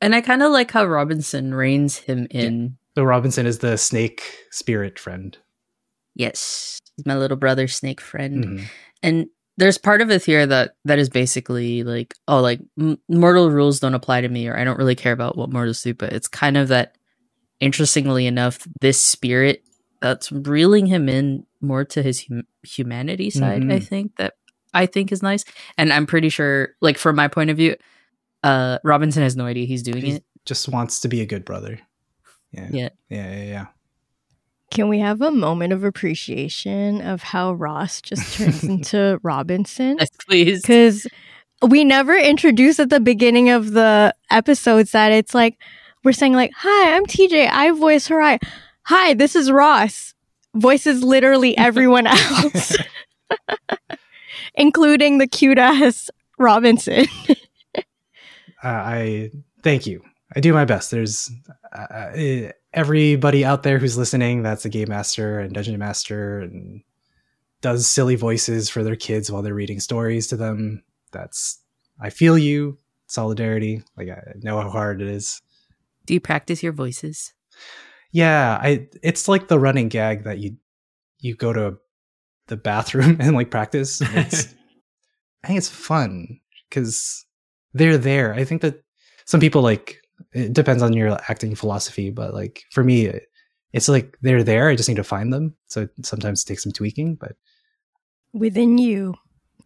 And 0.00 0.14
I 0.14 0.20
kind 0.20 0.42
of 0.42 0.52
like 0.52 0.70
how 0.70 0.84
Robinson 0.84 1.54
reins 1.54 1.96
him 1.98 2.26
in. 2.30 2.76
So 2.94 3.02
Robinson 3.02 3.46
is 3.46 3.58
the 3.58 3.76
snake 3.76 4.22
spirit 4.50 4.98
friend. 4.98 5.36
Yes, 6.14 6.78
he's 6.96 7.06
my 7.06 7.16
little 7.16 7.36
brother 7.36 7.66
snake 7.66 8.00
friend. 8.00 8.44
Mhm. 8.44 8.64
And 9.02 9.26
there's 9.56 9.78
part 9.78 10.00
of 10.00 10.10
it 10.10 10.24
here 10.24 10.46
that 10.46 10.76
that 10.84 10.98
is 10.98 11.08
basically 11.08 11.82
like, 11.82 12.14
oh, 12.28 12.40
like 12.40 12.60
m- 12.78 12.98
mortal 13.08 13.50
rules 13.50 13.80
don't 13.80 13.94
apply 13.94 14.20
to 14.20 14.28
me, 14.28 14.46
or 14.46 14.56
I 14.56 14.62
don't 14.64 14.78
really 14.78 14.94
care 14.94 15.12
about 15.12 15.36
what 15.36 15.52
mortals 15.52 15.82
do. 15.82 15.94
But 15.94 16.12
it's 16.12 16.28
kind 16.28 16.56
of 16.56 16.68
that. 16.68 16.96
Interestingly 17.60 18.26
enough, 18.26 18.66
this 18.80 19.00
spirit 19.02 19.64
that's 20.00 20.30
reeling 20.32 20.86
him 20.86 21.08
in 21.08 21.46
more 21.60 21.84
to 21.86 22.02
his 22.02 22.26
hum- 22.26 22.46
humanity 22.62 23.30
side. 23.30 23.62
I 23.62 23.78
Mhm. 23.80 23.86
think 23.86 24.16
that 24.16 24.34
I 24.72 24.86
think 24.86 25.12
is 25.12 25.22
nice, 25.22 25.44
and 25.78 25.92
I'm 25.92 26.04
pretty 26.06 26.28
sure, 26.28 26.70
like 26.80 26.98
from 26.98 27.16
my 27.16 27.28
point 27.28 27.50
of 27.50 27.56
view, 27.56 27.76
uh, 28.42 28.78
Robinson 28.84 29.22
has 29.22 29.36
no 29.36 29.46
idea 29.46 29.66
he's 29.66 29.82
doing 29.82 30.04
He 30.04 30.12
it. 30.12 30.24
just 30.44 30.68
wants 30.68 31.00
to 31.00 31.08
be 31.08 31.20
a 31.20 31.26
good 31.26 31.44
brother. 31.44 31.78
Yeah. 32.52 32.68
Yeah. 32.70 32.88
Yeah. 33.08 33.30
Yeah. 33.36 33.44
yeah. 33.44 33.66
Can 34.70 34.88
we 34.88 34.98
have 34.98 35.20
a 35.22 35.30
moment 35.30 35.72
of 35.72 35.84
appreciation 35.84 37.00
of 37.00 37.22
how 37.22 37.52
Ross 37.52 38.00
just 38.02 38.34
turns 38.36 38.64
into 38.64 39.20
Robinson? 39.22 39.96
Yes, 40.00 40.08
please. 40.26 40.62
Because 40.62 41.06
we 41.62 41.84
never 41.84 42.16
introduce 42.16 42.80
at 42.80 42.90
the 42.90 42.98
beginning 43.00 43.50
of 43.50 43.70
the 43.72 44.12
episodes 44.30 44.90
that 44.90 45.12
it's 45.12 45.34
like 45.34 45.56
we're 46.02 46.12
saying 46.12 46.32
like, 46.32 46.50
"Hi, 46.56 46.96
I'm 46.96 47.06
TJ. 47.06 47.48
I 47.48 47.70
voice 47.70 48.08
Hiraya. 48.08 48.38
Hi, 48.84 49.14
this 49.14 49.34
is 49.34 49.50
Ross." 49.50 50.14
Voices 50.54 51.02
literally 51.02 51.56
everyone 51.58 52.06
else, 52.06 52.76
including 54.54 55.18
the 55.18 55.26
cute 55.26 55.58
ass 55.58 56.10
Robinson. 56.38 57.06
uh, 57.76 57.82
I 58.62 59.30
thank 59.62 59.86
you. 59.86 60.02
I 60.36 60.40
do 60.40 60.52
my 60.52 60.64
best. 60.64 60.90
There's 60.90 61.30
uh, 61.72 61.78
uh, 61.78 62.52
everybody 62.72 63.44
out 63.44 63.62
there 63.62 63.78
who's 63.78 63.96
listening 63.96 64.42
that's 64.42 64.64
a 64.64 64.68
game 64.68 64.88
master 64.88 65.38
and 65.38 65.54
dungeon 65.54 65.78
master 65.78 66.40
and 66.40 66.82
does 67.60 67.88
silly 67.88 68.16
voices 68.16 68.68
for 68.68 68.82
their 68.82 68.96
kids 68.96 69.30
while 69.30 69.42
they're 69.42 69.54
reading 69.54 69.80
stories 69.80 70.26
to 70.28 70.36
them. 70.36 70.82
That's 71.12 71.60
I 72.00 72.10
feel 72.10 72.36
you. 72.36 72.78
Solidarity. 73.06 73.82
Like 73.96 74.08
I 74.08 74.20
know 74.42 74.60
how 74.60 74.70
hard 74.70 75.00
it 75.00 75.08
is. 75.08 75.40
Do 76.06 76.14
you 76.14 76.20
practice 76.20 76.62
your 76.62 76.72
voices? 76.72 77.32
Yeah, 78.14 78.58
I 78.62 78.86
it's 79.02 79.26
like 79.26 79.48
the 79.48 79.58
running 79.58 79.88
gag 79.88 80.22
that 80.22 80.38
you 80.38 80.56
you 81.18 81.34
go 81.34 81.52
to 81.52 81.76
the 82.46 82.56
bathroom 82.56 83.16
and 83.20 83.34
like 83.34 83.50
practice. 83.50 84.00
and 84.00 84.10
It's, 84.26 84.54
I 85.42 85.48
think 85.48 85.58
it's 85.58 85.68
fun 85.68 86.40
because 86.70 87.26
they're 87.74 87.98
there. 87.98 88.32
I 88.32 88.44
think 88.44 88.62
that 88.62 88.82
some 89.26 89.40
people 89.40 89.62
like 89.62 90.00
it 90.32 90.52
depends 90.52 90.80
on 90.80 90.92
your 90.92 91.18
acting 91.28 91.56
philosophy, 91.56 92.10
but 92.10 92.32
like 92.32 92.62
for 92.70 92.84
me, 92.84 93.12
it's 93.72 93.88
like 93.88 94.16
they're 94.22 94.44
there. 94.44 94.68
I 94.68 94.76
just 94.76 94.88
need 94.88 94.94
to 94.94 95.04
find 95.04 95.32
them. 95.32 95.56
So 95.66 95.82
it 95.82 95.90
sometimes 96.06 96.44
takes 96.44 96.62
some 96.62 96.72
tweaking, 96.72 97.16
but 97.16 97.32
Within 98.32 98.78
you 98.78 99.14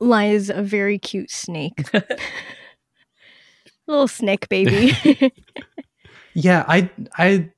lies 0.00 0.48
a 0.48 0.62
very 0.62 0.98
cute 0.98 1.30
snake, 1.30 1.84
little 3.86 4.08
snake 4.08 4.48
baby. 4.48 5.32
yeah, 6.34 6.64
I 6.66 6.90
I 7.18 7.50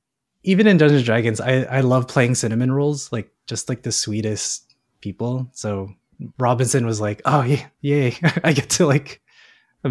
even 0.43 0.67
in 0.67 0.77
Dungeons 0.77 0.99
and 0.99 1.05
Dragons, 1.05 1.39
I 1.39 1.63
I 1.63 1.81
love 1.81 2.07
playing 2.07 2.35
cinnamon 2.35 2.71
rolls, 2.71 3.11
like 3.11 3.31
just 3.47 3.69
like 3.69 3.83
the 3.83 3.91
sweetest 3.91 4.75
people. 5.01 5.49
So 5.53 5.89
Robinson 6.37 6.85
was 6.85 7.01
like, 7.01 7.21
oh 7.25 7.43
yeah, 7.43 7.67
yay, 7.81 8.15
I 8.43 8.53
get 8.53 8.69
to 8.71 8.85
like 8.85 9.21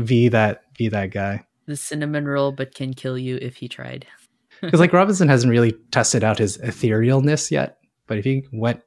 be 0.05 0.29
that 0.29 0.65
be 0.77 0.89
that 0.89 1.11
guy. 1.11 1.45
The 1.67 1.77
cinnamon 1.77 2.27
roll, 2.27 2.53
but 2.53 2.75
can 2.75 2.95
kill 2.95 3.19
you 3.19 3.39
if 3.41 3.57
he 3.57 3.69
tried. 3.69 4.07
because 4.61 4.81
like 4.81 4.93
Robinson 4.93 5.29
hasn't 5.29 5.51
really 5.51 5.73
tested 5.91 6.25
out 6.25 6.39
his 6.39 6.59
etherealness 6.59 7.51
yet. 7.51 7.79
But 8.07 8.19
if 8.19 8.25
he 8.25 8.47
went 8.53 8.83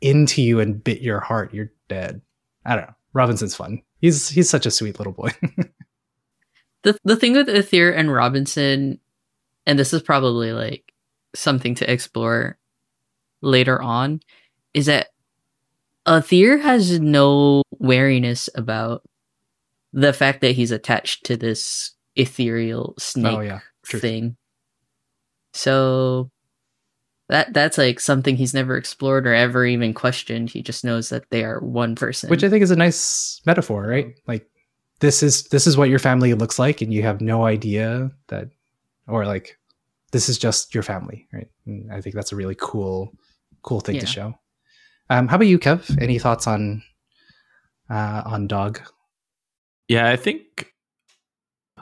into 0.00 0.42
you 0.42 0.60
and 0.60 0.82
bit 0.82 1.00
your 1.00 1.20
heart, 1.20 1.54
you're 1.54 1.72
dead. 1.88 2.20
I 2.64 2.74
don't 2.74 2.86
know. 2.86 2.94
Robinson's 3.12 3.54
fun. 3.54 3.82
He's 4.00 4.28
he's 4.28 4.50
such 4.50 4.66
a 4.66 4.70
sweet 4.70 4.98
little 4.98 5.12
boy. 5.12 5.30
the 6.82 6.98
the 7.04 7.16
thing 7.16 7.34
with 7.34 7.48
A'thir 7.48 7.96
and 7.96 8.12
Robinson, 8.12 9.00
and 9.66 9.78
this 9.78 9.92
is 9.92 10.02
probably 10.02 10.52
like 10.52 10.87
something 11.34 11.74
to 11.76 11.90
explore 11.90 12.58
later 13.42 13.80
on, 13.80 14.20
is 14.74 14.86
that 14.86 15.08
A'thir 16.06 16.60
has 16.60 16.98
no 16.98 17.62
wariness 17.78 18.48
about 18.54 19.02
the 19.92 20.12
fact 20.12 20.40
that 20.40 20.52
he's 20.52 20.70
attached 20.70 21.26
to 21.26 21.36
this 21.36 21.92
ethereal 22.16 22.94
snake 22.98 23.38
oh 23.38 23.40
yeah, 23.40 23.60
thing. 23.84 24.36
So 25.52 26.30
that 27.28 27.52
that's 27.52 27.76
like 27.78 28.00
something 28.00 28.36
he's 28.36 28.54
never 28.54 28.76
explored 28.76 29.26
or 29.26 29.34
ever 29.34 29.66
even 29.66 29.92
questioned. 29.92 30.50
He 30.50 30.62
just 30.62 30.84
knows 30.84 31.10
that 31.10 31.24
they 31.30 31.44
are 31.44 31.60
one 31.60 31.94
person. 31.94 32.30
which 32.30 32.44
I 32.44 32.48
think 32.48 32.62
is 32.62 32.70
a 32.70 32.76
nice 32.76 33.40
metaphor, 33.44 33.86
right? 33.86 34.18
Like 34.26 34.46
this 35.00 35.22
is 35.22 35.44
this 35.44 35.66
is 35.66 35.76
what 35.76 35.90
your 35.90 35.98
family 35.98 36.34
looks 36.34 36.58
like, 36.58 36.80
and 36.80 36.92
you 36.92 37.02
have 37.02 37.20
no 37.20 37.44
idea 37.44 38.10
that, 38.28 38.48
or 39.06 39.26
like 39.26 39.58
this 40.12 40.28
is 40.28 40.38
just 40.38 40.74
your 40.74 40.82
family, 40.82 41.28
right? 41.32 41.48
And 41.66 41.92
I 41.92 42.00
think 42.00 42.14
that's 42.14 42.32
a 42.32 42.36
really 42.36 42.56
cool, 42.58 43.12
cool 43.62 43.80
thing 43.80 43.98
to 44.00 44.06
show. 44.06 44.34
Um, 45.10 45.28
how 45.28 45.36
about 45.36 45.46
you, 45.48 45.58
Kev? 45.58 46.00
Any 46.00 46.18
thoughts 46.18 46.46
on 46.46 46.82
uh, 47.90 48.22
on 48.26 48.46
dog? 48.46 48.80
Yeah, 49.88 50.08
I 50.08 50.16
think 50.16 50.72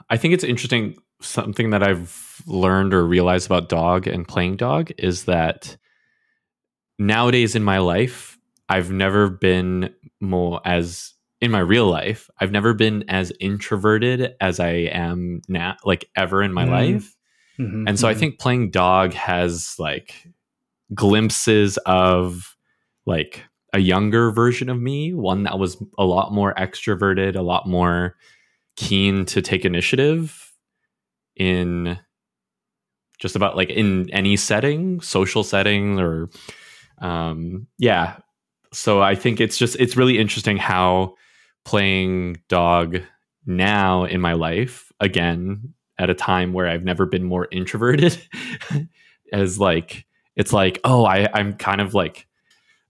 I 0.09 0.17
think 0.17 0.33
it's 0.33 0.43
interesting. 0.43 0.95
Something 1.19 1.71
that 1.71 1.81
I've 1.81 2.41
learned 2.45 2.93
or 2.93 3.03
realized 3.05 3.47
about 3.47 3.69
dog 3.69 4.05
and 4.05 4.27
playing 4.27 4.57
dog 4.57 4.91
is 4.99 5.25
that 5.25 5.77
nowadays 6.99 7.55
in 7.55 7.63
my 7.63 7.79
life, 7.79 8.37
I've 8.69 8.91
never 8.91 9.29
been 9.29 9.93
more 10.21 10.61
as 10.63 11.13
in 11.41 11.51
my 11.51 11.59
real 11.59 11.87
life. 11.87 12.29
I've 12.39 12.51
never 12.51 12.73
been 12.73 13.03
as 13.07 13.31
introverted 13.39 14.35
as 14.41 14.59
I 14.59 14.69
am 14.91 15.41
now, 15.47 15.75
like 15.83 16.09
ever 16.15 16.43
in 16.43 16.53
my 16.53 16.65
Mm. 16.65 16.69
life. 16.69 17.16
Mhm, 17.59 17.87
And 17.87 17.99
so 17.99 18.07
I 18.07 18.13
mhm. 18.13 18.19
think 18.19 18.39
playing 18.39 18.71
dog 18.71 19.13
has 19.13 19.75
like 19.79 20.27
glimpses 20.93 21.77
of 21.85 22.55
like 23.05 23.43
a 23.73 23.79
younger 23.79 24.31
version 24.31 24.69
of 24.69 24.79
me, 24.81 25.13
one 25.13 25.43
that 25.43 25.59
was 25.59 25.81
a 25.97 26.05
lot 26.05 26.33
more 26.33 26.53
extroverted, 26.55 27.35
a 27.35 27.41
lot 27.41 27.67
more 27.67 28.15
keen 28.77 29.25
to 29.25 29.41
take 29.41 29.65
initiative 29.65 30.53
in 31.35 31.99
just 33.19 33.35
about 33.35 33.55
like 33.55 33.69
in 33.69 34.09
any 34.11 34.35
setting, 34.35 35.01
social 35.01 35.43
setting 35.43 35.99
or 35.99 36.29
um 36.99 37.67
yeah. 37.77 38.17
So 38.73 39.01
I 39.01 39.15
think 39.15 39.41
it's 39.41 39.57
just 39.57 39.77
it's 39.79 39.97
really 39.97 40.19
interesting 40.19 40.57
how 40.57 41.15
playing 41.65 42.37
dog 42.49 42.99
now 43.45 44.05
in 44.05 44.21
my 44.21 44.33
life 44.33 44.91
again 44.99 45.73
at 45.99 46.09
a 46.09 46.13
time 46.13 46.53
where 46.53 46.67
I've 46.67 46.83
never 46.83 47.05
been 47.05 47.23
more 47.23 47.47
introverted 47.51 48.17
as 49.33 49.59
like 49.59 50.05
it's 50.35 50.53
like 50.53 50.79
oh 50.83 51.05
I 51.05 51.27
I'm 51.33 51.55
kind 51.55 51.81
of 51.81 51.93
like 51.93 52.27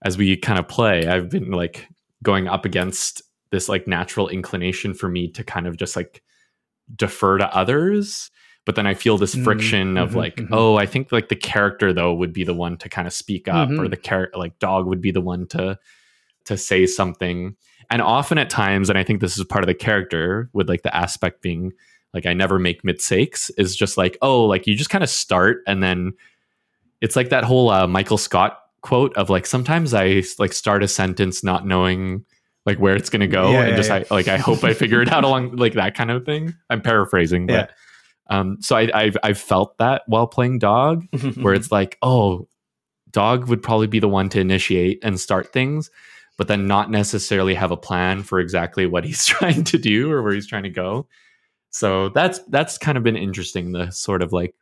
as 0.04 0.18
we 0.18 0.36
kind 0.38 0.60
of 0.60 0.68
play 0.68 1.08
I've 1.08 1.30
been 1.30 1.52
like 1.52 1.88
going 2.24 2.48
up 2.48 2.66
against 2.66 3.22
this 3.52 3.70
like 3.70 3.88
natural 3.88 4.28
inclination 4.28 4.94
for 4.94 5.08
me 5.10 5.30
to 5.32 5.44
kind 5.44 5.68
of 5.68 5.78
just 5.78 5.96
like 5.96 6.22
defer 6.96 7.38
to 7.38 7.56
others 7.56 8.30
but 8.66 8.76
then 8.76 8.86
I 8.86 8.94
feel 8.96 9.18
this 9.18 9.34
Mm, 9.36 9.44
friction 9.46 9.98
of 9.98 10.12
mhm, 10.12 10.16
like 10.16 10.36
mhm. 10.36 10.50
oh 10.52 10.76
I 10.76 10.86
think 10.86 11.12
like 11.12 11.30
the 11.30 11.36
character 11.36 11.94
though 11.94 12.14
would 12.14 12.34
be 12.34 12.44
the 12.44 12.54
one 12.54 12.78
to 12.78 12.90
kind 12.90 13.08
of 13.08 13.14
speak 13.14 13.48
up 13.48 13.70
or 13.70 13.86
Mhm. 13.86 13.90
the 13.90 13.98
character 13.98 14.38
like 14.38 14.60
dog 14.60 14.86
would 14.88 15.02
be 15.02 15.12
the 15.12 15.22
one 15.22 15.48
to 15.48 15.80
to 16.46 16.58
say 16.58 16.86
something 16.86 17.56
and 17.90 18.02
often 18.02 18.38
at 18.38 18.50
times 18.50 18.90
and 18.90 18.98
I 18.98 19.04
think 19.04 19.22
this 19.22 19.38
is 19.38 19.44
part 19.46 19.64
of 19.64 19.68
the 19.68 19.74
character 19.74 20.50
with 20.54 20.70
like 20.70 20.84
the 20.84 20.96
aspect 20.96 21.42
being 21.42 21.72
like 22.18 22.26
I 22.26 22.34
never 22.34 22.58
make 22.58 22.84
mistakes 22.84 23.52
is 23.60 23.76
just 23.76 23.96
like 23.96 24.18
oh 24.24 24.44
like 24.46 24.66
you 24.66 24.76
just 24.76 24.90
kind 24.90 25.04
of 25.04 25.10
start 25.10 25.62
and 25.68 25.84
then 25.84 26.14
it's 27.00 27.16
like 27.16 27.30
that 27.30 27.44
whole 27.44 27.70
uh, 27.70 27.86
Michael 27.86 28.18
Scott 28.18 28.60
quote 28.82 29.16
of 29.16 29.30
like 29.30 29.46
sometimes 29.46 29.94
I 29.94 30.24
like 30.40 30.52
start 30.52 30.82
a 30.82 30.88
sentence 30.88 31.44
not 31.44 31.68
knowing 31.68 32.26
like 32.66 32.80
where 32.80 32.96
it's 32.96 33.12
gonna 33.12 33.28
go 33.28 33.52
Yeah, 33.52 33.62
and 33.62 33.70
yeah, 33.70 33.76
just 33.76 33.90
yeah. 33.90 34.04
I 34.10 34.14
like 34.14 34.28
I 34.28 34.38
hope 34.38 34.64
I 34.64 34.74
figure 34.74 35.00
it 35.04 35.12
out 35.12 35.24
along 35.24 35.56
like 35.58 35.74
that 35.74 35.94
kind 35.94 36.10
of 36.10 36.26
thing. 36.26 36.56
I'm 36.72 36.82
paraphrasing, 36.82 37.46
but 37.46 37.70
um 38.32 38.58
so 38.62 38.76
I 38.76 38.90
I've 38.92 39.18
I've 39.22 39.38
felt 39.38 39.78
that 39.78 40.02
while 40.08 40.26
playing 40.26 40.58
dog 40.58 41.06
where 41.36 41.54
it's 41.54 41.72
like 41.72 42.00
oh 42.02 42.48
dog 43.12 43.48
would 43.48 43.62
probably 43.62 43.88
be 43.88 44.00
the 44.00 44.10
one 44.10 44.28
to 44.30 44.40
initiate 44.40 45.04
and 45.04 45.20
start 45.20 45.54
things 45.54 45.92
but 46.38 46.48
then 46.48 46.68
not 46.68 46.90
necessarily 46.90 47.56
have 47.56 47.72
a 47.72 47.78
plan 47.78 48.24
for 48.24 48.40
exactly 48.40 48.86
what 48.86 49.04
he's 49.04 49.26
trying 49.26 49.64
to 49.66 49.78
do 49.78 50.12
or 50.12 50.22
where 50.24 50.34
he's 50.34 50.48
trying 50.48 50.64
to 50.64 50.70
go. 50.70 51.08
So 51.80 52.10
that's 52.10 52.40
that's 52.50 52.78
kind 52.78 52.98
of 52.98 53.04
been 53.04 53.16
interesting. 53.18 53.72
The 53.72 53.92
sort 53.92 54.22
of 54.22 54.34
like 54.34 54.56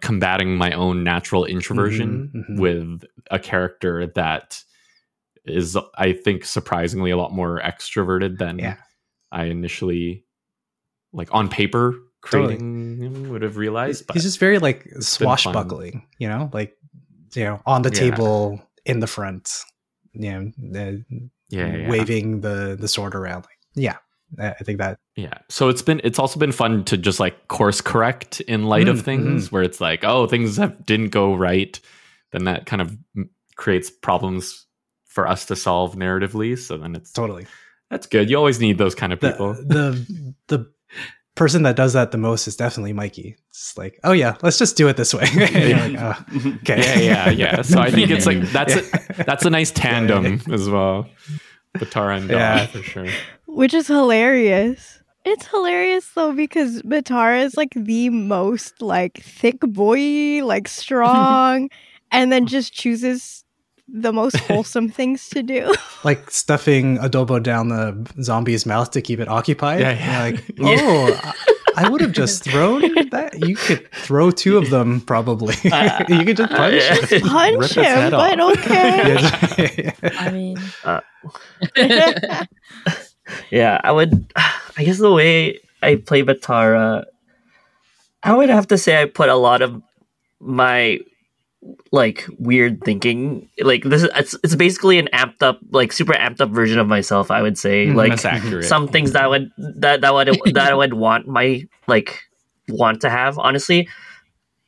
combating 0.00 0.56
my 0.56 0.72
own 0.72 1.04
natural 1.04 1.44
introversion 1.44 2.30
Mhm, 2.34 2.50
mhm. 2.50 2.60
with 2.60 3.04
a 3.30 3.38
character 3.38 4.06
that 4.14 4.62
is, 5.44 5.76
I 5.96 6.12
think, 6.12 6.44
surprisingly 6.44 7.10
a 7.10 7.16
lot 7.16 7.32
more 7.32 7.60
extroverted 7.60 8.38
than 8.38 8.58
Yeah. 8.58 8.76
I 9.30 9.44
initially, 9.44 10.24
like 11.12 11.28
on 11.32 11.48
paper, 11.48 11.94
creating 12.20 12.98
him 13.02 13.28
would 13.30 13.42
have 13.42 13.56
realized. 13.56 14.06
But 14.06 14.14
He's 14.14 14.24
just 14.24 14.38
very 14.38 14.58
like 14.58 14.86
swashbuckling, 15.00 16.06
you 16.18 16.28
know, 16.28 16.50
like 16.52 16.76
you 17.34 17.44
know, 17.44 17.62
on 17.66 17.82
the 17.82 17.90
Yeah. 17.90 18.10
table 18.10 18.60
in 18.84 19.00
the 19.00 19.06
front, 19.06 19.62
you 20.12 20.30
know, 20.32 20.52
the, 20.58 21.04
yeah, 21.48 21.76
yeah. 21.76 21.88
waving 21.88 22.40
the 22.40 22.76
the 22.78 22.88
sword 22.88 23.14
around. 23.14 23.42
Like, 23.44 23.58
yeah, 23.74 23.96
I 24.38 24.52
think 24.64 24.78
that 24.78 24.98
Yeah. 25.16 25.34
So 25.48 25.68
it's 25.68 25.82
been 25.82 26.00
it's 26.04 26.18
also 26.18 26.38
been 26.38 26.52
fun 26.52 26.84
to 26.84 26.96
just 26.96 27.20
like 27.20 27.48
course 27.48 27.80
correct 27.80 28.40
in 28.42 28.64
light 28.64 28.88
of 28.88 28.98
Mm, 28.98 29.04
things 29.04 29.52
where 29.52 29.62
it's 29.62 29.80
like, 29.80 30.04
oh, 30.04 30.26
things 30.26 30.56
have, 30.56 30.84
didn't 30.86 31.08
go 31.10 31.34
right, 31.34 31.78
then 32.32 32.44
that 32.44 32.66
kind 32.66 32.80
of 32.82 32.96
creates 33.56 33.90
problems 33.90 34.66
for 35.06 35.28
us 35.28 35.44
to 35.46 35.56
solve 35.56 35.94
narratively. 35.96 36.58
So 36.58 36.78
then 36.78 36.94
it's 36.96 37.12
totally 37.12 37.46
that's 37.90 38.06
good. 38.06 38.30
You 38.30 38.36
always 38.38 38.58
need 38.60 38.78
those 38.78 38.94
kind 38.94 39.12
of 39.12 39.20
people. 39.20 39.52
the 39.52 40.34
the 40.48 40.72
person 41.34 41.62
that 41.62 41.76
does 41.76 41.92
that 41.94 42.10
the 42.10 42.18
most 42.18 42.46
is 42.48 42.56
definitely 42.56 42.92
Mickee. 42.92 43.36
It's 43.50 43.76
like, 43.76 43.98
oh 44.04 44.12
yeah, 44.12 44.36
let's 44.42 44.58
just 44.58 44.76
do 44.76 44.88
it 44.88 44.96
this 44.96 45.12
way. 45.14 45.24
Like, 45.34 45.96
oh, 45.98 46.24
okay, 46.62 47.04
yeah, 47.06 47.28
yeah, 47.28 47.30
yeah. 47.30 47.62
So 47.62 47.80
I 47.80 47.90
think 47.90 48.10
it's 48.10 48.26
like 48.26 48.40
that's 48.50 48.76
a, 48.76 49.24
that's 49.24 49.44
a 49.44 49.50
nice 49.50 49.70
tandem 49.70 50.40
as 50.50 50.68
well. 50.70 51.06
Batara 51.76 52.18
and 52.18 52.28
Dog 52.28 52.38
Yeah. 52.38 52.66
for 52.66 52.82
sure. 52.82 53.06
Which 53.54 53.74
is 53.74 53.86
hilarious. 53.86 55.02
It's 55.24 55.46
hilarious 55.46 56.08
though 56.14 56.32
because 56.32 56.82
Batara 56.82 57.44
is 57.44 57.56
like 57.56 57.72
the 57.76 58.10
most 58.10 58.82
like 58.82 59.22
thick 59.22 59.60
boy, 59.60 60.44
like 60.44 60.66
strong, 60.68 61.70
and 62.10 62.32
then 62.32 62.46
just 62.46 62.72
chooses 62.72 63.44
the 63.88 64.12
most 64.12 64.36
wholesome 64.48 64.88
things 64.88 65.28
to 65.30 65.42
do. 65.42 65.72
like 66.04 66.30
stuffing 66.30 66.98
adobo 66.98 67.40
down 67.42 67.68
the 67.68 68.10
zombie's 68.22 68.66
mouth 68.66 68.90
to 68.92 69.02
keep 69.02 69.20
it 69.20 69.28
occupied. 69.28 69.80
Yeah, 69.80 69.92
yeah. 69.92 70.22
like, 70.22 70.44
oh, 70.60 71.20
I, 71.76 71.84
I 71.84 71.88
would 71.88 72.00
have 72.00 72.12
just 72.12 72.42
thrown 72.42 72.80
that. 73.10 73.46
You 73.46 73.54
could 73.54 73.90
throw 73.92 74.32
two 74.32 74.58
of 74.58 74.70
them 74.70 75.00
probably. 75.02 75.54
Uh, 75.70 76.04
you 76.08 76.24
could 76.24 76.36
just 76.36 76.52
punch. 76.52 76.74
uh, 76.74 77.06
it. 77.10 77.22
Punch 77.22 77.58
Rip 77.58 77.70
his 77.70 77.76
him, 77.76 77.84
head 77.84 78.10
but 78.10 78.40
okay. 78.40 79.92
I 80.02 80.30
mean, 80.30 80.56
Yeah, 83.50 83.80
I 83.82 83.92
would. 83.92 84.32
I 84.76 84.84
guess 84.84 84.98
the 84.98 85.12
way 85.12 85.58
I 85.82 85.96
play 85.96 86.22
Batara, 86.22 87.04
I 88.22 88.34
would 88.34 88.48
have 88.48 88.68
to 88.68 88.78
say 88.78 89.00
I 89.02 89.04
put 89.04 89.28
a 89.28 89.34
lot 89.36 89.60
of 89.62 89.82
my 90.40 91.00
like 91.92 92.26
weird 92.38 92.82
thinking. 92.84 93.48
Like 93.60 93.84
this, 93.84 94.02
is, 94.02 94.10
it's 94.14 94.34
it's 94.42 94.54
basically 94.54 94.98
an 94.98 95.08
amped 95.12 95.42
up, 95.42 95.60
like 95.70 95.92
super 95.92 96.14
amped 96.14 96.40
up 96.40 96.50
version 96.50 96.78
of 96.78 96.88
myself. 96.88 97.30
I 97.30 97.42
would 97.42 97.58
say, 97.58 97.86
Mm, 97.86 97.94
like 97.94 98.18
some 98.62 98.88
things 98.88 99.12
that 99.12 99.24
I 99.24 99.26
would 99.26 99.50
that 99.58 100.00
that 100.00 100.14
would 100.14 100.28
that 100.54 100.72
I 100.72 100.74
would 100.74 100.94
want 100.94 101.28
my 101.28 101.66
like 101.86 102.20
want 102.68 103.02
to 103.02 103.10
have. 103.10 103.38
Honestly, 103.38 103.88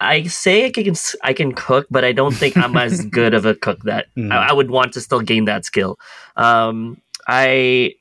I 0.01 0.25
say 0.25 0.67
I 0.67 0.71
can 0.71 0.95
I 1.23 1.33
can 1.33 1.53
cook, 1.53 1.87
but 1.91 2.05
I 2.05 2.13
don't 2.13 2.35
think 2.35 2.57
I'm 2.57 2.77
as 2.77 3.05
good 3.11 3.35
of 3.35 3.47
a 3.47 3.55
cook 3.55 3.83
that 3.85 4.07
Mm. 4.17 4.33
I, 4.33 4.49
I 4.49 4.53
would 4.53 4.71
want 4.71 4.93
to 4.95 5.01
still 5.01 5.21
gain 5.21 5.47
that 5.47 5.65
skill. 5.65 5.99
Um, 6.37 7.01
I 7.27 7.95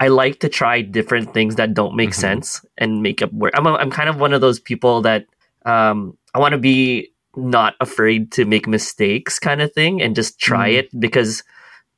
I 0.00 0.08
like 0.08 0.40
to 0.40 0.48
try 0.48 0.82
different 0.82 1.32
things 1.32 1.56
that 1.56 1.74
don't 1.74 1.94
make 1.94 2.10
Mhm. 2.10 2.14
sense 2.14 2.64
and 2.78 3.02
make 3.02 3.22
up 3.22 3.32
work. 3.32 3.52
I'm 3.54 3.66
a, 3.66 3.74
I'm 3.74 3.90
kind 3.90 4.08
of 4.08 4.18
one 4.18 4.32
of 4.32 4.40
those 4.40 4.58
people 4.60 5.02
that 5.02 5.26
um, 5.64 6.18
I 6.34 6.40
want 6.40 6.52
to 6.52 6.58
be 6.58 7.12
not 7.36 7.74
afraid 7.80 8.32
to 8.32 8.44
make 8.44 8.66
mistakes, 8.66 9.38
kind 9.38 9.62
of 9.62 9.72
thing, 9.72 10.02
and 10.02 10.16
just 10.16 10.40
try 10.40 10.70
Mm. 10.70 10.78
it 10.78 11.00
because 11.00 11.44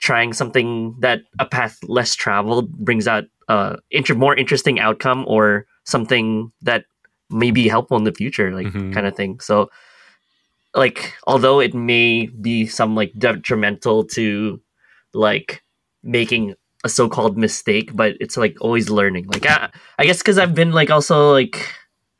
trying 0.00 0.32
something 0.34 0.94
that 1.00 1.22
a 1.38 1.46
path 1.46 1.78
less 1.88 2.14
traveled 2.14 2.70
brings 2.76 3.08
out 3.08 3.24
uh 3.48 3.76
inter- 3.90 4.14
more 4.14 4.34
interesting 4.36 4.78
outcome 4.80 5.24
or 5.26 5.64
something 5.84 6.50
that 6.62 6.84
may 7.30 7.50
be 7.50 7.68
helpful 7.68 7.96
in 7.96 8.04
the 8.04 8.12
future 8.12 8.52
like 8.54 8.66
Mhm. 8.66 8.92
kind 8.92 9.06
of 9.06 9.14
thing 9.16 9.38
so 9.40 9.70
like 10.74 11.14
although 11.26 11.60
it 11.60 11.74
may 11.74 12.26
be 12.26 12.66
some 12.66 12.94
like 12.94 13.12
detrimental 13.16 14.04
to 14.04 14.60
like 15.12 15.62
making 16.02 16.54
a 16.84 16.88
so-called 16.88 17.36
mistake 17.38 17.94
but 17.96 18.14
it's 18.20 18.36
like 18.36 18.56
always 18.60 18.90
learning 18.90 19.26
like 19.28 19.46
i, 19.46 19.70
I 19.98 20.04
guess 20.04 20.18
because 20.18 20.38
i've 20.38 20.54
been 20.54 20.72
like 20.72 20.90
also 20.90 21.32
like 21.32 21.56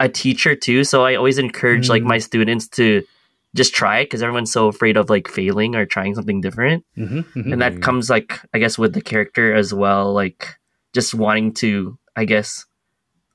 a 0.00 0.08
teacher 0.08 0.56
too 0.56 0.82
so 0.84 1.04
i 1.04 1.14
always 1.14 1.38
encourage 1.38 1.88
like 1.88 2.02
Mm. 2.02 2.06
my 2.08 2.18
students 2.18 2.66
to 2.80 3.04
just 3.54 3.72
try 3.74 3.98
it 4.00 4.06
because 4.06 4.22
everyone's 4.22 4.50
so 4.50 4.66
afraid 4.66 4.96
of 4.96 5.08
like 5.10 5.28
failing 5.28 5.76
or 5.76 5.86
trying 5.86 6.14
something 6.14 6.40
different 6.40 6.84
Mhm, 6.96 7.24
mhm. 7.34 7.52
and 7.52 7.62
that 7.62 7.74
Mhm. 7.74 7.82
comes 7.82 8.10
like 8.10 8.40
i 8.54 8.58
guess 8.58 8.78
with 8.78 8.94
the 8.94 9.00
character 9.02 9.54
as 9.54 9.72
well 9.72 10.12
like 10.12 10.56
just 10.92 11.14
wanting 11.14 11.52
to 11.54 11.98
i 12.16 12.24
guess 12.24 12.64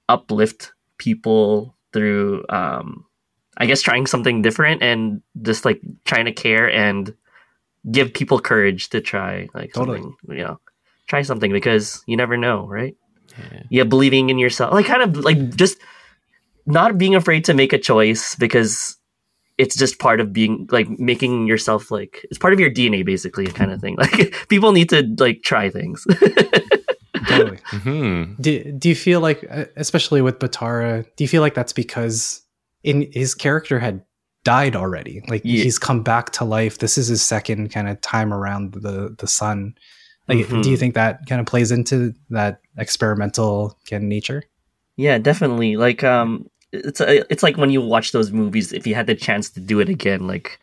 uplift 0.10 0.74
people 0.98 1.76
through 1.94 2.44
um 2.50 3.06
i 3.58 3.66
guess 3.66 3.82
trying 3.82 4.06
something 4.08 4.42
different 4.42 4.82
and 4.82 5.22
just 5.42 5.64
like 5.66 5.80
trying 6.06 6.26
to 6.26 6.32
care 6.34 6.70
and 6.72 7.14
give 7.92 8.14
people 8.14 8.40
courage 8.40 8.90
to 8.90 9.00
try 9.02 9.48
like 9.54 9.74
Totally. 9.74 10.00
something 10.02 10.38
you 10.38 10.44
know 10.44 10.60
try 11.10 11.22
something 11.24 11.52
because 11.52 12.04
you 12.08 12.16
never 12.16 12.38
know 12.38 12.66
right 12.68 12.96
Yeah. 13.38 13.62
yeah 13.78 13.84
believing 13.84 14.30
in 14.30 14.38
yourself 14.40 14.74
like 14.74 14.86
kind 14.86 15.02
of 15.04 15.18
like 15.26 15.56
just 15.56 15.78
not 16.66 16.98
being 16.98 17.16
afraid 17.16 17.44
to 17.46 17.54
make 17.54 17.74
a 17.74 17.80
choice 17.80 18.36
because 18.36 18.96
it's 19.58 19.76
just 19.76 20.00
part 20.00 20.20
of 20.22 20.32
being 20.32 20.68
like 20.72 20.88
making 21.12 21.48
yourself 21.48 21.92
like 21.92 22.26
it's 22.30 22.38
part 22.38 22.54
of 22.54 22.60
your 22.60 22.72
dna 22.72 23.04
basically 23.04 23.48
kind 23.48 23.72
of 23.74 23.82
thing 23.82 23.96
like 24.04 24.48
people 24.50 24.72
need 24.72 24.90
to 24.90 25.04
like 25.20 25.42
try 25.44 25.70
things 25.70 26.06
totally. 27.28 27.58
Mhm. 27.70 28.40
Do, 28.42 28.72
do 28.72 28.90
you 28.90 28.96
feel 28.96 29.20
like, 29.22 29.46
uh, 29.50 29.66
especially 29.76 30.22
with 30.22 30.40
Batara, 30.40 31.04
do 31.16 31.24
you 31.24 31.28
feel 31.28 31.42
like 31.42 31.54
that's 31.54 31.74
because 31.74 32.42
in 32.84 33.08
his 33.12 33.36
character 33.36 33.80
had 33.80 34.04
died 34.44 34.76
already? 34.76 35.22
Like 35.28 35.42
Yeah. 35.44 35.64
he's 35.64 35.78
come 35.80 36.02
back 36.04 36.32
to 36.34 36.46
life. 36.46 36.80
This 36.80 36.98
is 36.98 37.08
his 37.08 37.22
second 37.22 37.70
kind 37.70 37.88
of 37.90 38.00
time 38.02 38.34
around 38.34 38.74
the 38.74 39.16
the 39.18 39.28
sun. 39.28 39.76
Like, 40.30 40.46
Mhm. 40.48 40.62
do 40.64 40.70
you 40.70 40.78
think 40.78 40.94
that 40.94 41.26
kind 41.28 41.42
of 41.42 41.48
plays 41.48 41.72
into 41.72 42.14
that 42.30 42.62
experimental 42.78 43.78
kind 43.90 44.04
of 44.04 44.08
nature? 44.08 44.44
yeah 44.96 45.18
definitely 45.18 45.78
like 45.78 46.04
um 46.04 46.46
it's 46.74 47.00
it's 47.00 47.42
like 47.42 47.56
when 47.56 47.70
you 47.72 47.80
watch 47.80 48.12
those 48.12 48.34
movies 48.34 48.74
if 48.74 48.86
you 48.86 48.94
had 48.96 49.08
the 49.08 49.16
chance 49.16 49.50
to 49.50 49.62
do 49.62 49.80
it 49.80 49.88
again 49.88 50.28
like 50.28 50.60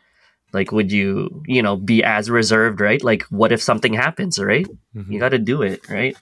like 0.53 0.71
would 0.71 0.91
you 0.91 1.41
you 1.47 1.59
know 1.61 1.75
be 1.75 2.03
as 2.03 2.29
reserved 2.29 2.79
right 2.79 3.03
like 3.03 3.23
what 3.31 3.51
if 3.51 3.59
something 3.61 3.93
happens 3.93 4.37
right 4.37 4.67
Mhm. 4.95 5.09
you 5.11 5.19
got 5.19 5.29
to 5.29 5.39
do 5.39 5.63
it 5.63 5.81
right 5.89 6.15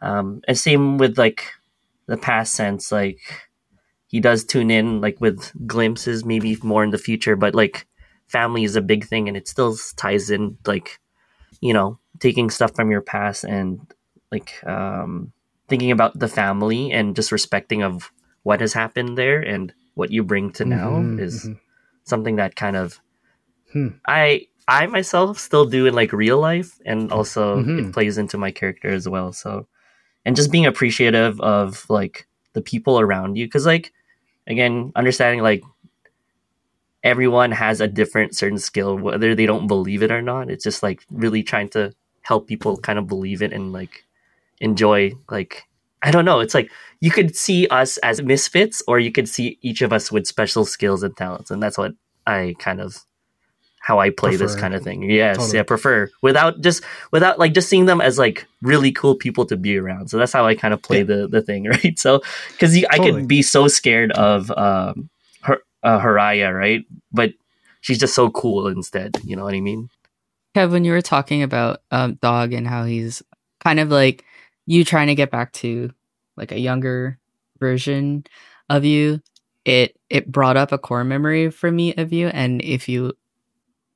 um 0.00 0.40
and 0.46 0.56
same 0.56 0.96
with 0.96 1.18
like 1.18 1.42
the 2.06 2.16
past 2.16 2.54
sense 2.54 2.92
like 2.92 3.18
he 4.06 4.20
does 4.20 4.44
tune 4.44 4.70
in 4.70 5.00
like 5.00 5.20
with 5.20 5.50
glimpses 5.66 6.24
maybe 6.24 6.56
more 6.62 6.84
in 6.84 6.90
the 6.90 6.98
future 7.08 7.34
but 7.34 7.52
like 7.52 7.84
family 8.28 8.62
is 8.62 8.76
a 8.76 8.80
big 8.92 9.04
thing 9.04 9.26
and 9.26 9.36
it 9.36 9.48
still 9.48 9.74
ties 9.96 10.30
in 10.30 10.56
like 10.66 11.00
you 11.60 11.74
know 11.74 11.98
taking 12.20 12.50
stuff 12.50 12.74
from 12.74 12.90
your 12.90 13.00
past 13.00 13.44
and 13.44 13.80
like 14.30 14.62
um 14.66 15.32
thinking 15.68 15.90
about 15.90 16.18
the 16.18 16.28
family 16.28 16.92
and 16.92 17.16
just 17.16 17.32
respecting 17.32 17.82
of 17.82 18.10
what 18.44 18.60
has 18.60 18.72
happened 18.72 19.18
there 19.18 19.40
and 19.40 19.72
what 19.94 20.10
you 20.12 20.22
bring 20.22 20.50
to 20.52 20.64
now 20.64 20.90
Mhm, 20.92 21.20
is 21.20 21.44
mhm. 21.48 21.58
something 22.04 22.36
that 22.36 22.54
kind 22.56 22.76
of 22.76 23.00
Hmm. 23.72 23.88
I 24.06 24.46
I 24.68 24.86
myself 24.86 25.38
still 25.38 25.66
do 25.66 25.86
in 25.86 25.94
like 25.94 26.12
real 26.12 26.38
life 26.38 26.78
and 26.86 27.10
also 27.12 27.62
Mhm. 27.62 27.88
it 27.88 27.92
plays 27.92 28.18
into 28.18 28.38
my 28.38 28.50
character 28.50 28.88
as 28.90 29.08
well. 29.08 29.32
So 29.32 29.66
and 30.24 30.36
just 30.36 30.50
being 30.52 30.66
appreciative 30.66 31.40
of 31.40 31.84
like 31.88 32.26
the 32.52 32.62
people 32.62 32.98
around 33.00 33.36
you 33.36 33.46
because 33.46 33.66
like 33.66 33.92
again 34.46 34.92
understanding 34.96 35.42
like 35.42 35.62
everyone 37.02 37.52
has 37.52 37.80
a 37.80 37.86
different 37.86 38.34
certain 38.34 38.58
skill 38.58 38.96
whether 38.98 39.34
they 39.34 39.46
don't 39.46 39.66
believe 39.66 40.02
it 40.02 40.10
or 40.10 40.22
not 40.22 40.50
it's 40.50 40.64
just 40.64 40.82
like 40.82 41.04
really 41.10 41.42
trying 41.42 41.68
to 41.68 41.92
help 42.26 42.46
people 42.48 42.76
kind 42.76 42.98
of 42.98 43.06
believe 43.06 43.40
it 43.42 43.52
and 43.52 43.72
like 43.72 44.04
enjoy 44.60 45.12
like 45.30 45.64
i 46.02 46.10
don't 46.10 46.24
know 46.24 46.40
it's 46.40 46.54
like 46.54 46.70
you 47.00 47.10
could 47.10 47.36
see 47.36 47.66
us 47.68 47.98
as 47.98 48.22
misfits 48.22 48.82
or 48.88 48.98
you 48.98 49.12
could 49.12 49.28
see 49.28 49.58
each 49.62 49.82
of 49.82 49.92
us 49.92 50.10
with 50.10 50.26
special 50.26 50.64
skills 50.64 51.02
and 51.02 51.16
talents 51.16 51.50
and 51.50 51.62
that's 51.62 51.78
what 51.78 51.92
i 52.26 52.54
kind 52.58 52.80
of 52.80 53.04
how 53.80 54.00
i 54.00 54.10
play 54.10 54.34
this 54.34 54.56
kind 54.56 54.74
of 54.74 54.82
thing. 54.82 55.08
Yes 55.08 55.36
Totally. 55.36 55.56
yeah 55.58 55.62
prefer. 55.62 56.10
Without 56.20 56.60
just 56.60 56.82
without 57.12 57.38
like 57.38 57.52
just 57.54 57.68
seeing 57.68 57.86
them 57.86 58.00
as 58.00 58.18
like 58.18 58.44
really 58.60 58.90
cool 58.90 59.14
people 59.14 59.46
to 59.46 59.56
be 59.56 59.76
around. 59.78 60.08
So 60.10 60.18
that's 60.18 60.32
how 60.32 60.44
i 60.44 60.56
kind 60.56 60.74
of 60.74 60.82
play 60.82 60.98
Yeah. 60.98 61.10
the 61.12 61.28
the 61.28 61.42
thing 61.42 61.64
right? 61.74 61.96
So 61.96 62.20
because 62.50 62.74
i 62.90 62.98
could 62.98 63.28
be 63.28 63.42
so 63.42 63.68
scared 63.68 64.10
of 64.12 64.50
um 64.50 65.08
her 65.42 65.58
uh, 65.84 66.00
Hiraya, 66.00 66.50
right? 66.52 66.82
But 67.12 67.34
she's 67.80 68.00
just 68.00 68.14
so 68.16 68.28
cool 68.30 68.66
instead 68.66 69.10
you 69.22 69.36
know 69.36 69.44
what 69.44 69.54
i 69.54 69.60
mean 69.60 69.88
Kev, 70.56 70.70
when 70.70 70.84
you 70.86 70.92
were 70.92 71.02
talking 71.02 71.42
about 71.42 71.82
um, 71.90 72.14
Dog 72.22 72.54
and 72.54 72.66
how 72.66 72.84
he's 72.84 73.22
kind 73.60 73.78
of 73.78 73.90
like 73.90 74.24
you 74.64 74.84
trying 74.84 75.08
to 75.08 75.14
get 75.14 75.30
back 75.30 75.52
to 75.52 75.90
like 76.36 76.50
a 76.50 76.58
younger 76.58 77.18
version 77.60 78.24
of 78.70 78.82
you, 78.84 79.20
it 79.66 79.98
it 80.08 80.32
brought 80.32 80.56
up 80.56 80.72
a 80.72 80.78
core 80.78 81.04
memory 81.04 81.50
for 81.50 81.70
me 81.70 81.92
of 81.96 82.10
you. 82.12 82.28
And 82.28 82.62
if 82.62 82.88
you 82.88 83.12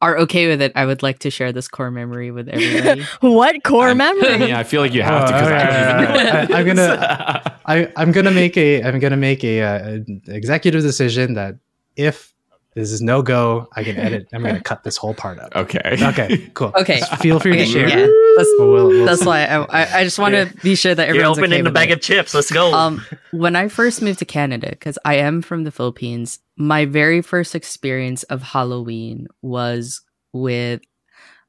are 0.03 0.19
okay 0.19 0.49
with 0.49 0.61
it, 0.61 0.73
I 0.75 0.85
would 0.85 1.03
like 1.03 1.21
to 1.21 1.31
share 1.31 1.51
this 1.51 1.67
core 1.67 1.91
memory 1.91 2.31
with 2.31 2.49
everybody. 2.49 3.05
what 3.21 3.63
core 3.65 3.89
I'm- 3.89 3.97
memory? 3.97 4.49
Yeah, 4.49 4.59
I 4.59 4.65
feel 4.65 4.83
like 4.83 4.93
you 4.93 5.03
have 5.03 5.29
to 5.29 5.35
Oh, 5.35 5.39
because 5.39 5.49
I 5.53 5.57
okay, 5.57 5.67
don't 5.67 5.93
even 5.93 6.05
know. 6.05 6.21
okay, 6.21 6.43
okay. 6.43 6.55
I- 6.55 6.59
I'm 6.59 6.67
gonna- 6.67 7.61
I, 7.67 7.93
I'm 7.97 8.13
gonna 8.13 8.31
make 8.33 8.57
a 8.59 8.83
I'm 8.83 8.99
gonna 8.99 9.17
make 9.17 9.45
a, 9.45 9.63
uh, 9.63 9.79
an 9.95 10.23
executive 10.27 10.83
decision 10.83 11.35
that 11.35 11.55
if 11.97 12.35
this 12.75 12.93
is 12.93 13.03
no 13.03 13.21
go, 13.23 13.69
I 13.75 13.83
can 13.83 13.97
edit. 13.97 14.29
I'm 14.33 14.43
gonna 14.43 14.61
cut 14.65 14.85
this 14.85 14.97
whole 14.97 15.13
part 15.15 15.39
out. 15.41 15.55
okay. 15.57 15.81
Okay, 16.03 16.51
cool. 16.55 16.73
Okay. 16.77 17.01
Feel 17.21 17.41
free 17.41 17.57
to 17.57 17.67
share. 17.67 17.89
yeah. 17.89 18.07
That's, 18.37 18.49
We'll- 18.59 18.89
we'll 18.89 19.05
that's 19.07 19.25
why 19.25 19.45
I, 19.45 19.63
I, 19.65 19.99
I 20.01 20.05
just 20.05 20.19
want 20.19 20.35
to 20.35 20.55
be 20.63 20.75
sure 20.77 20.95
that 20.95 21.09
You're 21.09 21.17
everyone's 21.17 21.39
opening 21.39 21.55
okay 21.61 21.63
the 21.63 21.71
bag 21.73 21.91
it. 21.91 21.95
of 21.95 22.01
chips. 22.01 22.33
Let's 22.35 22.51
go. 22.53 22.73
Um, 22.73 23.05
when 23.33 23.57
I 23.57 23.69
first 23.69 24.03
moved 24.03 24.21
to 24.21 24.25
Canada, 24.25 24.71
because 24.71 24.99
I 25.05 25.15
am 25.17 25.43
from 25.43 25.65
the 25.65 25.71
Philippines, 25.73 26.39
my 26.57 26.85
very 26.85 27.23
first 27.23 27.55
experience 27.57 28.23
of 28.25 28.41
Halloween 28.43 29.27
was 29.43 30.01
with 30.33 30.81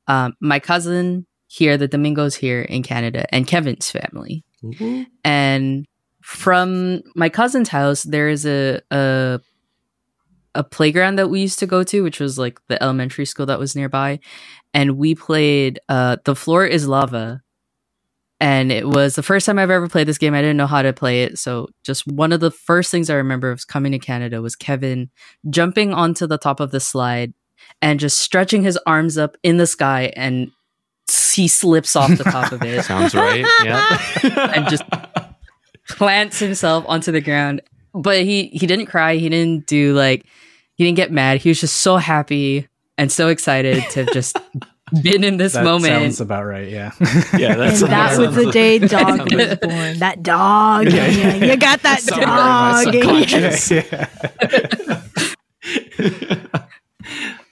um, 0.08 0.36
my 0.40 0.60
cousin 0.60 1.28
here, 1.48 1.78
the 1.78 1.88
Domingos 1.88 2.34
here 2.36 2.62
in 2.62 2.82
Canada, 2.82 3.26
and 3.34 3.46
Kevin's 3.46 3.92
family. 3.92 4.44
And 5.24 5.86
from 6.22 7.02
my 7.16 7.30
cousin's 7.30 7.70
house, 7.70 8.04
there 8.04 8.30
is 8.30 8.46
a, 8.46 8.82
a 8.90 9.40
a 10.56 10.64
playground 10.64 11.18
that 11.18 11.30
we 11.30 11.42
used 11.42 11.60
to 11.60 11.68
go 11.68 11.84
to, 11.84 12.04
which 12.04 12.20
was 12.20 12.38
like 12.38 12.60
the 12.68 12.82
elementary 12.82 13.26
school 13.26 13.46
that 13.48 13.60
was 13.60 13.76
nearby, 13.76 14.20
and 14.74 14.98
we 14.98 15.16
played 15.16 15.80
uh, 15.90 16.18
"The 16.26 16.36
Floor 16.36 16.66
Is 16.66 16.88
Lava." 16.88 17.42
And 18.40 18.72
it 18.72 18.88
was 18.88 19.14
the 19.16 19.22
first 19.22 19.46
time 19.46 19.60
I've 19.60 19.70
ever 19.70 19.88
played 19.88 20.08
this 20.08 20.18
game. 20.18 20.34
I 20.34 20.42
didn't 20.42 20.58
know 20.58 20.66
how 20.66 20.82
to 20.82 20.94
play 20.94 21.24
it, 21.24 21.38
so 21.38 21.70
just 21.84 22.08
one 22.08 22.34
of 22.34 22.40
the 22.40 22.50
first 22.52 22.90
things 22.90 23.10
I 23.10 23.16
remember 23.16 23.52
of 23.52 23.68
coming 23.68 23.92
to 23.92 24.00
Canada 24.00 24.42
was 24.42 24.56
Kevin 24.56 25.10
jumping 25.50 25.94
onto 25.94 26.26
the 26.26 26.40
top 26.40 26.60
of 26.60 26.72
the 26.72 26.80
slide 26.80 27.34
and 27.84 28.00
just 28.00 28.20
stretching 28.20 28.64
his 28.64 28.80
arms 28.88 29.18
up 29.18 29.38
in 29.44 29.58
the 29.58 29.68
sky, 29.68 30.12
and 30.16 30.52
he 31.34 31.48
slips 31.48 31.96
off 31.96 32.18
the 32.18 32.24
top 32.24 32.52
of 32.52 32.64
it 32.64 32.84
Sounds 32.86 33.14
right. 33.14 33.46
Yeah. 33.64 34.02
And 34.56 34.68
just- 34.68 34.84
plants 35.90 36.40
himself 36.40 36.86
onto 36.88 37.12
the 37.12 37.22
ground. 37.22 37.62
But 37.94 38.24
he 38.24 38.48
he 38.48 38.68
didn't 38.68 38.86
cry. 38.86 39.16
He 39.16 39.28
didn't 39.30 39.68
do 39.68 39.94
like 39.94 40.26
he 40.82 40.88
didn't 40.88 40.98
get 40.98 41.12
mad. 41.12 41.38
He 41.42 41.50
was 41.50 41.60
just 41.62 41.78
so 41.78 41.98
happy 41.98 42.68
and 42.98 43.12
so 43.12 43.28
excited 43.28 43.84
to 43.92 44.04
have 44.06 44.14
just 44.14 44.36
been 45.04 45.24
in 45.24 45.38
this 45.38 45.54
That 45.54 45.64
moment. 45.64 45.94
sounds 45.94 46.22
about 46.22 46.44
right. 46.44 46.68
Yeah. 46.68 46.92
yeah, 47.38 47.52
and 47.62 47.78
that 47.84 48.18
was 48.18 48.34
the 48.34 48.50
day 48.52 48.80
dog 48.88 49.32
was 49.32 49.58
born. 49.60 50.00
That 50.00 50.24
dog. 50.24 50.86
Yeah, 50.92 51.06
Yeah, 51.06 51.36
yeah. 51.36 51.46
You 51.52 51.58
got 51.58 51.84
that 51.84 52.00
Somewhere 52.02 52.24
in 52.28 52.30
my 52.30 52.84
dog. 52.86 53.32
in 53.32 53.52
yeah. 53.78 54.08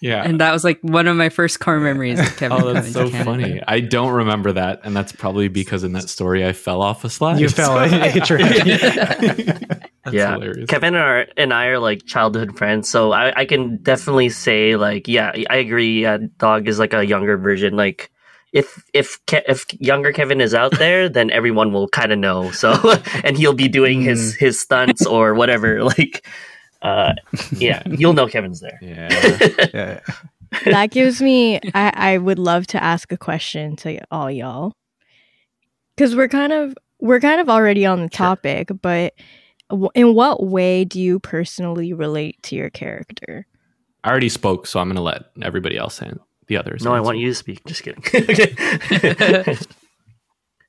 yeah. 0.01 0.23
and 0.23 0.41
that 0.41 0.51
was 0.53 0.63
like 0.63 0.79
one 0.81 1.05
of 1.07 1.15
my 1.15 1.29
first 1.29 1.59
core 1.59 1.79
memories 1.79 2.19
of 2.19 2.35
Kevin. 2.37 2.61
Oh, 2.63 2.73
that's 2.73 2.91
so 2.91 3.09
to 3.11 3.23
funny. 3.23 3.61
I 3.67 3.79
don't 3.79 4.11
remember 4.13 4.53
that, 4.53 4.81
and 4.83 4.95
that's 4.95 5.11
probably 5.11 5.49
because 5.49 5.83
in 5.83 5.93
that 5.93 6.09
story 6.09 6.43
I 6.45 6.53
fell 6.53 6.81
off 6.81 7.03
a 7.03 7.09
slide. 7.11 7.39
You 7.39 7.49
fell. 7.49 7.77
It's 7.79 8.31
right. 8.31 9.83
That's 10.11 10.17
yeah, 10.17 10.33
hilarious. 10.33 10.69
Kevin 10.69 10.95
and, 10.95 11.03
our, 11.03 11.25
and 11.37 11.53
I 11.53 11.67
are 11.67 11.79
like 11.79 12.05
childhood 12.05 12.57
friends, 12.57 12.89
so 12.89 13.11
I, 13.11 13.41
I 13.41 13.45
can 13.45 13.77
definitely 13.83 14.29
say 14.29 14.75
like, 14.75 15.07
yeah, 15.07 15.31
I 15.49 15.57
agree. 15.57 16.05
Uh, 16.05 16.19
Dog 16.37 16.67
is 16.67 16.79
like 16.79 16.93
a 16.93 17.05
younger 17.05 17.37
version. 17.37 17.75
Like, 17.75 18.11
if 18.53 18.83
if 18.93 19.19
Ke- 19.27 19.45
if 19.47 19.65
younger 19.79 20.11
Kevin 20.11 20.41
is 20.41 20.53
out 20.53 20.77
there, 20.77 21.07
then 21.09 21.29
everyone 21.31 21.71
will 21.71 21.87
kind 21.89 22.11
of 22.11 22.19
know. 22.19 22.51
So, 22.51 22.73
and 23.23 23.37
he'll 23.37 23.53
be 23.53 23.67
doing 23.67 24.01
his 24.01 24.35
his 24.35 24.59
stunts 24.59 25.05
or 25.05 25.33
whatever. 25.33 25.83
Like, 25.97 26.25
uh, 26.81 27.13
yeah, 27.51 27.83
you'll 27.85 28.13
know 28.13 28.27
Kevin's 28.27 28.59
there. 28.61 28.79
yeah. 28.81 29.37
Yeah. 29.73 29.99
that 30.65 30.89
gives 30.91 31.21
me 31.21 31.59
I, 31.75 31.91
I 32.13 32.17
would 32.17 32.39
love 32.39 32.65
to 32.67 32.83
ask 32.83 33.11
a 33.11 33.17
question 33.17 33.75
to 33.77 33.99
all 34.09 34.31
y'all 34.31 34.73
because 35.95 36.15
we're 36.15 36.27
kind 36.27 36.51
of 36.51 36.75
we're 36.99 37.19
kind 37.19 37.39
of 37.39 37.49
already 37.49 37.85
on 37.85 38.01
the 38.01 38.09
topic 38.09 38.71
but 38.81 39.13
w- 39.13 39.13
in 39.93 40.13
what 40.15 40.43
way 40.45 40.83
do 40.85 40.99
you 40.99 41.19
personally 41.19 41.93
relate 41.93 42.41
to 42.43 42.55
your 42.55 42.69
character 42.69 43.45
I 44.03 44.09
already 44.11 44.29
spoke, 44.29 44.65
so 44.65 44.79
I'm 44.79 44.87
going 44.87 44.95
to 44.95 45.01
let 45.01 45.23
everybody 45.41 45.77
else 45.77 46.01
and 46.01 46.19
the 46.47 46.55
others. 46.55 46.83
No, 46.85 46.93
I 46.93 47.01
want 47.01 47.17
you 47.17 47.27
to 47.27 47.35
speak. 47.35 47.63
Just 47.65 47.83
kidding. 47.83 48.01
Okay. 48.13 49.57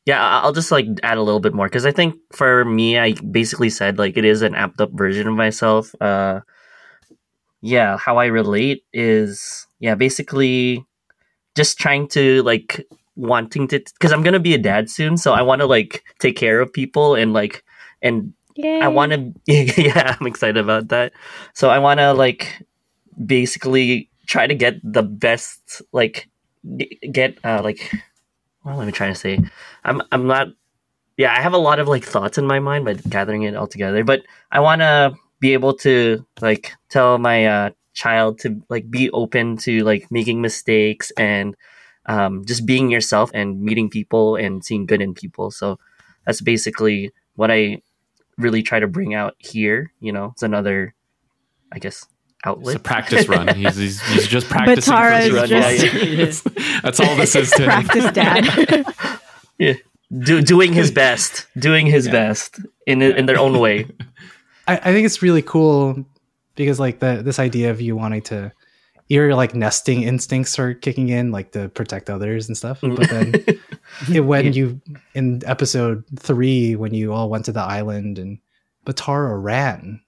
yeah, 0.07 0.20
I- 0.20 0.40
I'll 0.40 0.53
just 0.53 0.72
like 0.72 0.86
add 1.03 1.16
a 1.16 1.22
little 1.22 1.40
bit 1.40 1.55
more 1.55 1.66
because 1.66 1.86
I 1.86 1.92
think 1.92 2.16
for 2.32 2.64
me, 2.64 2.98
I 2.98 3.12
basically 3.30 3.70
said 3.70 3.98
like 3.98 4.16
it 4.16 4.24
is 4.24 4.42
an 4.42 4.55
amped 4.55 4.80
up 4.80 4.90
version 4.92 5.28
of 5.28 5.34
myself. 5.34 5.94
Uh, 6.01 6.40
yeah, 7.62 7.98
how 7.98 8.16
I 8.16 8.26
relate 8.26 8.82
is 8.92 9.66
yeah, 9.78 9.94
basically 9.94 10.84
just 11.57 11.78
trying 11.78 12.09
to 12.09 12.42
like 12.42 12.84
wanting 13.16 13.68
to 13.68 13.78
because 13.78 14.12
I'm 14.12 14.22
gonna 14.22 14.40
be 14.40 14.55
a 14.55 14.59
dad 14.59 14.90
soon, 14.90 15.16
so 15.16 15.32
I 15.32 15.42
want 15.42 15.61
to 15.61 15.66
like 15.66 16.03
take 16.18 16.36
care 16.36 16.61
of 16.61 16.72
people 16.72 17.14
and 17.14 17.32
like 17.32 17.62
and 18.03 18.32
yeah 18.62 18.80
I 18.82 18.88
want 18.88 19.12
to, 19.12 19.32
yeah, 19.82 20.16
I'm 20.18 20.26
excited 20.26 20.56
about 20.56 20.88
that. 20.88 21.12
So 21.54 21.70
I 21.70 21.78
want 21.78 22.00
to 22.00 22.12
like 22.12 22.62
basically 23.24 24.11
try 24.26 24.46
to 24.46 24.54
get 24.54 24.80
the 24.82 25.02
best, 25.02 25.82
like 25.92 26.28
get 27.12 27.38
uh 27.44 27.62
like, 27.62 27.92
what 28.62 28.74
am 28.74 28.88
I 28.88 28.90
trying 28.90 29.12
to 29.12 29.18
say? 29.18 29.40
I'm 29.84 30.02
I'm 30.12 30.26
not, 30.26 30.48
yeah, 31.16 31.32
I 31.32 31.40
have 31.40 31.52
a 31.52 31.58
lot 31.58 31.78
of 31.78 31.88
like 31.88 32.04
thoughts 32.04 32.38
in 32.38 32.46
my 32.46 32.61
mind, 32.61 32.84
but 32.84 33.08
gathering 33.08 33.42
it 33.42 33.56
all 33.56 33.66
together. 33.66 34.04
But 34.04 34.22
I 34.50 34.61
want 34.61 34.80
to 34.80 35.14
be 35.40 35.52
able 35.52 35.74
to 35.74 36.24
like 36.40 36.72
tell 36.88 37.18
my 37.18 37.46
uh, 37.46 37.70
child 37.94 38.38
to 38.40 38.62
like 38.68 38.90
be 38.90 39.11
open 39.11 39.56
to 39.58 39.84
like 39.84 40.11
making 40.11 40.40
mistakes 40.40 41.11
and 41.16 41.56
um, 42.06 42.44
just 42.44 42.66
being 42.66 42.90
yourself 42.90 43.30
and 43.34 43.61
meeting 43.61 43.90
people 43.90 44.36
and 44.36 44.64
seeing 44.64 44.86
good 44.86 45.02
in 45.02 45.14
people. 45.14 45.50
So 45.50 45.78
that's 46.24 46.40
basically 46.40 47.12
what 47.34 47.50
I 47.50 47.82
really 48.41 48.62
try 48.62 48.80
to 48.80 48.86
bring 48.88 49.14
out 49.14 49.34
here. 49.38 49.93
You 50.01 50.12
know, 50.12 50.30
it's 50.32 50.43
another, 50.43 50.95
I 51.72 51.78
guess, 51.78 51.99
It's 52.03 52.09
outlet. 52.45 52.76
a 52.76 52.78
practice 52.78 53.28
run. 53.28 53.49
He's, 53.55 53.76
he's, 53.76 54.01
he's 54.09 54.26
just 54.26 54.49
practicing. 54.49 54.93
for 54.93 54.99
Batara 54.99 55.47
just- 55.49 56.55
Yeah, 56.55 56.61
yeah. 56.70 56.80
That's 56.82 57.01
all 57.01 57.16
this 57.16 57.34
is 57.36 57.51
to 57.53 57.62
him. 57.62 57.68
practice 57.68 58.12
dad 58.12 58.86
Do, 60.18 60.43
doing 60.43 60.72
his 60.72 60.91
best, 60.91 61.47
doing 61.57 61.86
his 61.86 62.07
Yeah. 62.07 62.12
best 62.12 62.59
in 62.84 63.01
in 63.01 63.26
their 63.26 63.38
own 63.38 63.59
way. 63.61 63.86
I, 64.66 64.74
I 64.76 64.93
think 64.93 65.07
it's 65.07 65.22
really 65.22 65.43
cool 65.43 66.05
because 66.57 66.80
like 66.80 66.99
the 66.99 67.22
this 67.22 67.38
idea 67.38 67.70
of 67.70 67.80
you 67.80 67.95
wanting 67.95 68.22
to 68.22 68.51
your 69.11 69.34
like 69.34 69.54
nesting 69.54 70.02
instincts 70.02 70.58
are 70.58 70.72
kicking 70.72 71.08
in 71.11 71.32
like 71.32 71.50
to 71.52 71.68
protect 71.68 72.08
others 72.08 72.48
and 72.48 72.56
stuff. 72.56 72.78
But 72.80 73.11
then 73.11 73.34
it, 74.14 74.20
when 74.20 74.52
you 74.54 74.80
in 75.14 75.42
episode 75.44 76.04
three 76.18 76.76
when 76.76 76.94
you 76.94 77.12
all 77.12 77.28
went 77.28 77.44
to 77.46 77.52
the 77.52 77.61
island 77.61 78.18
and 78.18 78.38
batara 78.86 79.36
ran 79.42 80.00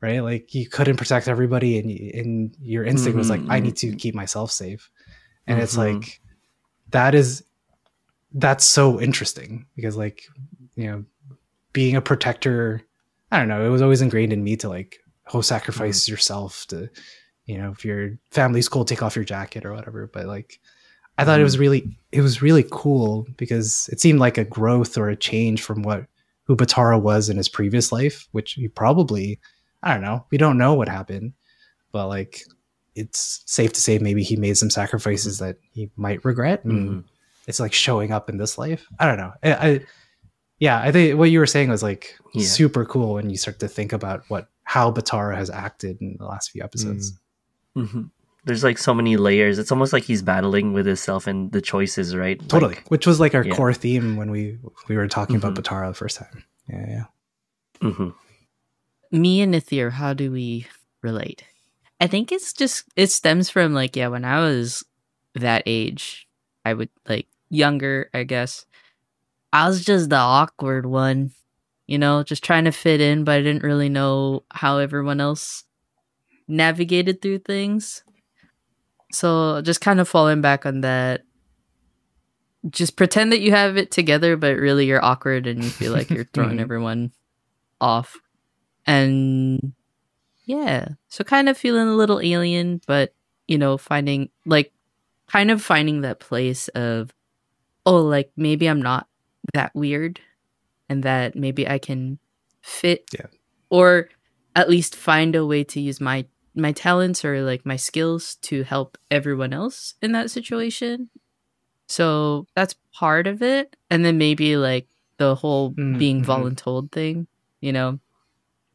right? 0.00 0.20
Like 0.20 0.52
you 0.54 0.68
couldn't 0.68 0.98
protect 0.98 1.28
everybody 1.28 1.78
and, 1.78 1.88
y- 1.88 2.10
and 2.12 2.54
your 2.60 2.84
instinct 2.84 3.16
was 3.16 3.30
like 3.30 3.40
i 3.48 3.58
need 3.60 3.76
to 3.78 3.94
keep 3.96 4.14
myself 4.14 4.50
safe. 4.50 4.90
And 5.46 5.62
it's 5.62 5.76
Mhm. 5.76 5.94
like 5.94 6.20
that 6.90 7.14
is 7.14 7.42
that's 8.34 8.64
so 8.66 9.00
interesting 9.00 9.64
because 9.76 9.96
like 9.96 10.24
you 10.76 10.86
know 10.90 11.04
being 11.72 11.94
a 11.96 12.02
protector 12.02 12.82
i 13.30 13.38
don't 13.38 13.48
know 13.48 13.64
it 13.64 13.70
was 13.70 13.80
always 13.80 14.02
ingrained 14.02 14.32
in 14.32 14.42
me 14.44 14.56
to 14.56 14.68
like 14.68 14.98
oh 15.32 15.40
sacrifice 15.40 16.08
yourself 16.08 16.66
to 16.68 16.90
you 17.46 17.58
know 17.58 17.70
if 17.70 17.84
your 17.84 18.18
family's 18.30 18.68
cool 18.68 18.84
take 18.84 19.02
off 19.02 19.16
your 19.16 19.24
jacket 19.24 19.64
or 19.64 19.72
whatever. 19.72 20.06
But 20.12 20.26
like 20.26 20.60
i 21.16 21.24
thought 21.24 21.38
it 21.38 21.44
was 21.44 21.58
really 21.58 21.96
it 22.10 22.22
was 22.22 22.42
really 22.42 22.64
cool 22.72 23.24
because 23.36 23.88
it 23.92 24.00
seemed 24.00 24.18
like 24.18 24.36
a 24.36 24.44
growth 24.44 24.98
or 24.98 25.08
a 25.08 25.14
change 25.16 25.62
from 25.62 25.82
what 25.82 26.06
who 26.46 26.56
batara 26.56 27.00
was 27.00 27.28
in 27.28 27.36
his 27.36 27.48
previous 27.48 27.92
life 27.92 28.26
which 28.32 28.54
he 28.54 28.66
probably 28.66 29.38
i 29.84 29.92
don't 29.92 30.02
know 30.02 30.26
we 30.30 30.38
don't 30.38 30.58
know 30.58 30.74
what 30.74 30.88
happened. 30.88 31.32
But 31.92 32.08
like 32.08 32.42
it's 32.96 33.42
safe 33.46 33.72
to 33.74 33.80
say 33.80 33.98
maybe 33.98 34.22
he 34.24 34.34
made 34.36 34.56
some 34.56 34.70
sacrifices 34.70 35.38
that 35.38 35.56
he 35.72 35.90
might 35.96 36.24
regret. 36.24 36.64
And 36.64 36.88
Mhm. 36.88 37.04
it's 37.46 37.60
like 37.60 37.72
showing 37.72 38.10
up 38.12 38.28
in 38.28 38.36
this 38.38 38.56
life. 38.58 38.86
I 38.98 39.06
don't 39.06 39.16
know. 39.18 39.32
I, 39.42 39.52
I 39.68 39.80
yeah 40.58 40.80
i 40.80 40.90
think 40.92 41.18
what 41.18 41.30
you 41.30 41.38
were 41.40 41.46
saying 41.46 41.68
was 41.70 41.82
like 41.82 42.16
Yeah. 42.32 42.46
super 42.46 42.84
cool 42.84 43.14
when 43.14 43.28
you 43.30 43.36
start 43.36 43.58
to 43.60 43.68
think 43.68 43.92
about 43.92 44.22
what 44.28 44.48
how 44.64 44.90
batara 44.92 45.36
has 45.36 45.50
acted 45.50 45.98
in 46.00 46.16
the 46.18 46.24
last 46.26 46.50
few 46.52 46.62
episodes 46.62 47.12
Mhm. 47.76 48.10
There's 48.44 48.62
like 48.62 48.76
so 48.78 48.92
many 48.94 49.16
layers. 49.16 49.58
It's 49.58 49.72
almost 49.72 49.92
like 49.92 50.04
he's 50.04 50.22
battling 50.22 50.72
with 50.74 50.86
himself 50.86 51.26
and 51.26 51.50
the 51.52 51.62
choices, 51.62 52.14
right? 52.14 52.38
totally 52.48 52.74
Like, 52.76 52.88
which 52.90 53.06
was 53.06 53.18
like 53.18 53.34
our 53.34 53.44
yeah. 53.44 53.54
core 53.54 53.72
theme 53.72 54.16
when 54.16 54.30
we 54.30 54.58
we 54.88 54.96
were 54.96 55.08
talking 55.08 55.36
about 55.36 55.54
Mhm. 55.54 55.62
batara 55.62 55.88
the 55.88 55.94
first 55.94 56.18
time 56.18 56.44
yeah 56.68 56.86
yeah 56.88 57.04
mhm. 57.80 58.14
me 59.10 59.40
and 59.40 59.54
Nithir, 59.54 59.92
how 59.92 60.12
do 60.14 60.30
we 60.30 60.66
relate? 61.02 61.44
I 62.00 62.06
think 62.06 62.32
it's 62.32 62.52
just 62.52 62.84
it 62.96 63.10
stems 63.10 63.48
from 63.50 63.72
like 63.74 63.96
yeah, 63.96 64.08
when 64.08 64.24
I 64.24 64.40
was 64.40 64.84
that 65.34 65.62
age, 65.66 66.26
I 66.64 66.74
would 66.74 66.90
like 67.08 67.28
younger, 67.50 68.10
I 68.14 68.24
guess. 68.24 68.66
I 69.52 69.68
was 69.68 69.84
just 69.84 70.10
the 70.10 70.16
awkward 70.16 70.86
one, 70.86 71.30
you 71.86 71.98
know, 71.98 72.22
just 72.24 72.42
trying 72.44 72.64
to 72.64 72.72
fit 72.72 73.00
in, 73.00 73.24
but 73.24 73.36
I 73.36 73.42
didn't 73.42 73.62
really 73.62 73.88
know 73.88 74.44
how 74.52 74.78
everyone 74.78 75.20
else 75.20 75.64
navigated 76.48 77.22
through 77.22 77.38
things. 77.38 78.02
So 79.12 79.60
just 79.62 79.80
kind 79.80 80.00
of 80.00 80.08
falling 80.08 80.40
back 80.40 80.66
on 80.66 80.80
that. 80.82 81.22
Just 82.70 82.96
pretend 82.96 83.30
that 83.32 83.40
you 83.40 83.50
have 83.50 83.76
it 83.76 83.90
together, 83.90 84.36
but 84.36 84.56
really 84.56 84.86
you're 84.86 85.04
awkward 85.04 85.46
and 85.46 85.62
you 85.62 85.68
feel 85.70 85.92
like 85.92 86.08
you're 86.10 86.24
throwing 86.32 86.58
everyone 86.60 87.12
off. 87.80 88.16
And 88.86 89.72
yeah, 90.46 90.88
so 91.08 91.24
kind 91.24 91.48
of 91.48 91.58
feeling 91.58 91.88
a 91.88 91.94
little 91.94 92.20
alien, 92.20 92.80
but 92.86 93.14
you 93.48 93.58
know, 93.58 93.76
finding 93.76 94.30
like 94.46 94.72
kind 95.28 95.50
of 95.50 95.62
finding 95.62 96.00
that 96.00 96.20
place 96.20 96.68
of, 96.68 97.12
oh, 97.84 98.00
like 98.02 98.30
maybe 98.36 98.66
I'm 98.66 98.80
not 98.80 99.08
that 99.52 99.74
weird 99.74 100.20
and 100.88 101.02
that 101.02 101.36
maybe 101.36 101.68
I 101.68 101.78
can 101.78 102.18
fit 102.62 103.04
Yeah. 103.12 103.26
or 103.68 104.08
at 104.56 104.70
least 104.70 104.96
find 104.96 105.34
a 105.36 105.44
way 105.44 105.64
to 105.64 105.80
use 105.80 106.00
my 106.00 106.24
my 106.54 106.72
talents 106.72 107.24
or 107.24 107.42
like 107.42 107.66
my 107.66 107.76
skills 107.76 108.36
to 108.42 108.62
help 108.64 108.98
everyone 109.10 109.52
else 109.52 109.94
in 110.02 110.12
that 110.12 110.30
situation. 110.30 111.10
So 111.88 112.46
that's 112.56 112.74
part 112.94 113.26
of 113.26 113.42
it. 113.42 113.76
And 113.90 114.04
then 114.04 114.18
maybe 114.18 114.56
like 114.56 114.88
the 115.18 115.34
whole 115.34 115.72
Mm, 115.72 115.98
being 115.98 116.22
mhm. 116.22 116.26
voluntold 116.26 116.92
thing, 116.92 117.26
you 117.60 117.72
know. 117.72 118.00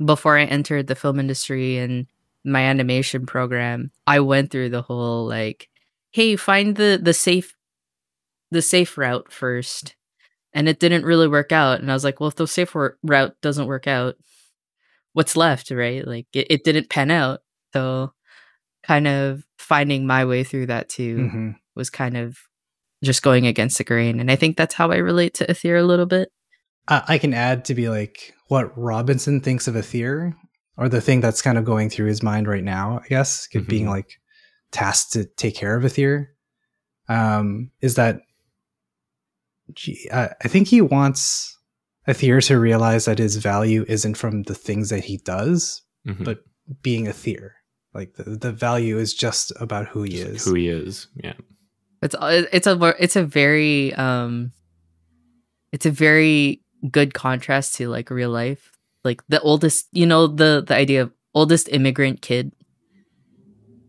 Before 0.03 0.37
I 0.37 0.45
entered 0.45 0.87
the 0.87 0.95
film 0.95 1.19
industry 1.19 1.77
and 1.77 2.07
my 2.45 2.61
animation 2.63 3.25
program, 3.25 3.91
I 4.07 4.21
went 4.21 4.51
through 4.51 4.69
the 4.69 4.81
whole 4.81 5.27
like, 5.27 5.69
hey, 6.11 6.35
find 6.37 6.75
the 6.75 6.99
the 7.01 7.13
safe 7.13 7.55
the 8.51 8.61
safe 8.61 8.97
route 8.97 9.31
first. 9.31 9.95
And 10.53 10.67
it 10.69 10.79
didn't 10.79 11.05
really 11.05 11.27
work 11.27 11.51
out. 11.51 11.79
And 11.81 11.91
I 11.91 11.93
was 11.93 12.03
like, 12.03 12.19
well, 12.19 12.29
if 12.29 12.35
the 12.35 12.47
safe 12.47 12.75
route 12.75 13.35
doesn't 13.41 13.67
work 13.67 13.87
out, 13.87 14.15
what's 15.13 15.35
left, 15.37 15.71
right? 15.71 16.05
Like 16.07 16.27
it, 16.33 16.47
it 16.49 16.63
didn't 16.63 16.89
pan 16.89 17.11
out. 17.11 17.41
So 17.73 18.13
kind 18.83 19.07
of 19.07 19.43
finding 19.57 20.07
my 20.07 20.25
way 20.25 20.43
through 20.43 20.67
that 20.67 20.89
too 20.89 21.17
Mhm. 21.17 21.55
was 21.75 21.89
kind 21.89 22.17
of 22.17 22.37
just 23.03 23.21
going 23.21 23.45
against 23.47 23.77
the 23.77 23.83
grain. 23.83 24.19
And 24.19 24.29
I 24.31 24.35
think 24.35 24.57
that's 24.57 24.73
how 24.75 24.91
I 24.91 24.97
relate 24.97 25.33
to 25.35 25.45
A'thir 25.47 25.79
a 25.79 25.85
little 25.85 26.05
bit. 26.05 26.29
I, 26.87 27.03
I 27.07 27.17
can 27.17 27.33
add 27.33 27.65
to 27.65 27.75
be 27.75 27.87
like 27.89 28.33
what 28.47 28.75
Robinson 28.77 29.41
thinks 29.41 29.67
of 29.67 29.75
A'thir, 29.75 30.33
or 30.77 30.89
the 30.89 31.01
thing 31.01 31.21
that's 31.21 31.41
kind 31.41 31.57
of 31.57 31.65
going 31.65 31.89
through 31.89 32.07
his 32.07 32.23
mind 32.23 32.47
right 32.47 32.63
now. 32.63 32.99
I 33.03 33.07
guess 33.07 33.47
being 33.67 33.85
Mhm. 33.85 33.89
like 33.89 34.19
tasked 34.71 35.13
to 35.13 35.25
take 35.25 35.55
care 35.55 35.75
of 35.75 35.83
A'thir, 35.83 36.27
um, 37.07 37.71
is 37.81 37.95
that 37.95 38.21
gee, 39.75 40.09
I, 40.11 40.29
I 40.43 40.47
think 40.47 40.67
he 40.67 40.81
wants 40.81 41.57
A'thir 42.07 42.43
to 42.47 42.59
realize 42.59 43.05
that 43.05 43.19
his 43.19 43.35
value 43.37 43.85
isn't 43.87 44.15
from 44.15 44.43
the 44.43 44.55
things 44.55 44.89
that 44.89 45.03
he 45.05 45.17
does, 45.17 45.83
Mhm. 46.07 46.23
but 46.25 46.39
being 46.81 47.05
A'thir. 47.05 47.51
Like 47.93 48.13
the, 48.15 48.23
the 48.23 48.51
value 48.51 48.97
is 48.97 49.13
just 49.13 49.51
about 49.59 49.87
who 49.87 50.03
he 50.03 50.19
is. 50.19 50.45
who 50.45 50.53
he 50.53 50.69
is. 50.69 51.07
Yeah. 51.15 51.33
It's 52.01 52.15
it's 52.21 52.67
a 52.67 52.95
it's 52.99 53.15
a 53.15 53.25
very 53.25 53.93
um 53.95 54.51
it's 55.71 55.85
a 55.85 55.91
very 55.91 56.61
good 56.89 57.13
contrast 57.13 57.75
to 57.75 57.89
like 57.89 58.09
real 58.09 58.29
life. 58.29 58.71
Like 59.03 59.21
the 59.27 59.41
oldest, 59.41 59.87
you 59.91 60.05
know, 60.05 60.27
the 60.27 60.63
the 60.65 60.75
idea 60.75 61.03
of 61.03 61.11
oldest 61.33 61.69
immigrant 61.69 62.21
kid 62.21 62.53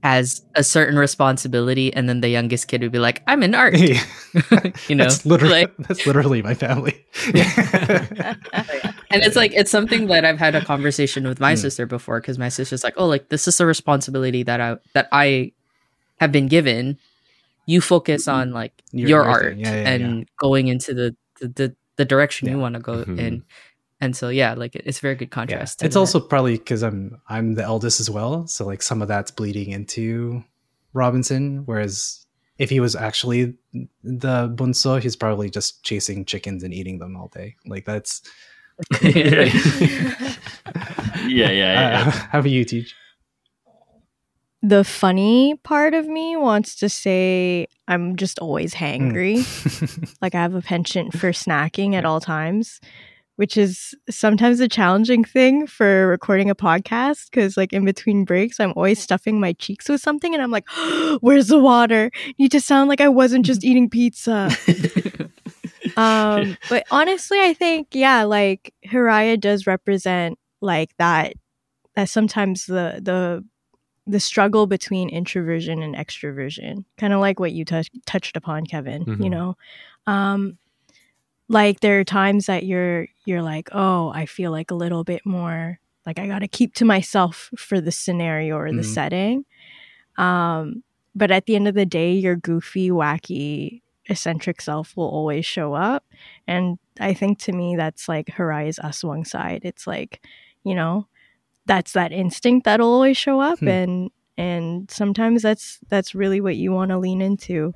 has 0.03 0.43
a 0.55 0.65
certain 0.65 0.99
responsibility 0.99 1.93
and 1.93 2.09
then 2.09 2.21
the 2.23 2.29
youngest 2.31 2.69
kid 2.69 2.81
would 2.83 2.93
be 2.93 2.99
like, 2.99 3.23
"I'm 3.27 3.43
in 3.43 3.55
art." 3.55 3.77
Yeah. 3.77 4.03
you 4.89 4.95
know. 4.97 5.05
that's 5.05 5.27
literally 5.27 5.61
like- 5.63 5.77
that's 5.79 6.07
literally 6.07 6.41
my 6.43 6.55
family. 6.55 7.05
and 7.35 9.23
it's 9.23 9.37
like 9.37 9.53
it's 9.55 9.71
something 9.71 10.07
that 10.07 10.25
I've 10.25 10.39
had 10.39 10.55
a 10.55 10.65
conversation 10.65 11.27
with 11.27 11.41
my 11.41 11.53
Hmm. 11.53 11.57
sister 11.61 11.87
before 11.87 12.21
because 12.21 12.39
my 12.39 12.49
sister's 12.49 12.85
like, 12.85 12.95
"Oh, 12.97 13.07
like 13.07 13.29
this 13.29 13.47
is 13.49 13.61
a 13.61 13.67
responsibility 13.67 14.43
that 14.45 14.61
I 14.61 14.77
that 14.95 15.09
I 15.13 15.53
have 16.19 16.33
been 16.33 16.49
given. 16.49 16.99
You 17.67 17.81
focus 17.81 18.27
on 18.29 18.53
like 18.53 18.73
Your- 18.93 19.09
your, 19.09 19.25
art. 19.25 19.57
Yeah, 19.57 19.75
yeah, 19.75 19.89
and 19.91 20.29
going 20.39 20.69
into 20.69 20.95
the 20.95 21.17
the 21.41 21.49
the, 21.49 21.77
the 21.97 22.05
direction 22.05 22.49
you 22.49 22.59
want 22.59 22.75
to 22.75 22.81
go 22.81 23.05
Mhm. 23.05 23.19
in." 23.19 23.45
And 24.01 24.17
so 24.17 24.29
yeah, 24.31 24.55
like 24.55 24.75
it's 24.77 25.01
very 25.01 25.15
good 25.15 25.31
contrast. 25.31 25.81
to 25.81 25.85
It's 25.87 25.95
that. 25.95 26.01
also 26.01 26.21
probably 26.21 26.57
because 26.57 26.83
I'm 26.83 27.21
I'm 27.29 27.55
the 27.55 27.63
eldest 27.63 28.01
as 28.01 28.09
well, 28.11 28.47
so 28.47 28.65
like 28.67 28.83
some 28.83 29.03
of 29.03 29.09
that's 29.09 29.31
bleeding 29.31 29.71
into 29.71 30.43
Robinson. 30.95 31.63
Whereas 31.67 32.25
if 32.59 32.71
he 32.71 32.81
was 32.81 32.97
actually 32.97 33.55
the 34.03 34.49
bunso, 34.55 35.01
he's 35.03 35.17
probably 35.17 35.51
just 35.51 35.83
chasing 35.83 36.25
chickens 36.25 36.63
and 36.63 36.73
eating 36.73 36.99
them 36.99 37.17
all 37.17 37.29
day. 37.29 37.57
Like 37.67 37.85
that's 37.85 38.23
yeah, 39.03 39.51
yeah, 41.27 41.51
yeah. 41.51 42.05
Uh, 42.07 42.11
how 42.33 42.39
about 42.39 42.51
you 42.51 42.65
TJ? 42.65 42.89
The 44.63 44.85
funny 44.85 45.55
part 45.63 45.95
of 45.95 46.07
me 46.07 46.37
wants 46.37 46.77
to 46.77 46.89
say 46.91 47.67
I'm 47.89 48.17
just 48.17 48.39
always 48.39 48.75
hangry. 48.75 49.39
like 50.23 50.35
I 50.35 50.43
have 50.43 50.55
a 50.55 50.61
penchant 50.61 51.15
for 51.19 51.31
snacking 51.33 51.95
at 51.95 52.05
all 52.05 52.21
times, 52.21 52.79
which 53.41 53.57
is 53.57 53.95
sometimes 54.11 54.61
a 54.61 54.69
challenging 54.69 55.25
thing 55.25 55.67
for 55.67 56.07
recording 56.09 56.51
a 56.51 56.55
podcast 56.55 57.31
because 57.31 57.57
like 57.57 57.73
in 57.73 57.87
between 57.87 58.23
breaks 58.27 58.61
I'm 58.61 58.75
always 58.77 59.01
stuffing 59.01 59.41
my 59.41 59.55
cheeks 59.55 59.89
with 59.89 60.03
something 60.03 60.35
and 60.35 60.43
I'm 60.43 60.51
like, 60.51 60.69
"Where's 61.23 61.49
the 61.49 61.59
water?" 61.59 62.11
You 62.37 62.51
just 62.51 62.67
sound 62.67 62.91
like 62.91 63.01
I 63.01 63.09
wasn't 63.09 63.47
just 63.47 63.65
eating 63.65 63.89
pizza. 63.89 64.51
um 65.97 66.55
but 66.69 66.85
honestly 66.91 67.41
I 67.41 67.55
think 67.55 67.89
yeah, 67.93 68.25
like 68.25 68.75
Hiraya 68.87 69.41
does 69.41 69.67
represent 69.67 70.39
like 70.61 70.91
that 70.99 71.33
that 71.97 72.11
sometimes 72.11 72.67
the 72.67 73.01
the 73.03 73.43
the 74.07 74.21
struggle 74.21 74.67
between 74.67 75.09
introversion 75.09 75.83
and 75.83 75.95
extroversion 75.95 76.85
kind 76.99 77.15
of 77.15 77.21
like 77.21 77.41
what 77.41 77.53
you 77.53 77.65
touch 77.65 77.89
touched 78.07 78.37
upon 78.37 78.67
kevin 78.67 79.05
you 79.07 79.15
Mhm. 79.15 79.31
know 79.31 79.57
um 80.07 80.59
like 81.51 81.81
there 81.81 81.99
are 82.01 82.05
times 82.05 82.47
that 82.47 82.65
you're 82.65 83.09
you're 83.27 83.43
like 83.43 83.69
oh 83.73 84.11
i 84.15 84.25
feel 84.25 84.51
like 84.53 84.71
a 84.71 84.75
little 84.75 85.03
bit 85.05 85.21
more 85.27 85.79
like 86.07 86.19
i 86.19 86.27
gotta 86.27 86.47
keep 86.49 86.73
to 86.75 86.85
myself 86.85 87.51
for 87.59 87.81
the 87.81 87.91
scenario 87.93 88.57
or 88.57 88.71
the 88.73 88.83
Mhm. 88.83 88.95
setting. 88.95 89.45
Um 90.17 90.83
but 91.15 91.31
at 91.33 91.47
the 91.47 91.57
end 91.57 91.67
of 91.69 91.75
the 91.75 91.85
day 91.87 92.13
your 92.15 92.37
goofy 92.37 92.89
wacky 92.91 93.83
eccentric 94.09 94.61
self 94.63 94.97
will 94.97 95.09
always 95.09 95.45
show 95.45 95.75
up. 95.75 96.05
And 96.47 96.79
i 97.01 97.13
think 97.15 97.39
to 97.41 97.53
me 97.53 97.77
that's 97.77 98.09
like 98.09 98.27
Hiraya's 98.29 98.79
aswang 98.79 99.27
side. 99.27 99.63
It's 99.65 99.87
like 99.87 100.25
you 100.65 100.75
know 100.75 101.07
that's 101.67 101.93
that 101.93 102.13
instinct 102.13 102.65
that'll 102.65 102.93
always 102.93 103.17
show 103.19 103.41
up 103.41 103.59
Hmm. 103.59 103.69
and 103.69 104.11
and 104.39 104.91
sometimes 104.91 105.43
that's 105.43 105.81
that's 105.89 106.15
really 106.15 106.41
what 106.41 106.57
you 106.57 106.73
want 106.73 106.91
to 106.91 106.99
lean 106.99 107.21
into. 107.21 107.75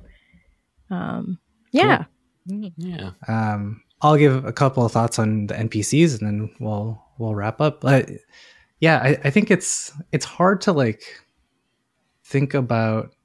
Um 0.89 1.39
yeah 1.71 2.05
Yeah. 2.45 3.11
Um, 3.27 3.81
I'll 4.01 4.17
give 4.17 4.45
a 4.45 4.53
couple 4.53 4.85
of 4.85 4.91
thoughts 4.91 5.19
on 5.19 5.47
the 5.47 5.55
NPCs, 5.55 6.19
and 6.19 6.27
then 6.27 6.55
we'll 6.59 7.01
we'll 7.17 7.35
wrap 7.35 7.61
up. 7.61 7.81
But 7.81 8.09
yeah, 8.79 8.99
I, 9.01 9.17
I 9.23 9.29
think 9.29 9.49
it's 9.51 9.91
it's 10.11 10.25
hard 10.25 10.61
to 10.61 10.73
like 10.73 11.03
think 12.23 12.53
about 12.53 13.15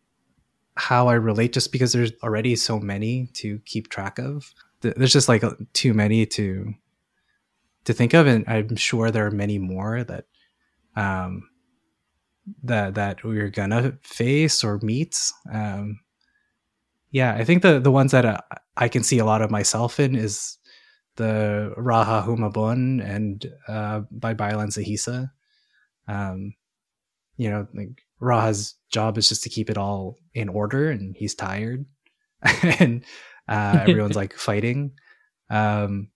how 0.76 1.08
I 1.08 1.14
relate 1.14 1.52
just 1.52 1.72
because 1.72 1.92
there's 1.92 2.12
already 2.22 2.56
so 2.56 2.78
many 2.78 3.28
to 3.34 3.58
keep 3.66 3.88
track 3.88 4.18
of. 4.18 4.54
There's 4.80 5.12
just 5.12 5.28
like 5.28 5.44
too 5.74 5.92
many 5.92 6.24
to 6.26 6.72
to 7.84 7.92
think 7.92 8.14
of, 8.14 8.26
and 8.26 8.44
I'm 8.46 8.76
sure 8.76 9.10
there 9.10 9.26
are 9.26 9.30
many 9.30 9.58
more 9.58 10.04
that 10.04 10.24
um 10.96 11.48
that 12.62 12.94
that 12.94 13.24
we're 13.24 13.50
gonna 13.50 13.98
face 14.02 14.64
or 14.64 14.78
meet. 14.82 15.18
Um, 15.52 16.00
yeah, 17.10 17.34
I 17.34 17.44
think 17.44 17.62
the 17.62 17.80
the 17.80 17.90
ones 17.90 18.12
that 18.12 18.24
uh, 18.24 18.40
I 18.80 18.88
can 18.88 19.02
see 19.02 19.18
a 19.18 19.24
lot 19.24 19.42
of 19.42 19.50
myself 19.50 20.00
in 20.00 20.16
is 20.16 20.56
the 21.16 21.74
Rajah 21.76 22.26
Humabon 22.26 23.04
and 23.04 23.46
uh, 23.68 24.00
Babaylan 24.12 24.72
Sahisa. 24.72 25.30
Um, 26.08 26.54
you 27.36 27.50
know, 27.50 27.68
like 27.74 28.02
Rajah's 28.18 28.74
job 28.90 29.18
is 29.18 29.28
just 29.28 29.42
to 29.44 29.50
keep 29.50 29.70
it 29.70 29.78
all 29.78 30.16
in 30.34 30.48
order, 30.48 30.90
and 30.90 31.14
he's 31.16 31.34
tired, 31.34 31.84
and 32.78 33.04
uh, 33.46 33.80
everyone's 33.82 34.16
like 34.22 34.34
fighting. 34.34 34.92
Um, 35.50 36.08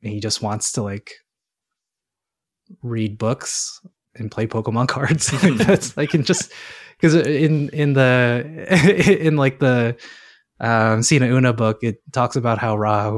he 0.00 0.20
just 0.20 0.42
wants 0.42 0.72
to 0.72 0.82
like 0.82 1.12
read 2.82 3.18
books 3.18 3.84
and 4.14 4.30
play 4.30 4.46
Pokemon 4.46 4.88
cards. 4.96 5.32
like 5.42 5.54
that's 5.66 5.96
like 5.96 6.14
and 6.14 6.24
just 6.24 6.52
because 6.92 7.14
in 7.14 7.68
in 7.70 7.92
the 7.92 9.24
in 9.26 9.36
like 9.36 9.58
the 9.58 9.96
um, 10.62 11.02
Sina 11.02 11.26
Una 11.26 11.52
book, 11.52 11.78
it 11.82 12.00
talks 12.12 12.36
about 12.36 12.58
how 12.58 12.76
Ra 12.76 13.10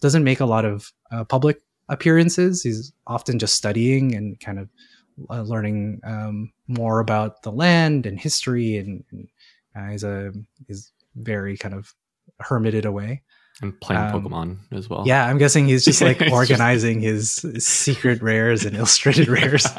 doesn't 0.00 0.24
make 0.24 0.40
a 0.40 0.46
lot 0.46 0.64
of 0.64 0.92
uh, 1.10 1.24
public 1.24 1.60
appearances. 1.88 2.62
He's 2.62 2.92
often 3.06 3.38
just 3.40 3.56
studying 3.56 4.14
and 4.14 4.38
kind 4.38 4.60
of 4.60 4.68
uh, 5.28 5.42
learning 5.42 6.00
um, 6.04 6.52
more 6.68 7.00
about 7.00 7.42
the 7.42 7.50
land 7.50 8.06
and 8.06 8.20
history 8.20 8.76
and, 8.76 9.02
and 9.10 9.28
Uh, 9.78 9.90
he's 9.90 10.04
a 10.04 10.32
he's 10.66 10.92
very 11.14 11.56
kind 11.56 11.74
of 11.74 11.94
hermited 12.40 12.84
away. 12.84 13.22
And 13.60 13.78
playing 13.80 14.02
Um, 14.02 14.22
Pokemon 14.22 14.56
as 14.72 14.88
well. 14.88 15.02
Yeah, 15.06 15.26
I'm 15.26 15.36
guessing 15.38 15.66
he's 15.66 15.84
just 15.84 16.00
like 16.00 16.16
It's 16.20 16.30
just- 16.30 16.32
organizing 16.32 17.00
his 17.00 17.44
secret 17.58 18.22
rares 18.22 18.64
and 18.64 18.76
illustrated 18.76 19.28
rares. 19.28 19.66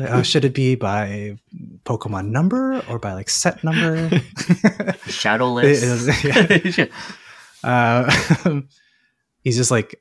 Uh, 0.00 0.22
should 0.22 0.44
it 0.44 0.54
be 0.54 0.74
by 0.74 1.36
Pokemon 1.84 2.28
number 2.28 2.82
or 2.88 2.98
by 2.98 3.14
like 3.14 3.28
set 3.28 3.62
number? 3.64 4.08
Shadowless. 5.06 5.82
It 5.82 6.78
is, 6.78 6.88
uh, 7.64 8.60
he's 9.42 9.56
just 9.56 9.70
like 9.70 10.00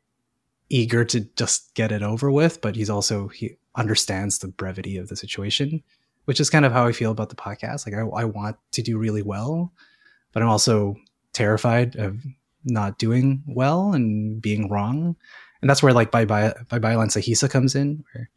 eager 0.69 1.03
to 1.05 1.21
just 1.35 1.73
get 1.73 1.91
it 1.91 2.03
over 2.03 2.31
with, 2.31 2.61
but 2.61 2.75
he's 2.75 2.89
also 2.89 3.27
he 3.29 3.55
understands 3.75 4.39
the 4.39 4.47
brevity 4.49 4.97
of 4.97 5.07
the 5.09 5.15
situation, 5.15 5.81
which 6.25 6.39
is 6.39 6.49
kind 6.49 6.65
of 6.65 6.71
how 6.71 6.85
I 6.85 6.91
feel 6.91 7.11
about 7.11 7.29
the 7.29 7.35
podcast. 7.35 7.85
Like 7.85 7.95
I, 7.95 8.21
I 8.21 8.25
want 8.25 8.57
to 8.73 8.81
do 8.81 8.97
really 8.97 9.21
well, 9.23 9.71
but 10.31 10.43
I'm 10.43 10.49
also 10.49 10.95
terrified 11.33 11.95
of 11.95 12.17
not 12.65 12.97
doing 12.97 13.43
well 13.47 13.93
and 13.93 14.41
being 14.41 14.69
wrong. 14.69 15.15
And 15.61 15.69
that's 15.69 15.83
where 15.83 15.93
like 15.93 16.11
by 16.11 16.25
by 16.25 16.53
by 16.67 16.79
Sahisa 16.79 17.49
comes 17.49 17.75
in, 17.75 18.03
where 18.13 18.29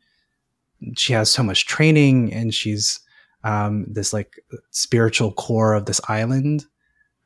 she 0.96 1.12
has 1.12 1.30
so 1.30 1.42
much 1.42 1.66
training 1.66 2.32
and 2.32 2.52
she's 2.52 3.00
um, 3.44 3.86
this 3.88 4.12
like 4.12 4.40
spiritual 4.70 5.32
core 5.32 5.74
of 5.74 5.86
this 5.86 6.00
island. 6.08 6.64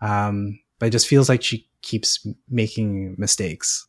Um, 0.00 0.60
but 0.78 0.86
it 0.86 0.90
just 0.90 1.08
feels 1.08 1.28
like 1.28 1.42
she 1.42 1.68
keeps 1.82 2.26
making 2.48 3.16
mistakes 3.18 3.86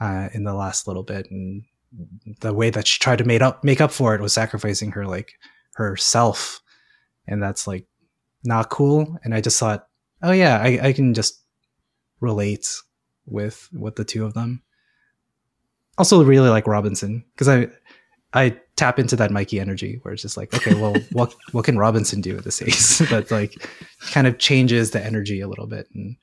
uh, 0.00 0.28
in 0.32 0.44
the 0.44 0.54
last 0.54 0.88
little 0.88 1.02
bit, 1.02 1.30
and 1.30 1.62
the 2.40 2.52
way 2.52 2.70
that 2.70 2.86
she 2.86 2.98
tried 2.98 3.18
to 3.18 3.24
make 3.24 3.42
up 3.42 3.62
make 3.62 3.80
up 3.80 3.92
for 3.92 4.14
it 4.14 4.20
was 4.20 4.32
sacrificing 4.32 4.92
her 4.92 5.06
like 5.06 5.34
herself, 5.74 6.60
and 7.26 7.42
that's 7.42 7.66
like 7.66 7.86
not 8.42 8.70
cool. 8.70 9.18
And 9.22 9.34
I 9.34 9.40
just 9.40 9.58
thought, 9.60 9.86
oh 10.22 10.32
yeah, 10.32 10.58
I, 10.60 10.88
I 10.88 10.92
can 10.92 11.14
just 11.14 11.41
relate 12.22 12.68
with 13.26 13.68
with 13.72 13.96
the 13.96 14.04
two 14.04 14.24
of 14.24 14.32
them. 14.32 14.62
Also, 15.98 16.24
really 16.24 16.48
like 16.48 16.66
Robinson 16.66 17.24
because 17.34 17.48
I 17.48 17.68
I 18.32 18.58
tap 18.76 18.98
into 18.98 19.16
that 19.16 19.30
Mickee 19.30 19.60
energy 19.60 19.98
where 20.02 20.14
it's 20.14 20.22
just 20.22 20.38
like, 20.38 20.54
okay, 20.54 20.74
well, 20.74 20.94
what 21.12 21.34
what 21.50 21.66
can 21.66 21.76
Robinson 21.76 22.22
do 22.22 22.36
at 22.38 22.44
this 22.44 22.62
age? 22.62 22.98
that 23.10 23.30
like 23.30 23.68
kind 24.12 24.26
of 24.26 24.38
changes 24.38 24.92
the 24.92 25.04
energy 25.04 25.40
a 25.40 25.48
little 25.48 25.66
bit 25.66 25.88
and 25.94 26.16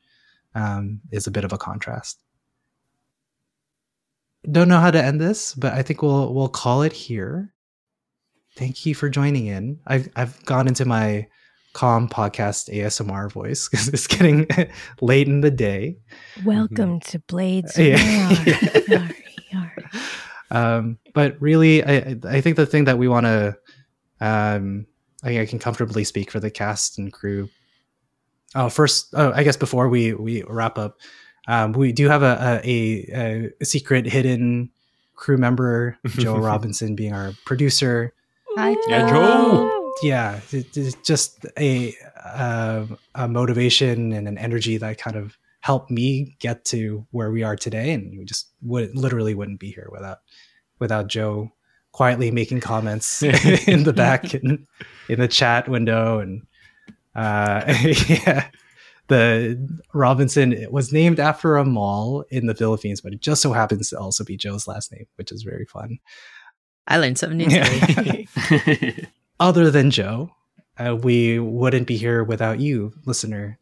um, 0.55 1.01
is 1.11 1.27
a 1.27 1.31
bit 1.31 1.43
of 1.43 1.53
a 1.53 1.57
contrast. 1.57 2.19
Don't 4.49 4.69
know 4.69 4.79
how 4.79 4.89
to 4.89 5.03
end 5.03 5.19
this, 5.19 5.53
but 5.53 5.73
I 5.73 5.83
think 5.83 6.01
we'll 6.01 6.33
we'll 6.33 6.49
call 6.49 6.81
it 6.81 6.93
here. 6.93 7.53
Thank 8.55 8.85
you 8.85 8.95
for 8.95 9.09
joining 9.09 9.45
in. 9.45 9.79
I've 9.85 10.09
I've 10.15 10.43
gone 10.45 10.67
into 10.67 10.85
my 10.85 11.27
calm 11.73 12.07
podcast 12.09 12.73
ASMR 12.73 13.31
voice 13.31 13.69
because 13.71 13.87
it's 13.89 14.07
getting 14.07 14.47
late 15.01 15.27
in 15.27 15.41
the 15.41 15.51
day. 15.51 15.97
Welcome 16.43 16.99
to 17.01 17.19
Blades. 17.19 17.77
Yeah. 17.77 18.29
Yar, 18.31 18.55
yar, 18.87 19.09
yar. 19.51 19.73
um, 20.51 20.97
but 21.13 21.39
really, 21.41 21.83
I 21.83 22.17
I 22.27 22.41
think 22.41 22.55
the 22.55 22.65
thing 22.65 22.85
that 22.85 22.97
we 22.97 23.07
want 23.07 23.25
to, 23.25 23.57
um, 24.21 24.85
I 25.23 25.41
I 25.41 25.45
can 25.45 25.59
comfortably 25.59 26.03
speak 26.03 26.31
for 26.31 26.39
the 26.39 26.51
cast 26.51 26.97
and 26.97 27.11
crew. 27.13 27.49
Oh, 28.55 28.69
first, 28.69 29.09
oh, 29.13 29.31
I 29.33 29.43
guess 29.43 29.57
before 29.57 29.89
we 29.89 30.13
we 30.13 30.43
wrap 30.47 30.77
up, 30.77 30.97
um, 31.47 31.73
we 31.73 31.91
do 31.91 32.07
have 32.07 32.23
a 32.23 32.61
a, 32.63 33.05
a, 33.13 33.49
a 33.61 33.65
secret 33.65 34.05
hidden 34.07 34.71
crew 35.15 35.37
member, 35.37 35.97
Joe 36.07 36.37
Robinson, 36.37 36.95
being 36.95 37.13
our 37.13 37.33
producer. 37.45 38.13
Hi, 38.57 38.75
Yeah, 38.87 39.07
Joe. 39.09 39.78
Yeah, 40.01 40.39
it- 40.51 40.75
it's 40.77 40.95
just 41.05 41.45
a 41.57 41.93
uh, 42.23 42.85
a 43.15 43.27
motivation 43.27 44.13
and 44.13 44.27
an 44.27 44.37
energy 44.37 44.77
that 44.77 44.97
kind 44.97 45.15
of 45.15 45.37
helped 45.61 45.91
me 45.91 46.35
get 46.39 46.63
to 46.65 47.05
where 47.11 47.31
we 47.31 47.43
are 47.43 47.55
today, 47.55 47.91
and 47.91 48.17
we 48.17 48.23
just 48.25 48.49
would 48.61 48.95
literally 48.95 49.33
wouldn't 49.33 49.59
be 49.59 49.71
here 49.71 49.89
without 49.91 50.19
without 50.79 51.07
Joe 51.07 51.51
quietly 51.91 52.31
making 52.31 52.61
comments 52.61 53.21
in 53.67 53.83
the 53.83 53.93
back 53.93 54.33
in, 54.33 54.65
in 55.09 55.19
the 55.19 55.27
chat 55.27 55.67
window 55.67 56.19
and 56.19 56.43
uh 57.15 57.63
yeah 58.07 58.47
the 59.07 59.57
robinson 59.91 60.67
was 60.69 60.93
named 60.93 61.19
after 61.19 61.57
a 61.57 61.65
mall 61.65 62.23
in 62.29 62.45
the 62.45 62.53
philippines 62.53 63.01
but 63.01 63.11
it 63.11 63.19
just 63.21 63.41
so 63.41 63.51
happens 63.53 63.89
to 63.89 63.97
also 63.99 64.23
be 64.23 64.37
joe's 64.37 64.67
last 64.67 64.91
name 64.91 65.07
which 65.15 65.31
is 65.31 65.41
very 65.41 65.65
fun 65.65 65.97
I 66.87 66.97
learned 66.97 67.17
something 67.17 67.37
new 67.39 67.49
today. 67.49 68.27
Other 69.39 69.71
than 69.71 69.91
joe 69.91 70.31
uh, 70.79 70.95
we 70.95 71.39
wouldn't 71.39 71.87
be 71.87 71.97
here 71.97 72.23
without 72.23 72.59
you 72.59 72.93
listener. 73.05 73.59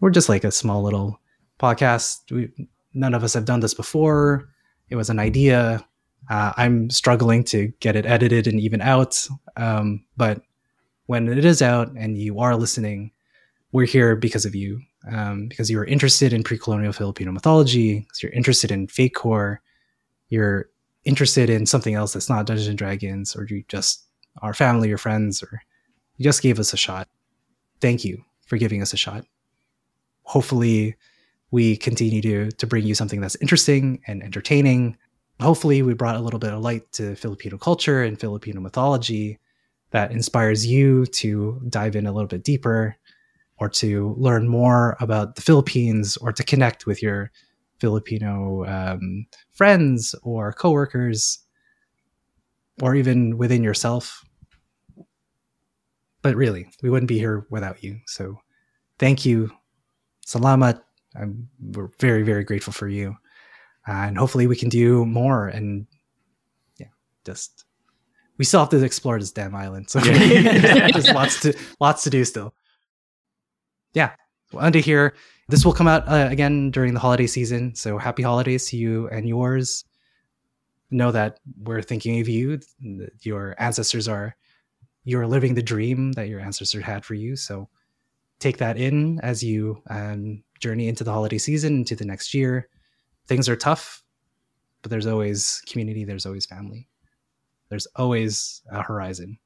We're 0.00 0.10
just 0.10 0.28
like 0.28 0.44
a 0.44 0.52
small 0.52 0.82
little 0.82 1.20
podcast. 1.58 2.30
We, 2.30 2.68
none 2.94 3.14
of 3.14 3.24
us 3.24 3.34
have 3.34 3.44
done 3.44 3.60
this 3.60 3.74
before. 3.74 4.48
It 4.88 4.96
was 4.96 5.10
an 5.10 5.18
idea. 5.18 5.84
Uh, 6.30 6.52
i'm 6.56 6.90
struggling 6.90 7.42
to 7.42 7.68
get 7.80 7.96
it 7.96 8.04
edited 8.04 8.46
and 8.46 8.60
even 8.60 8.80
out. 8.80 9.26
Um, 9.56 10.04
but 10.16 10.42
when 11.06 11.28
it 11.28 11.44
is 11.44 11.62
out 11.62 11.90
and 11.96 12.18
you 12.18 12.40
are 12.40 12.56
listening 12.56 13.12
we're 13.70 13.86
here 13.86 14.16
because 14.16 14.46
of 14.46 14.54
you. 14.54 14.80
Um, 15.10 15.46
because 15.48 15.70
you're 15.70 15.84
interested 15.84 16.32
in 16.32 16.42
pre-colonial 16.42 16.92
filipino 16.92 17.30
mythology 17.30 18.00
because 18.00 18.22
you're 18.22 18.32
interested 18.32 18.70
in 18.72 18.88
Fate 18.88 19.14
Core 19.14 19.62
you're 20.28 20.68
interested 21.04 21.48
in 21.48 21.64
something 21.66 21.94
else 21.94 22.12
that's 22.12 22.28
not 22.28 22.46
dungeons 22.46 22.66
and 22.66 22.76
dragons 22.76 23.36
or 23.36 23.46
you 23.46 23.64
just 23.68 24.07
are 24.42 24.54
family 24.54 24.90
or 24.90 24.98
friends 24.98 25.42
or 25.42 25.62
you 26.16 26.24
just 26.24 26.42
gave 26.42 26.58
us 26.58 26.72
a 26.72 26.76
shot. 26.76 27.08
Thank 27.80 28.04
you 28.04 28.24
for 28.46 28.56
giving 28.56 28.82
us 28.82 28.92
a 28.92 28.96
shot. 28.96 29.24
Hopefully 30.22 30.96
we 31.50 31.76
continue 31.76 32.20
to 32.22 32.50
to 32.50 32.66
bring 32.66 32.84
you 32.84 32.94
something 32.94 33.20
that's 33.20 33.36
interesting 33.36 34.00
and 34.06 34.22
entertaining. 34.22 34.96
Hopefully 35.40 35.82
we 35.82 35.94
brought 35.94 36.16
a 36.16 36.20
little 36.20 36.40
bit 36.40 36.52
of 36.52 36.60
light 36.60 36.90
to 36.92 37.14
filipino 37.14 37.56
culture 37.56 38.02
and 38.02 38.20
filipino 38.20 38.60
mythology 38.60 39.38
that 39.90 40.10
inspires 40.10 40.66
you 40.66 41.06
to 41.06 41.60
dive 41.68 41.96
in 41.96 42.06
a 42.06 42.12
little 42.12 42.28
bit 42.28 42.44
deeper 42.44 42.96
or 43.58 43.68
to 43.68 44.14
learn 44.18 44.48
more 44.48 44.96
about 45.00 45.36
the 45.36 45.42
philippines 45.42 46.16
or 46.18 46.32
to 46.32 46.42
connect 46.42 46.86
with 46.86 47.02
your 47.02 47.30
filipino 47.78 48.64
um, 48.66 49.26
friends 49.52 50.14
or 50.22 50.52
coworkers 50.52 51.38
or 52.82 52.94
even 52.94 53.38
within 53.38 53.62
yourself 53.62 54.24
but 56.28 56.36
really 56.36 56.68
we 56.82 56.90
wouldn't 56.90 57.08
be 57.08 57.18
here 57.18 57.46
without 57.48 57.82
you. 57.82 57.98
So 58.04 58.38
thank 58.98 59.24
you. 59.24 59.50
Salamat 60.26 60.82
I'm, 61.16 61.48
we're 61.58 61.88
very 62.00 62.22
very 62.22 62.44
grateful 62.44 62.74
for 62.74 62.86
you. 62.86 63.16
And 63.86 64.18
hopefully 64.18 64.46
we 64.46 64.56
can 64.56 64.68
do 64.68 65.06
more 65.06 65.48
and 65.48 65.86
yeah 66.76 66.88
just 67.24 67.64
we 68.36 68.44
still 68.44 68.60
have 68.60 68.68
to 68.68 68.84
explore 68.84 69.18
this 69.18 69.32
damn 69.32 69.54
island. 69.54 69.88
So 69.88 70.00
Yeah. 70.00 70.88
there's 70.92 71.08
lots 71.08 71.40
to 71.40 71.56
lots 71.80 72.04
to 72.04 72.10
do 72.10 72.26
still. 72.26 72.52
Yeah. 73.94 74.10
Well, 74.52 74.66
under 74.66 74.80
here. 74.80 75.14
This 75.48 75.64
will 75.64 75.72
come 75.72 75.88
out 75.88 76.06
uh, 76.06 76.28
again 76.30 76.70
during 76.70 76.92
the 76.92 77.00
holiday 77.00 77.26
season. 77.26 77.74
So 77.74 77.96
happy 77.96 78.22
holidays 78.22 78.68
to 78.68 78.76
you 78.76 79.08
and 79.08 79.26
yours. 79.26 79.86
Know 80.90 81.10
that 81.10 81.40
we're 81.62 81.80
thinking 81.80 82.20
of 82.20 82.28
you 82.28 82.58
that 82.98 83.24
your 83.24 83.54
ancestors 83.58 84.08
are 84.08 84.36
you're 85.08 85.26
living 85.26 85.54
the 85.54 85.62
dream 85.72 86.12
that 86.12 86.28
your 86.28 86.38
ancestors 86.40 86.84
had 86.84 87.02
for 87.04 87.14
you 87.14 87.34
so 87.34 87.66
take 88.40 88.58
that 88.58 88.76
in 88.76 89.18
as 89.20 89.42
you 89.42 89.80
um, 89.88 90.42
journey 90.60 90.86
into 90.86 91.02
the 91.04 91.12
holiday 91.12 91.38
season 91.38 91.72
into 91.80 91.96
the 91.96 92.04
next 92.04 92.34
year 92.34 92.68
things 93.26 93.48
are 93.48 93.56
tough 93.56 94.02
but 94.82 94.90
there's 94.90 95.06
always 95.06 95.62
community 95.70 96.04
there's 96.04 96.26
always 96.26 96.44
family 96.44 96.86
there's 97.70 97.86
always 97.96 98.60
a 98.70 98.82
horizon 98.82 99.38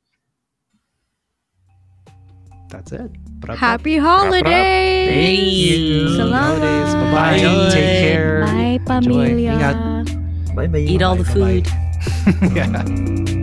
that's 2.68 2.90
it 2.90 3.12
Bra- 3.38 3.54
bra- 3.54 3.56
Happy 3.56 3.98
holidays! 3.98 5.08
Thank 5.12 5.52
you. 5.52 6.06
Salamat. 6.16 6.40
Holidays. 6.40 6.94
Bye-bye. 6.94 7.34
Enjoy. 7.36 7.70
Take 7.70 8.00
care. 8.00 8.40
Bye, 8.46 8.80
Enjoy. 8.96 9.28
pamilya. 9.28 9.52
Ingat. 9.58 10.54
bye 10.56 10.66
bye. 10.68 10.78
Eat 10.78 11.02
all 11.02 11.16
the 11.16 11.24
Bye-bye. 11.24 11.60
food. 11.60 12.56
yeah. 12.56 13.41